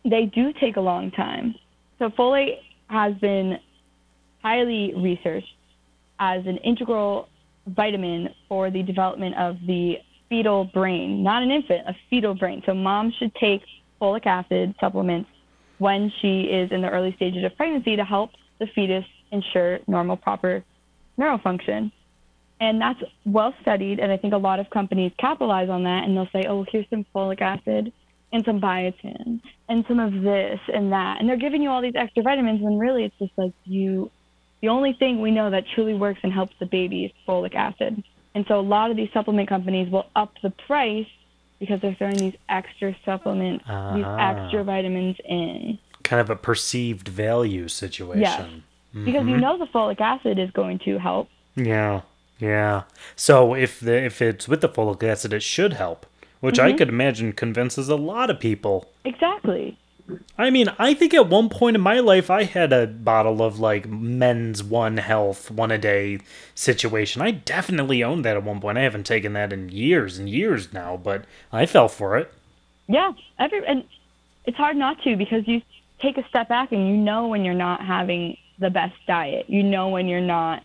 They 0.06 0.24
do 0.24 0.54
take 0.54 0.78
a 0.78 0.80
long 0.80 1.10
time. 1.10 1.54
So 1.98 2.08
folate 2.08 2.60
has 2.88 3.12
been 3.16 3.58
highly 4.42 4.94
researched 4.94 5.54
as 6.18 6.46
an 6.46 6.56
integral 6.58 7.28
vitamin 7.68 8.34
for 8.48 8.70
the 8.70 8.82
development 8.82 9.36
of 9.36 9.56
the 9.66 9.98
fetal 10.28 10.64
brain, 10.64 11.22
not 11.22 11.42
an 11.42 11.50
infant, 11.50 11.88
a 11.88 11.94
fetal 12.10 12.34
brain. 12.34 12.62
So 12.66 12.74
moms 12.74 13.14
should 13.14 13.34
take 13.34 13.62
folic 14.00 14.26
acid 14.26 14.74
supplements 14.80 15.30
when 15.78 16.12
she 16.20 16.42
is 16.42 16.70
in 16.70 16.82
the 16.82 16.90
early 16.90 17.12
stages 17.14 17.44
of 17.44 17.56
pregnancy 17.56 17.96
to 17.96 18.04
help 18.04 18.30
the 18.58 18.66
fetus 18.74 19.04
ensure 19.30 19.78
normal, 19.86 20.16
proper 20.16 20.64
neural 21.16 21.38
function. 21.38 21.92
And 22.60 22.80
that's 22.80 23.00
well 23.24 23.54
studied, 23.62 24.00
and 24.00 24.10
I 24.10 24.16
think 24.16 24.34
a 24.34 24.38
lot 24.38 24.58
of 24.58 24.68
companies 24.70 25.12
capitalize 25.18 25.68
on 25.68 25.84
that, 25.84 26.04
and 26.04 26.16
they'll 26.16 26.28
say, 26.32 26.44
"Oh, 26.48 26.64
here's 26.70 26.88
some 26.90 27.06
folic 27.14 27.40
acid 27.40 27.92
and 28.32 28.44
some 28.44 28.60
biotin 28.60 29.40
and 29.68 29.84
some 29.86 30.00
of 30.00 30.22
this 30.22 30.58
and 30.74 30.92
that," 30.92 31.20
and 31.20 31.28
they're 31.28 31.36
giving 31.36 31.62
you 31.62 31.70
all 31.70 31.80
these 31.80 31.94
extra 31.94 32.22
vitamins, 32.22 32.60
when 32.60 32.76
really 32.76 33.04
it's 33.04 33.18
just 33.18 33.32
like 33.36 33.52
you. 33.64 34.10
The 34.60 34.68
only 34.68 34.92
thing 34.92 35.20
we 35.20 35.30
know 35.30 35.50
that 35.50 35.64
truly 35.74 35.94
works 35.94 36.20
and 36.22 36.32
helps 36.32 36.54
the 36.58 36.66
baby 36.66 37.04
is 37.04 37.12
folic 37.26 37.54
acid, 37.54 38.02
and 38.34 38.44
so 38.48 38.58
a 38.58 38.62
lot 38.62 38.90
of 38.90 38.96
these 38.96 39.10
supplement 39.12 39.48
companies 39.48 39.90
will 39.90 40.06
up 40.16 40.32
the 40.42 40.50
price 40.50 41.06
because 41.60 41.80
they're 41.80 41.94
throwing 41.94 42.16
these 42.16 42.34
extra 42.48 42.94
supplements, 43.04 43.64
these 43.64 44.04
Ah. 44.06 44.30
extra 44.30 44.62
vitamins 44.64 45.16
in. 45.24 45.78
Kind 46.04 46.20
of 46.20 46.30
a 46.30 46.36
perceived 46.36 47.08
value 47.08 47.68
situation. 47.68 48.62
Because 48.94 49.26
you 49.26 49.36
know 49.36 49.58
the 49.58 49.66
folic 49.66 50.00
acid 50.00 50.38
is 50.38 50.50
going 50.52 50.78
to 50.80 50.98
help. 50.98 51.28
Yeah, 51.54 52.00
yeah. 52.40 52.82
So 53.16 53.54
if 53.54 53.78
the 53.80 54.04
if 54.04 54.22
it's 54.22 54.48
with 54.48 54.60
the 54.60 54.68
folic 54.68 55.02
acid, 55.02 55.32
it 55.32 55.42
should 55.42 55.74
help, 55.74 56.06
which 56.40 56.56
Mm-hmm. 56.58 56.74
I 56.74 56.78
could 56.78 56.88
imagine 56.88 57.32
convinces 57.32 57.88
a 57.88 57.96
lot 57.96 58.30
of 58.30 58.40
people. 58.40 58.88
Exactly. 59.04 59.76
I 60.36 60.50
mean, 60.50 60.68
I 60.78 60.94
think 60.94 61.12
at 61.14 61.28
one 61.28 61.48
point 61.48 61.76
in 61.76 61.82
my 61.82 62.00
life, 62.00 62.30
I 62.30 62.44
had 62.44 62.72
a 62.72 62.86
bottle 62.86 63.42
of 63.42 63.58
like 63.58 63.88
men's 63.88 64.62
One 64.62 64.96
Health 64.98 65.50
one 65.50 65.70
a 65.70 65.78
day 65.78 66.20
situation. 66.54 67.22
I 67.22 67.32
definitely 67.32 68.02
owned 68.02 68.24
that 68.24 68.36
at 68.36 68.42
one 68.42 68.60
point. 68.60 68.78
I 68.78 68.82
haven't 68.82 69.04
taken 69.04 69.32
that 69.34 69.52
in 69.52 69.68
years 69.68 70.18
and 70.18 70.28
years 70.28 70.72
now, 70.72 70.96
but 70.96 71.24
I 71.52 71.66
fell 71.66 71.88
for 71.88 72.16
it. 72.16 72.32
Yeah, 72.86 73.12
every 73.38 73.66
and 73.66 73.84
it's 74.44 74.56
hard 74.56 74.76
not 74.76 75.02
to 75.02 75.16
because 75.16 75.46
you 75.46 75.60
take 76.00 76.16
a 76.16 76.26
step 76.28 76.48
back 76.48 76.72
and 76.72 76.88
you 76.88 76.96
know 76.96 77.28
when 77.28 77.44
you're 77.44 77.54
not 77.54 77.84
having 77.84 78.36
the 78.58 78.70
best 78.70 78.94
diet. 79.06 79.46
You 79.48 79.62
know 79.62 79.88
when 79.88 80.08
you're 80.08 80.20
not 80.20 80.62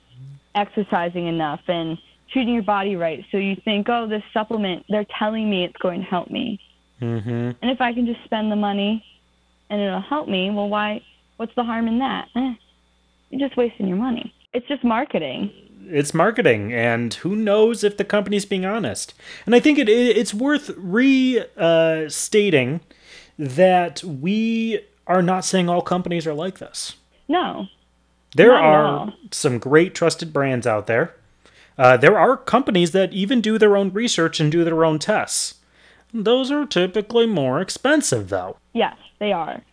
exercising 0.56 1.28
enough 1.28 1.62
and 1.68 1.98
treating 2.32 2.54
your 2.54 2.64
body 2.64 2.96
right. 2.96 3.26
So 3.32 3.38
you 3.38 3.56
think, 3.56 3.90
"Oh, 3.90 4.08
this 4.08 4.24
supplement, 4.34 4.86
they're 4.88 5.08
telling 5.20 5.50
me 5.50 5.66
it's 5.66 5.78
going 5.78 6.02
to 6.02 6.08
help 6.08 6.30
me." 6.30 6.60
Mm-hmm. 7.02 7.52
And 7.62 7.72
if 7.72 7.82
I 7.82 7.94
can 7.94 8.06
just 8.06 8.24
spend 8.24 8.52
the 8.52 8.56
money 8.56 9.04
and 9.74 9.82
it'll 9.82 10.02
help 10.02 10.28
me, 10.28 10.52
well, 10.52 10.70
why 10.70 11.02
what's 11.38 11.56
the 11.56 11.64
harm 11.64 11.88
in 11.88 11.98
that? 11.98 12.28
Eh, 12.36 12.54
you're 13.32 13.48
just 13.48 13.58
wasting 13.58 13.88
your 13.88 13.98
money. 13.98 14.32
It's 14.54 14.68
just 14.68 14.84
marketing. 14.84 15.52
It's 15.88 16.14
marketing, 16.14 16.72
and 16.72 17.12
who 17.16 17.36
knows 17.36 17.84
if 17.84 17.98
the 17.98 18.06
company's 18.06 18.46
being 18.46 18.66
honest. 18.66 19.16
And 19.48 19.56
I 19.56 19.60
think 19.60 19.80
it, 19.80 19.90
it 19.90 20.16
it's 20.16 20.32
worth 20.32 20.70
restating 20.78 22.82
that 23.40 24.04
we 24.04 24.82
are 25.08 25.24
not 25.24 25.44
saying 25.44 25.70
all 25.70 25.82
companies 25.82 26.28
are 26.28 26.36
like 26.36 26.60
this. 26.60 26.96
No. 27.28 27.66
There 28.36 28.54
are 28.54 29.12
some 29.32 29.58
great 29.58 29.96
trusted 29.96 30.32
brands 30.32 30.68
out 30.68 30.86
there. 30.86 31.16
Uh, 31.80 31.98
there 31.98 32.18
are 32.18 32.38
companies 32.38 32.92
that 32.92 33.12
even 33.12 33.42
do 33.42 33.58
their 33.58 33.76
own 33.76 33.92
research 33.92 34.40
and 34.40 34.52
do 34.52 34.64
their 34.64 34.86
own 34.86 35.00
tests. 35.00 35.56
Those 36.14 36.52
are 36.52 36.68
typically 36.68 37.26
more 37.26 37.60
expensive, 37.60 38.30
though. 38.30 38.58
Yes, 38.74 38.96
they 39.24 39.32
are. 39.32 39.64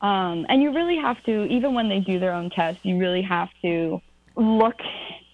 Um, 0.00 0.44
and 0.48 0.60
you 0.62 0.74
really 0.74 0.98
have 0.98 1.22
to, 1.24 1.44
even 1.44 1.74
when 1.74 1.88
they 1.88 2.00
do 2.00 2.18
their 2.18 2.32
own 2.32 2.50
tests, 2.50 2.80
you 2.84 2.98
really 2.98 3.22
have 3.22 3.48
to 3.62 4.00
look 4.36 4.76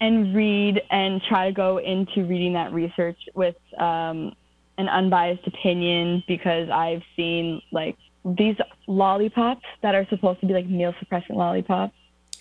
and 0.01 0.35
read 0.35 0.81
and 0.91 1.21
try 1.23 1.49
to 1.49 1.55
go 1.55 1.79
into 1.79 2.25
reading 2.25 2.53
that 2.53 2.73
research 2.73 3.19
with 3.35 3.57
um, 3.79 4.35
an 4.79 4.89
unbiased 4.89 5.47
opinion 5.47 6.23
because 6.29 6.69
I've 6.69 7.03
seen 7.17 7.63
like 7.73 7.97
these 8.25 8.57
lollipops 8.87 9.65
that 9.83 9.95
are 9.95 10.07
supposed 10.11 10.41
to 10.41 10.47
be 10.47 10.53
like 10.53 10.67
meal 10.67 10.95
suppressant 11.03 11.37
lollipops. 11.37 11.95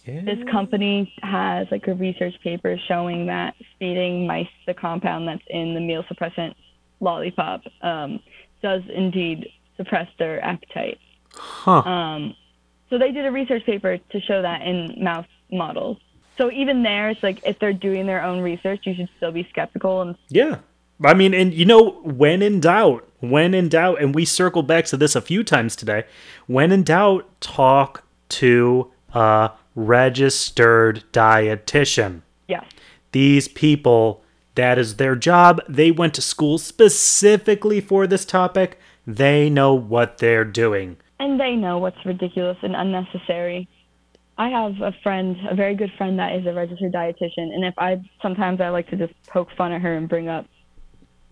Yeah. 0.05 0.21
This 0.23 0.39
company 0.51 1.13
has 1.21 1.67
like 1.71 1.87
a 1.87 1.93
research 1.93 2.33
paper 2.43 2.77
showing 2.87 3.27
that 3.27 3.55
feeding 3.79 4.27
mice 4.27 4.47
the 4.65 4.73
compound 4.73 5.27
that's 5.27 5.43
in 5.47 5.75
the 5.75 5.79
meal 5.79 6.03
suppressant 6.11 6.55
lollipop 6.99 7.61
um, 7.81 8.19
does 8.61 8.81
indeed 8.93 9.47
suppress 9.77 10.07
their 10.19 10.43
appetite. 10.43 10.99
Huh. 11.33 11.81
Um, 11.81 12.35
so 12.89 12.97
they 12.97 13.11
did 13.11 13.25
a 13.25 13.31
research 13.31 13.65
paper 13.65 13.97
to 13.97 14.21
show 14.21 14.41
that 14.41 14.61
in 14.61 14.95
mouse 15.01 15.27
models. 15.51 15.97
So 16.37 16.51
even 16.51 16.83
there, 16.83 17.09
it's 17.09 17.23
like 17.23 17.41
if 17.45 17.59
they're 17.59 17.73
doing 17.73 18.05
their 18.05 18.23
own 18.23 18.41
research, 18.41 18.81
you 18.85 18.95
should 18.95 19.09
still 19.17 19.31
be 19.31 19.47
skeptical. 19.49 20.01
And 20.01 20.15
yeah, 20.29 20.59
I 21.03 21.13
mean, 21.13 21.33
and 21.33 21.53
you 21.53 21.65
know, 21.65 21.91
when 22.03 22.41
in 22.41 22.59
doubt, 22.59 23.07
when 23.19 23.53
in 23.53 23.69
doubt, 23.69 24.01
and 24.01 24.15
we 24.15 24.25
circled 24.25 24.67
back 24.67 24.85
to 24.85 24.97
this 24.97 25.15
a 25.15 25.21
few 25.21 25.43
times 25.43 25.75
today. 25.75 26.05
When 26.47 26.71
in 26.71 26.83
doubt, 26.83 27.29
talk 27.41 28.03
to 28.29 28.91
a 29.13 29.51
registered 29.75 31.03
dietitian. 31.13 32.21
Yeah. 32.47 32.63
These 33.11 33.47
people, 33.47 34.23
that 34.55 34.77
is 34.77 34.95
their 34.95 35.15
job. 35.15 35.61
They 35.67 35.91
went 35.91 36.13
to 36.15 36.21
school 36.21 36.57
specifically 36.57 37.81
for 37.81 38.07
this 38.07 38.25
topic. 38.25 38.79
They 39.05 39.49
know 39.49 39.73
what 39.73 40.19
they're 40.19 40.45
doing 40.45 40.97
and 41.21 41.39
they 41.39 41.55
know 41.55 41.77
what's 41.77 42.03
ridiculous 42.03 42.57
and 42.63 42.75
unnecessary. 42.75 43.69
I 44.39 44.49
have 44.49 44.81
a 44.81 44.91
friend, 45.03 45.37
a 45.47 45.53
very 45.53 45.75
good 45.75 45.91
friend 45.95 46.17
that 46.17 46.33
is 46.33 46.47
a 46.47 46.53
registered 46.53 46.91
dietitian, 46.91 47.53
and 47.53 47.63
if 47.63 47.75
I 47.77 48.01
sometimes 48.23 48.59
I 48.59 48.69
like 48.69 48.89
to 48.89 48.95
just 48.95 49.13
poke 49.27 49.49
fun 49.55 49.71
at 49.71 49.81
her 49.81 49.95
and 49.95 50.09
bring 50.09 50.29
up, 50.29 50.47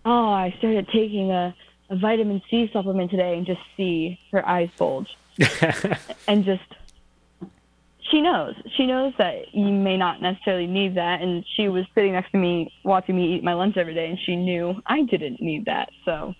oh, 0.06 0.30
I 0.30 0.54
started 0.60 0.88
taking 0.94 1.32
a, 1.32 1.56
a 1.90 1.96
vitamin 1.98 2.40
C 2.52 2.70
supplement 2.72 3.10
today, 3.10 3.36
and 3.36 3.48
just 3.48 3.62
see 3.76 4.20
her 4.32 4.48
eyes 4.48 4.70
bulge, 4.78 5.10
and 6.28 6.46
just 6.46 6.62
she 8.12 8.22
knows. 8.22 8.54
She 8.78 8.86
knows 8.86 9.14
that 9.18 9.56
you 9.56 9.72
may 9.72 9.98
not 9.98 10.22
necessarily 10.22 10.68
need 10.68 10.96
that, 10.98 11.22
and 11.22 11.44
she 11.56 11.68
was 11.68 11.86
sitting 11.96 12.14
next 12.14 12.32
to 12.34 12.38
me 12.38 12.72
watching 12.84 13.16
me 13.16 13.34
eat 13.36 13.44
my 13.44 13.54
lunch 13.54 13.76
every 13.76 13.96
day, 13.96 14.08
and 14.08 14.20
she 14.24 14.36
knew 14.36 14.76
I 14.86 15.02
didn't 15.02 15.42
need 15.42 15.66
that. 15.66 15.90
So, 16.06 16.36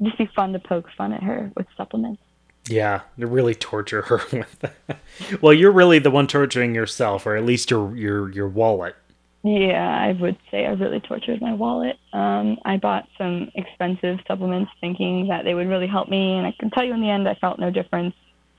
just 0.00 0.16
be 0.16 0.30
fun 0.36 0.52
to 0.52 0.60
poke 0.60 0.86
fun 0.96 1.12
at 1.12 1.24
her 1.24 1.50
with 1.56 1.66
supplements. 1.76 2.20
Yeah, 2.68 3.02
to 3.18 3.26
really 3.26 3.54
torture 3.54 4.02
her 4.02 4.20
with 4.32 4.60
that. 4.60 4.98
Well, 5.40 5.52
you're 5.52 5.72
really 5.72 5.98
the 5.98 6.10
one 6.10 6.26
torturing 6.26 6.74
yourself, 6.74 7.26
or 7.26 7.36
at 7.36 7.44
least 7.44 7.70
your 7.70 7.94
your 7.96 8.30
your 8.30 8.48
wallet. 8.48 8.96
Yeah, 9.42 9.86
I 9.86 10.12
would 10.18 10.38
say 10.50 10.64
I 10.64 10.70
really 10.70 11.00
tortured 11.00 11.42
my 11.42 11.52
wallet. 11.52 11.96
Um, 12.14 12.56
I 12.64 12.78
bought 12.78 13.06
some 13.18 13.50
expensive 13.54 14.18
supplements 14.26 14.70
thinking 14.80 15.28
that 15.28 15.44
they 15.44 15.52
would 15.52 15.68
really 15.68 15.86
help 15.86 16.08
me, 16.08 16.38
and 16.38 16.46
I 16.46 16.54
can 16.58 16.70
tell 16.70 16.82
you 16.82 16.94
in 16.94 17.02
the 17.02 17.10
end, 17.10 17.28
I 17.28 17.34
felt 17.34 17.58
no 17.58 17.70
difference. 17.70 18.14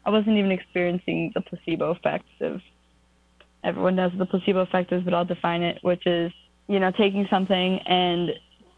I 0.05 0.11
wasn't 0.11 0.37
even 0.37 0.51
experiencing 0.51 1.31
the 1.33 1.41
placebo 1.41 1.89
effects 1.89 2.29
of 2.41 2.61
everyone 3.63 3.95
knows 3.95 4.11
what 4.11 4.19
the 4.19 4.25
placebo 4.27 4.59
effect 4.59 4.91
is, 4.91 5.01
but 5.01 5.15
I'll 5.15 5.25
define 5.25 5.63
it, 5.63 5.79
which 5.81 6.05
is 6.05 6.31
you 6.67 6.79
know 6.79 6.91
taking 6.91 7.25
something 7.31 7.79
and 7.79 8.29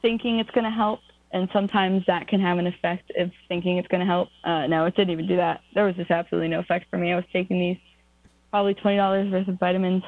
thinking 0.02 0.40
it's 0.40 0.52
going 0.52 0.64
to 0.64 0.72
help 0.72 1.02
and 1.32 1.50
sometimes 1.52 2.04
that 2.08 2.28
can 2.28 2.40
have 2.40 2.58
an 2.58 2.68
effect 2.68 3.12
of 3.18 3.32
thinking 3.48 3.78
it's 3.78 3.88
going 3.88 4.00
to 4.00 4.06
help. 4.06 4.30
Uh, 4.44 4.68
no, 4.68 4.86
it 4.86 4.96
didn't 4.96 5.12
even 5.12 5.28
do 5.28 5.38
that. 5.38 5.62
There 5.74 5.86
was 5.86 5.96
just 5.96 6.12
absolutely 6.12 6.50
no 6.50 6.60
effect 6.60 6.86
for 6.90 6.98
me. 6.98 7.12
I 7.12 7.16
was 7.16 7.26
taking 7.34 7.60
these 7.60 7.78
probably 8.50 8.74
twenty 8.74 8.98
dollars 8.98 9.32
worth 9.32 9.48
of 9.48 9.60
vitamins. 9.60 10.04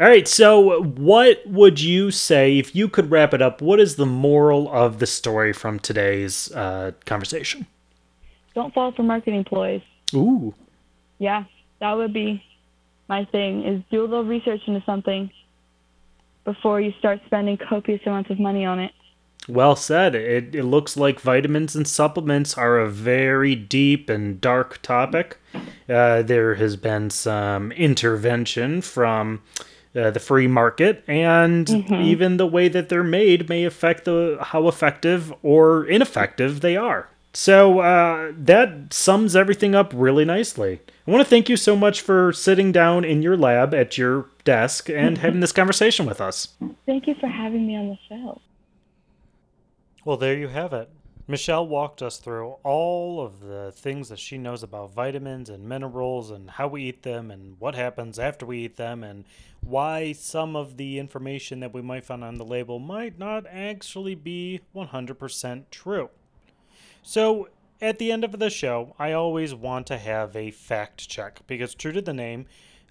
All 0.00 0.06
right, 0.06 0.28
so 0.28 0.82
what 0.82 1.44
would 1.46 1.80
you 1.80 2.12
say 2.12 2.58
if 2.58 2.74
you 2.74 2.88
could 2.88 3.10
wrap 3.10 3.34
it 3.34 3.42
up? 3.42 3.60
What 3.60 3.80
is 3.80 3.96
the 3.96 4.06
moral 4.06 4.72
of 4.72 5.00
the 5.00 5.06
story 5.06 5.52
from 5.52 5.80
today's 5.80 6.52
uh, 6.52 6.92
conversation? 7.04 7.66
Don't 8.54 8.72
fall 8.72 8.92
for 8.92 9.02
marketing 9.02 9.44
ploys. 9.44 9.82
Ooh. 10.14 10.54
Yeah, 11.18 11.44
that 11.80 11.92
would 11.94 12.12
be 12.12 12.42
my 13.08 13.24
thing. 13.24 13.64
Is 13.64 13.82
do 13.90 14.02
a 14.02 14.06
little 14.06 14.24
research 14.24 14.60
into 14.66 14.82
something 14.86 15.30
before 16.44 16.80
you 16.80 16.92
start 16.98 17.20
spending 17.26 17.56
copious 17.56 18.00
amounts 18.06 18.30
of 18.30 18.38
money 18.38 18.64
on 18.64 18.78
it. 18.78 18.92
Well 19.48 19.76
said. 19.76 20.14
It, 20.14 20.54
it 20.54 20.64
looks 20.64 20.96
like 20.96 21.20
vitamins 21.20 21.74
and 21.74 21.88
supplements 21.88 22.56
are 22.58 22.78
a 22.78 22.88
very 22.88 23.54
deep 23.54 24.10
and 24.10 24.40
dark 24.40 24.80
topic. 24.82 25.38
Uh, 25.88 26.22
there 26.22 26.56
has 26.56 26.76
been 26.76 27.10
some 27.10 27.72
intervention 27.72 28.82
from 28.82 29.42
uh, 29.96 30.10
the 30.10 30.20
free 30.20 30.46
market, 30.46 31.02
and 31.08 31.66
mm-hmm. 31.66 31.94
even 31.94 32.36
the 32.36 32.46
way 32.46 32.68
that 32.68 32.88
they're 32.88 33.02
made 33.02 33.48
may 33.48 33.64
affect 33.64 34.04
the 34.04 34.38
how 34.40 34.68
effective 34.68 35.32
or 35.42 35.86
ineffective 35.86 36.60
they 36.60 36.76
are. 36.76 37.08
So 37.32 37.80
uh, 37.80 38.32
that 38.36 38.92
sums 38.92 39.36
everything 39.36 39.74
up 39.74 39.92
really 39.94 40.24
nicely. 40.24 40.80
I 41.06 41.10
want 41.10 41.22
to 41.24 41.28
thank 41.28 41.48
you 41.48 41.56
so 41.56 41.76
much 41.76 42.00
for 42.00 42.32
sitting 42.32 42.72
down 42.72 43.04
in 43.04 43.22
your 43.22 43.36
lab 43.36 43.72
at 43.74 43.96
your 43.96 44.26
desk 44.44 44.90
and 44.90 45.18
having 45.18 45.40
this 45.40 45.52
conversation 45.52 46.04
with 46.04 46.20
us. 46.20 46.48
Thank 46.84 47.06
you 47.06 47.14
for 47.14 47.28
having 47.28 47.66
me 47.66 47.76
on 47.76 47.88
the 47.88 47.98
show. 48.08 48.40
Well, 50.08 50.16
there 50.16 50.38
you 50.38 50.48
have 50.48 50.72
it. 50.72 50.88
Michelle 51.26 51.68
walked 51.68 52.00
us 52.00 52.16
through 52.16 52.56
all 52.64 53.20
of 53.20 53.40
the 53.40 53.72
things 53.72 54.08
that 54.08 54.18
she 54.18 54.38
knows 54.38 54.62
about 54.62 54.94
vitamins 54.94 55.50
and 55.50 55.68
minerals 55.68 56.30
and 56.30 56.48
how 56.48 56.66
we 56.68 56.84
eat 56.84 57.02
them 57.02 57.30
and 57.30 57.56
what 57.58 57.74
happens 57.74 58.18
after 58.18 58.46
we 58.46 58.60
eat 58.60 58.76
them 58.76 59.04
and 59.04 59.26
why 59.60 60.12
some 60.12 60.56
of 60.56 60.78
the 60.78 60.98
information 60.98 61.60
that 61.60 61.74
we 61.74 61.82
might 61.82 62.06
find 62.06 62.24
on 62.24 62.36
the 62.36 62.44
label 62.46 62.78
might 62.78 63.18
not 63.18 63.44
actually 63.50 64.14
be 64.14 64.60
100% 64.74 65.64
true. 65.70 66.08
So, 67.02 67.50
at 67.82 67.98
the 67.98 68.10
end 68.10 68.24
of 68.24 68.38
the 68.38 68.48
show, 68.48 68.94
I 68.98 69.12
always 69.12 69.54
want 69.54 69.86
to 69.88 69.98
have 69.98 70.34
a 70.34 70.52
fact 70.52 71.06
check 71.06 71.40
because, 71.46 71.74
true 71.74 71.92
to 71.92 72.00
the 72.00 72.14
name 72.14 72.46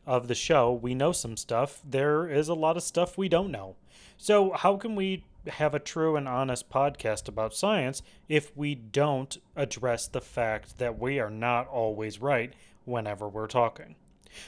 of 0.06 0.28
the 0.28 0.36
show, 0.36 0.72
we 0.72 0.94
know 0.94 1.14
some 1.14 1.36
stuff. 1.36 1.82
There 1.84 2.30
is 2.30 2.48
a 2.48 2.54
lot 2.54 2.78
of 2.78 2.84
stuff 2.84 3.18
we 3.18 3.28
don't 3.28 3.50
know. 3.50 3.76
So, 4.20 4.52
how 4.52 4.78
can 4.78 4.96
we 4.96 5.24
have 5.50 5.74
a 5.74 5.80
true 5.80 6.16
and 6.16 6.28
honest 6.28 6.70
podcast 6.70 7.28
about 7.28 7.54
science 7.54 8.02
if 8.28 8.56
we 8.56 8.76
don't 8.76 9.38
address 9.56 10.08
the 10.08 10.22
fact 10.22 10.78
that 10.78 11.00
we 11.00 11.20
are 11.20 11.30
not 11.30 11.68
always 11.68 12.22
right 12.22 12.54
whenever 12.86 13.28
we're 13.28 13.48
talking. 13.48 13.96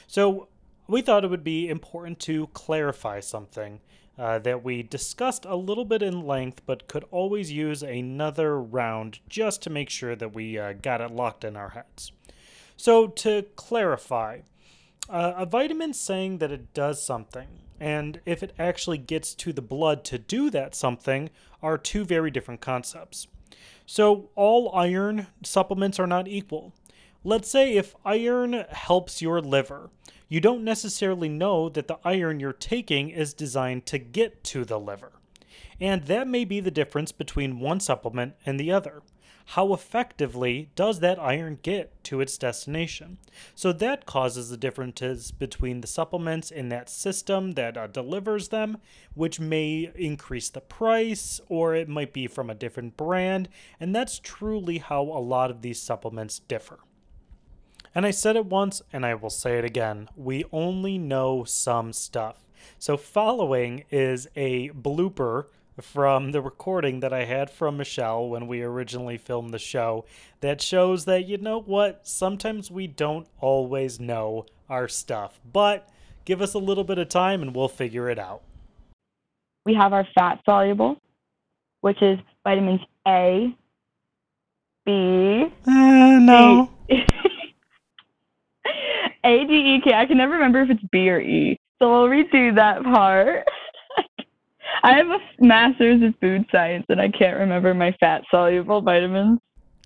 So, 0.06 0.48
we 0.86 1.02
thought 1.02 1.24
it 1.24 1.30
would 1.30 1.44
be 1.44 1.68
important 1.68 2.18
to 2.20 2.48
clarify 2.48 3.20
something 3.20 3.80
uh, 4.18 4.38
that 4.40 4.64
we 4.64 4.82
discussed 4.82 5.44
a 5.44 5.56
little 5.56 5.84
bit 5.84 6.02
in 6.02 6.26
length, 6.26 6.62
but 6.66 6.88
could 6.88 7.04
always 7.10 7.52
use 7.52 7.82
another 7.82 8.60
round 8.60 9.20
just 9.28 9.62
to 9.62 9.70
make 9.70 9.88
sure 9.88 10.16
that 10.16 10.34
we 10.34 10.58
uh, 10.58 10.72
got 10.72 11.00
it 11.00 11.10
locked 11.10 11.44
in 11.44 11.56
our 11.56 11.70
heads. 11.70 12.12
So, 12.76 13.06
to 13.06 13.44
clarify, 13.56 14.40
uh, 15.08 15.32
a 15.36 15.46
vitamin 15.46 15.94
saying 15.94 16.38
that 16.38 16.52
it 16.52 16.74
does 16.74 17.02
something 17.02 17.48
and 17.80 18.20
if 18.26 18.42
it 18.42 18.52
actually 18.58 18.98
gets 18.98 19.34
to 19.34 19.52
the 19.52 19.62
blood 19.62 20.04
to 20.04 20.18
do 20.18 20.50
that 20.50 20.74
something 20.74 21.30
are 21.62 21.78
two 21.78 22.04
very 22.04 22.30
different 22.30 22.60
concepts. 22.60 23.26
So, 23.86 24.30
all 24.36 24.72
iron 24.74 25.26
supplements 25.42 25.98
are 25.98 26.06
not 26.06 26.28
equal. 26.28 26.72
Let's 27.24 27.50
say 27.50 27.74
if 27.74 27.96
iron 28.04 28.64
helps 28.70 29.20
your 29.20 29.40
liver, 29.40 29.90
you 30.28 30.40
don't 30.40 30.62
necessarily 30.62 31.28
know 31.28 31.68
that 31.70 31.88
the 31.88 31.98
iron 32.04 32.38
you're 32.38 32.52
taking 32.52 33.10
is 33.10 33.34
designed 33.34 33.86
to 33.86 33.98
get 33.98 34.44
to 34.44 34.64
the 34.64 34.78
liver. 34.78 35.12
And 35.80 36.04
that 36.04 36.28
may 36.28 36.44
be 36.44 36.60
the 36.60 36.70
difference 36.70 37.10
between 37.10 37.58
one 37.58 37.80
supplement 37.80 38.34
and 38.46 38.60
the 38.60 38.70
other 38.70 39.02
how 39.46 39.72
effectively 39.72 40.70
does 40.76 41.00
that 41.00 41.18
iron 41.18 41.58
get 41.62 42.02
to 42.04 42.20
its 42.20 42.38
destination? 42.38 43.18
So 43.54 43.72
that 43.72 44.06
causes 44.06 44.50
the 44.50 44.56
differences 44.56 45.32
between 45.32 45.80
the 45.80 45.86
supplements 45.86 46.50
in 46.50 46.68
that 46.68 46.88
system 46.88 47.52
that 47.52 47.76
uh, 47.76 47.86
delivers 47.86 48.48
them, 48.48 48.78
which 49.14 49.40
may 49.40 49.90
increase 49.94 50.48
the 50.48 50.60
price 50.60 51.40
or 51.48 51.74
it 51.74 51.88
might 51.88 52.12
be 52.12 52.26
from 52.26 52.48
a 52.48 52.54
different 52.54 52.96
brand. 52.96 53.48
And 53.78 53.94
that's 53.94 54.18
truly 54.18 54.78
how 54.78 55.02
a 55.02 55.20
lot 55.20 55.50
of 55.50 55.62
these 55.62 55.80
supplements 55.80 56.38
differ. 56.38 56.78
And 57.94 58.06
I 58.06 58.12
said 58.12 58.36
it 58.36 58.46
once 58.46 58.82
and 58.92 59.04
I 59.04 59.14
will 59.14 59.30
say 59.30 59.58
it 59.58 59.64
again 59.64 60.08
we 60.16 60.44
only 60.52 60.96
know 60.96 61.44
some 61.44 61.92
stuff. 61.92 62.46
So, 62.78 62.96
following 62.96 63.84
is 63.90 64.28
a 64.36 64.68
blooper 64.70 65.46
from 65.80 66.32
the 66.32 66.40
recording 66.40 67.00
that 67.00 67.12
I 67.12 67.24
had 67.24 67.50
from 67.50 67.76
Michelle 67.76 68.28
when 68.28 68.46
we 68.46 68.62
originally 68.62 69.18
filmed 69.18 69.52
the 69.52 69.58
show 69.58 70.04
that 70.40 70.60
shows 70.60 71.04
that, 71.04 71.26
you 71.26 71.38
know 71.38 71.60
what, 71.60 72.06
sometimes 72.06 72.70
we 72.70 72.86
don't 72.86 73.26
always 73.40 73.98
know 74.00 74.46
our 74.68 74.88
stuff. 74.88 75.40
But 75.50 75.88
give 76.24 76.42
us 76.42 76.54
a 76.54 76.58
little 76.58 76.84
bit 76.84 76.98
of 76.98 77.08
time 77.08 77.42
and 77.42 77.54
we'll 77.54 77.68
figure 77.68 78.08
it 78.08 78.18
out. 78.18 78.42
We 79.64 79.74
have 79.74 79.92
our 79.92 80.06
fat 80.14 80.40
soluble, 80.44 80.96
which 81.80 82.00
is 82.02 82.18
vitamins 82.44 82.80
A, 83.06 83.54
B. 84.86 85.52
Uh, 85.66 86.18
no. 86.20 86.70
A, 89.24 89.44
D, 89.44 89.52
E, 89.52 89.80
K. 89.84 89.92
I 89.94 90.06
can 90.06 90.16
never 90.16 90.32
remember 90.32 90.62
if 90.62 90.70
it's 90.70 90.82
B 90.90 91.10
or 91.10 91.20
E. 91.20 91.58
So 91.78 91.90
we'll 91.90 92.08
redo 92.08 92.54
that 92.54 92.82
part. 92.82 93.46
I 94.82 94.94
have 94.94 95.06
a 95.08 95.18
master's 95.44 96.02
in 96.02 96.14
food 96.20 96.46
science 96.50 96.86
and 96.88 97.00
I 97.00 97.08
can't 97.08 97.38
remember 97.38 97.74
my 97.74 97.94
fat 98.00 98.22
soluble 98.30 98.80
vitamins. 98.80 99.38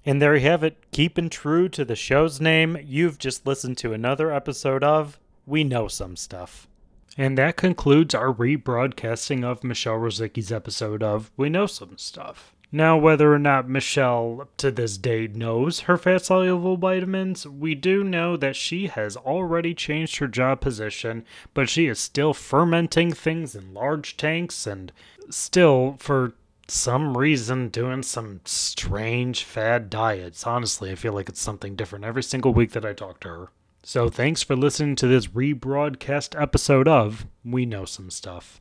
And 0.06 0.20
there 0.20 0.34
you 0.34 0.42
have 0.42 0.62
it. 0.62 0.76
Keeping 0.92 1.30
true 1.30 1.68
to 1.70 1.84
the 1.84 1.96
show's 1.96 2.40
name, 2.40 2.76
you've 2.84 3.18
just 3.18 3.46
listened 3.46 3.78
to 3.78 3.92
another 3.92 4.30
episode 4.32 4.84
of 4.84 5.18
We 5.46 5.64
Know 5.64 5.88
Some 5.88 6.16
Stuff. 6.16 6.68
And 7.16 7.38
that 7.38 7.56
concludes 7.56 8.14
our 8.14 8.32
rebroadcasting 8.32 9.44
of 9.44 9.64
Michelle 9.64 9.98
Rozycki's 9.98 10.52
episode 10.52 11.02
of 11.02 11.30
We 11.36 11.48
Know 11.48 11.66
Some 11.66 11.96
Stuff. 11.96 12.53
Now, 12.76 12.96
whether 12.96 13.32
or 13.32 13.38
not 13.38 13.68
Michelle 13.68 14.48
to 14.56 14.72
this 14.72 14.98
day 14.98 15.28
knows 15.28 15.82
her 15.82 15.96
fat 15.96 16.24
soluble 16.24 16.76
vitamins, 16.76 17.46
we 17.46 17.76
do 17.76 18.02
know 18.02 18.36
that 18.36 18.56
she 18.56 18.88
has 18.88 19.16
already 19.16 19.74
changed 19.74 20.16
her 20.16 20.26
job 20.26 20.60
position, 20.60 21.24
but 21.54 21.68
she 21.68 21.86
is 21.86 22.00
still 22.00 22.34
fermenting 22.34 23.12
things 23.12 23.54
in 23.54 23.74
large 23.74 24.16
tanks 24.16 24.66
and 24.66 24.90
still, 25.30 25.94
for 26.00 26.32
some 26.66 27.16
reason, 27.16 27.68
doing 27.68 28.02
some 28.02 28.40
strange 28.44 29.44
fad 29.44 29.88
diets. 29.88 30.44
Honestly, 30.44 30.90
I 30.90 30.96
feel 30.96 31.12
like 31.12 31.28
it's 31.28 31.40
something 31.40 31.76
different 31.76 32.04
every 32.04 32.24
single 32.24 32.52
week 32.52 32.72
that 32.72 32.84
I 32.84 32.92
talk 32.92 33.20
to 33.20 33.28
her. 33.28 33.48
So, 33.84 34.08
thanks 34.08 34.42
for 34.42 34.56
listening 34.56 34.96
to 34.96 35.06
this 35.06 35.28
rebroadcast 35.28 36.34
episode 36.42 36.88
of 36.88 37.24
We 37.44 37.66
Know 37.66 37.84
Some 37.84 38.10
Stuff. 38.10 38.60